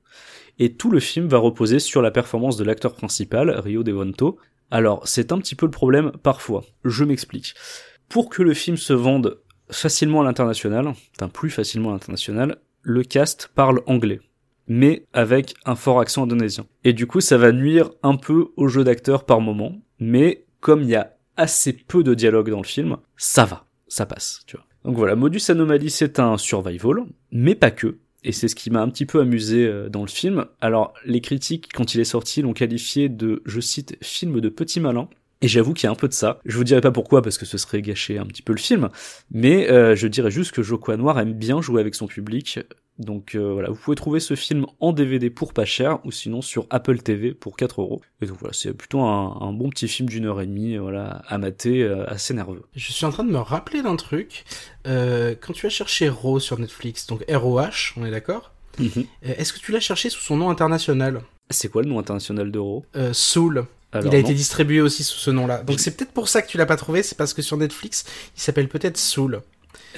Et 0.58 0.74
tout 0.74 0.90
le 0.90 1.00
film 1.00 1.26
va 1.28 1.38
reposer 1.38 1.78
sur 1.78 2.02
la 2.02 2.10
performance 2.10 2.56
de 2.56 2.64
l'acteur 2.64 2.94
principal, 2.94 3.50
Rio 3.50 3.82
Devonto. 3.82 4.38
Alors, 4.70 5.06
c'est 5.06 5.32
un 5.32 5.38
petit 5.38 5.54
peu 5.54 5.66
le 5.66 5.72
problème 5.72 6.12
parfois. 6.22 6.64
Je 6.84 7.04
m'explique 7.04 7.54
pour 8.08 8.28
que 8.28 8.42
le 8.42 8.54
film 8.54 8.76
se 8.76 8.92
vende 8.92 9.40
facilement 9.70 10.22
à 10.22 10.24
l'international, 10.24 10.88
enfin 10.88 11.28
plus 11.28 11.50
facilement 11.50 11.90
à 11.90 11.92
l'international, 11.92 12.58
le 12.88 13.02
cast 13.04 13.50
parle 13.54 13.82
anglais, 13.86 14.20
mais 14.66 15.04
avec 15.12 15.54
un 15.66 15.74
fort 15.74 16.00
accent 16.00 16.22
indonésien. 16.22 16.66
Et 16.84 16.94
du 16.94 17.06
coup, 17.06 17.20
ça 17.20 17.36
va 17.36 17.52
nuire 17.52 17.90
un 18.02 18.16
peu 18.16 18.48
au 18.56 18.68
jeu 18.68 18.82
d'acteur 18.82 19.26
par 19.26 19.42
moment, 19.42 19.76
mais 20.00 20.46
comme 20.60 20.82
il 20.82 20.88
y 20.88 20.96
a 20.96 21.14
assez 21.36 21.74
peu 21.74 22.02
de 22.02 22.14
dialogue 22.14 22.50
dans 22.50 22.62
le 22.62 22.66
film, 22.66 22.96
ça 23.18 23.44
va, 23.44 23.66
ça 23.88 24.06
passe, 24.06 24.40
tu 24.46 24.56
vois. 24.56 24.64
Donc 24.84 24.96
voilà, 24.96 25.16
Modus 25.16 25.42
Anomaly, 25.50 25.90
c'est 25.90 26.18
un 26.18 26.38
survival, 26.38 27.04
mais 27.30 27.54
pas 27.54 27.70
que. 27.70 27.98
Et 28.24 28.32
c'est 28.32 28.48
ce 28.48 28.54
qui 28.54 28.70
m'a 28.70 28.80
un 28.80 28.88
petit 28.88 29.06
peu 29.06 29.20
amusé 29.20 29.66
euh, 29.66 29.90
dans 29.90 30.00
le 30.00 30.08
film. 30.08 30.46
Alors, 30.60 30.94
les 31.04 31.20
critiques, 31.20 31.68
quand 31.72 31.94
il 31.94 32.00
est 32.00 32.04
sorti, 32.04 32.40
l'ont 32.40 32.54
qualifié 32.54 33.10
de, 33.10 33.42
je 33.44 33.60
cite, 33.60 33.96
film 34.02 34.40
de 34.40 34.48
petit 34.48 34.80
malin. 34.80 35.08
Et 35.40 35.48
j'avoue 35.48 35.72
qu'il 35.72 35.84
y 35.84 35.86
a 35.86 35.92
un 35.92 35.96
peu 35.96 36.08
de 36.08 36.12
ça. 36.12 36.40
Je 36.44 36.56
vous 36.56 36.64
dirai 36.64 36.80
pas 36.80 36.90
pourquoi 36.90 37.22
parce 37.22 37.38
que 37.38 37.46
ce 37.46 37.58
serait 37.58 37.80
gâcher 37.80 38.18
un 38.18 38.26
petit 38.26 38.42
peu 38.42 38.52
le 38.52 38.58
film, 38.58 38.88
mais 39.30 39.70
euh, 39.70 39.94
je 39.94 40.08
dirais 40.08 40.30
juste 40.30 40.52
que 40.52 40.62
Joko 40.62 40.96
Noir 40.96 41.18
aime 41.20 41.32
bien 41.32 41.62
jouer 41.62 41.80
avec 41.80 41.94
son 41.94 42.06
public. 42.06 42.60
Donc 42.98 43.36
euh, 43.36 43.52
voilà, 43.52 43.68
vous 43.68 43.76
pouvez 43.76 43.94
trouver 43.94 44.18
ce 44.18 44.34
film 44.34 44.66
en 44.80 44.92
DVD 44.92 45.30
pour 45.30 45.52
pas 45.52 45.64
cher 45.64 46.04
ou 46.04 46.10
sinon 46.10 46.42
sur 46.42 46.66
Apple 46.70 46.98
TV 46.98 47.32
pour 47.32 47.56
4 47.56 47.80
euros. 47.80 48.02
Et 48.20 48.26
donc 48.26 48.38
voilà, 48.40 48.52
c'est 48.52 48.72
plutôt 48.74 49.02
un, 49.02 49.38
un 49.40 49.52
bon 49.52 49.70
petit 49.70 49.86
film 49.86 50.08
d'une 50.08 50.24
heure 50.24 50.40
et 50.40 50.46
demie, 50.46 50.76
voilà, 50.76 51.22
à 51.28 51.38
mater, 51.38 51.84
euh, 51.84 52.04
assez 52.10 52.34
nerveux. 52.34 52.64
je 52.74 52.92
suis 52.92 53.06
en 53.06 53.10
train 53.10 53.22
de 53.22 53.30
me 53.30 53.38
rappeler 53.38 53.82
d'un 53.82 53.96
truc. 53.96 54.44
Quand 54.84 55.52
tu 55.52 55.66
as 55.66 55.70
cherché 55.70 56.08
Raw 56.08 56.40
sur 56.40 56.58
Netflix, 56.58 57.06
donc 57.06 57.22
R-O-H, 57.30 57.92
on 57.96 58.04
est 58.04 58.10
d'accord? 58.10 58.52
Mhm. 58.78 59.04
Est-ce 59.22 59.52
que 59.52 59.58
tu 59.58 59.72
l'as 59.72 59.80
cherché 59.80 60.08
sous 60.10 60.20
son 60.20 60.36
nom 60.36 60.50
international? 60.50 61.22
C'est 61.50 61.68
quoi 61.68 61.82
le 61.82 61.88
nom 61.88 61.98
international 61.98 62.50
d'Euro 62.50 62.84
euh, 62.96 63.12
Soul. 63.12 63.64
Alors, 63.92 64.06
il 64.12 64.16
a 64.16 64.20
non. 64.20 64.24
été 64.26 64.34
distribué 64.34 64.80
aussi 64.80 65.02
sous 65.02 65.18
ce 65.18 65.30
nom-là. 65.30 65.62
Donc 65.62 65.80
c'est 65.80 65.96
peut-être 65.96 66.12
pour 66.12 66.28
ça 66.28 66.42
que 66.42 66.48
tu 66.48 66.58
l'as 66.58 66.66
pas 66.66 66.76
trouvé, 66.76 67.02
c'est 67.02 67.16
parce 67.16 67.32
que 67.32 67.40
sur 67.42 67.56
Netflix, 67.56 68.04
il 68.36 68.40
s'appelle 68.40 68.68
peut-être 68.68 68.98
Soul. 68.98 69.40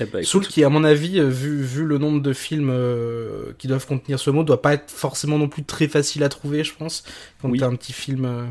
Eh 0.00 0.04
ben, 0.04 0.22
Soul 0.22 0.46
qui, 0.46 0.62
à 0.62 0.68
mon 0.68 0.84
avis, 0.84 1.18
euh, 1.18 1.28
vu, 1.28 1.60
vu 1.62 1.84
le 1.84 1.98
nombre 1.98 2.22
de 2.22 2.32
films 2.32 2.70
euh, 2.70 3.52
qui 3.58 3.66
doivent 3.66 3.86
contenir 3.86 4.20
ce 4.20 4.30
mot, 4.30 4.44
doit 4.44 4.62
pas 4.62 4.74
être 4.74 4.90
forcément 4.90 5.38
non 5.38 5.48
plus 5.48 5.64
très 5.64 5.88
facile 5.88 6.22
à 6.22 6.28
trouver, 6.28 6.62
je 6.62 6.74
pense, 6.74 7.02
quand 7.42 7.48
Oui. 7.50 7.58
t'as 7.58 7.66
un 7.66 7.74
petit 7.74 7.92
film... 7.92 8.24
euh, 8.24 8.44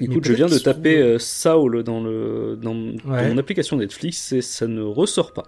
Écoute, 0.00 0.26
je 0.26 0.32
viens 0.32 0.48
de 0.48 0.58
taper 0.58 0.98
euh, 0.98 1.18
Saul 1.20 1.84
dans 1.84 2.00
le 2.02 2.58
dans, 2.60 2.74
mon 2.74 3.38
application 3.38 3.76
Netflix 3.76 4.32
et 4.32 4.42
ça 4.42 4.66
ne 4.66 4.82
ressort 4.82 5.32
pas. 5.32 5.44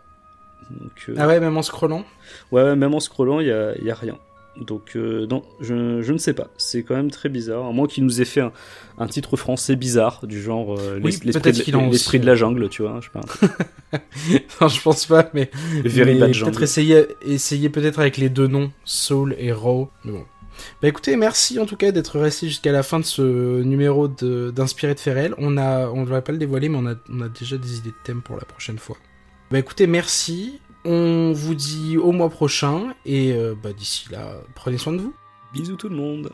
Donc, 0.70 1.10
Ah 1.16 1.26
ouais, 1.26 1.40
même 1.40 1.56
en 1.56 1.62
scrollant? 1.62 2.04
Ouais, 2.52 2.76
même 2.76 2.94
en 2.94 3.00
scrollant, 3.00 3.40
il 3.40 3.48
y 3.48 3.52
a, 3.52 3.76
y 3.82 3.90
a 3.90 3.94
rien. 3.94 4.16
Donc 4.60 4.92
euh, 4.96 5.26
non, 5.26 5.42
je, 5.60 6.00
je 6.02 6.12
ne 6.12 6.18
sais 6.18 6.32
pas. 6.32 6.48
C'est 6.56 6.82
quand 6.82 6.94
même 6.96 7.10
très 7.10 7.28
bizarre. 7.28 7.66
À 7.66 7.72
moins 7.72 7.86
qu'il 7.86 8.04
nous 8.04 8.20
ait 8.22 8.24
fait 8.24 8.40
un, 8.40 8.52
un 8.98 9.06
titre 9.06 9.36
français 9.36 9.76
bizarre 9.76 10.26
du 10.26 10.40
genre 10.40 10.78
euh, 10.78 10.98
Oui, 11.02 11.10
l'esprit 11.24 11.52
de, 11.92 11.94
de 12.18 12.26
la 12.26 12.34
jungle, 12.34 12.68
tu 12.68 12.82
vois. 12.82 13.00
Je 13.00 13.06
sais 13.06 13.12
pas. 13.12 13.98
Non, 14.60 14.68
je 14.68 14.80
pense 14.82 15.06
pas, 15.06 15.30
mais... 15.34 15.50
Peut-être 16.46 16.62
essayer, 16.62 17.06
essayer 17.22 17.68
peut-être 17.68 17.98
avec 17.98 18.16
les 18.16 18.28
deux 18.28 18.46
noms, 18.46 18.72
Soul 18.84 19.34
et 19.38 19.52
Raw. 19.52 19.90
Mais 20.04 20.12
bon. 20.12 20.24
Bah 20.80 20.88
écoutez, 20.88 21.16
merci 21.16 21.58
en 21.60 21.66
tout 21.66 21.76
cas 21.76 21.92
d'être 21.92 22.18
resté 22.18 22.48
jusqu'à 22.48 22.72
la 22.72 22.82
fin 22.82 22.98
de 22.98 23.04
ce 23.04 23.60
numéro 23.62 24.08
de- 24.08 24.50
d'Inspiré 24.50 24.94
de 24.94 25.00
Ferrel. 25.00 25.34
On 25.36 25.58
a, 25.58 25.88
on 25.90 26.00
ne 26.00 26.06
va 26.06 26.22
pas 26.22 26.32
le 26.32 26.38
dévoiler, 26.38 26.70
mais 26.70 26.78
on 26.78 26.86
a, 26.86 26.94
on 27.10 27.20
a 27.20 27.28
déjà 27.28 27.58
des 27.58 27.76
idées 27.76 27.90
de 27.90 27.94
thèmes 28.04 28.22
pour 28.22 28.36
la 28.36 28.44
prochaine 28.46 28.78
fois. 28.78 28.96
Bah 29.50 29.58
écoutez, 29.58 29.86
merci. 29.86 30.58
On 30.88 31.32
vous 31.32 31.56
dit 31.56 31.98
au 31.98 32.12
mois 32.12 32.30
prochain 32.30 32.94
et 33.04 33.32
euh, 33.32 33.56
bah 33.60 33.72
d'ici 33.72 34.06
là, 34.12 34.40
prenez 34.54 34.78
soin 34.78 34.92
de 34.92 35.00
vous. 35.00 35.14
Bisous 35.52 35.74
tout 35.74 35.88
le 35.88 35.96
monde. 35.96 36.30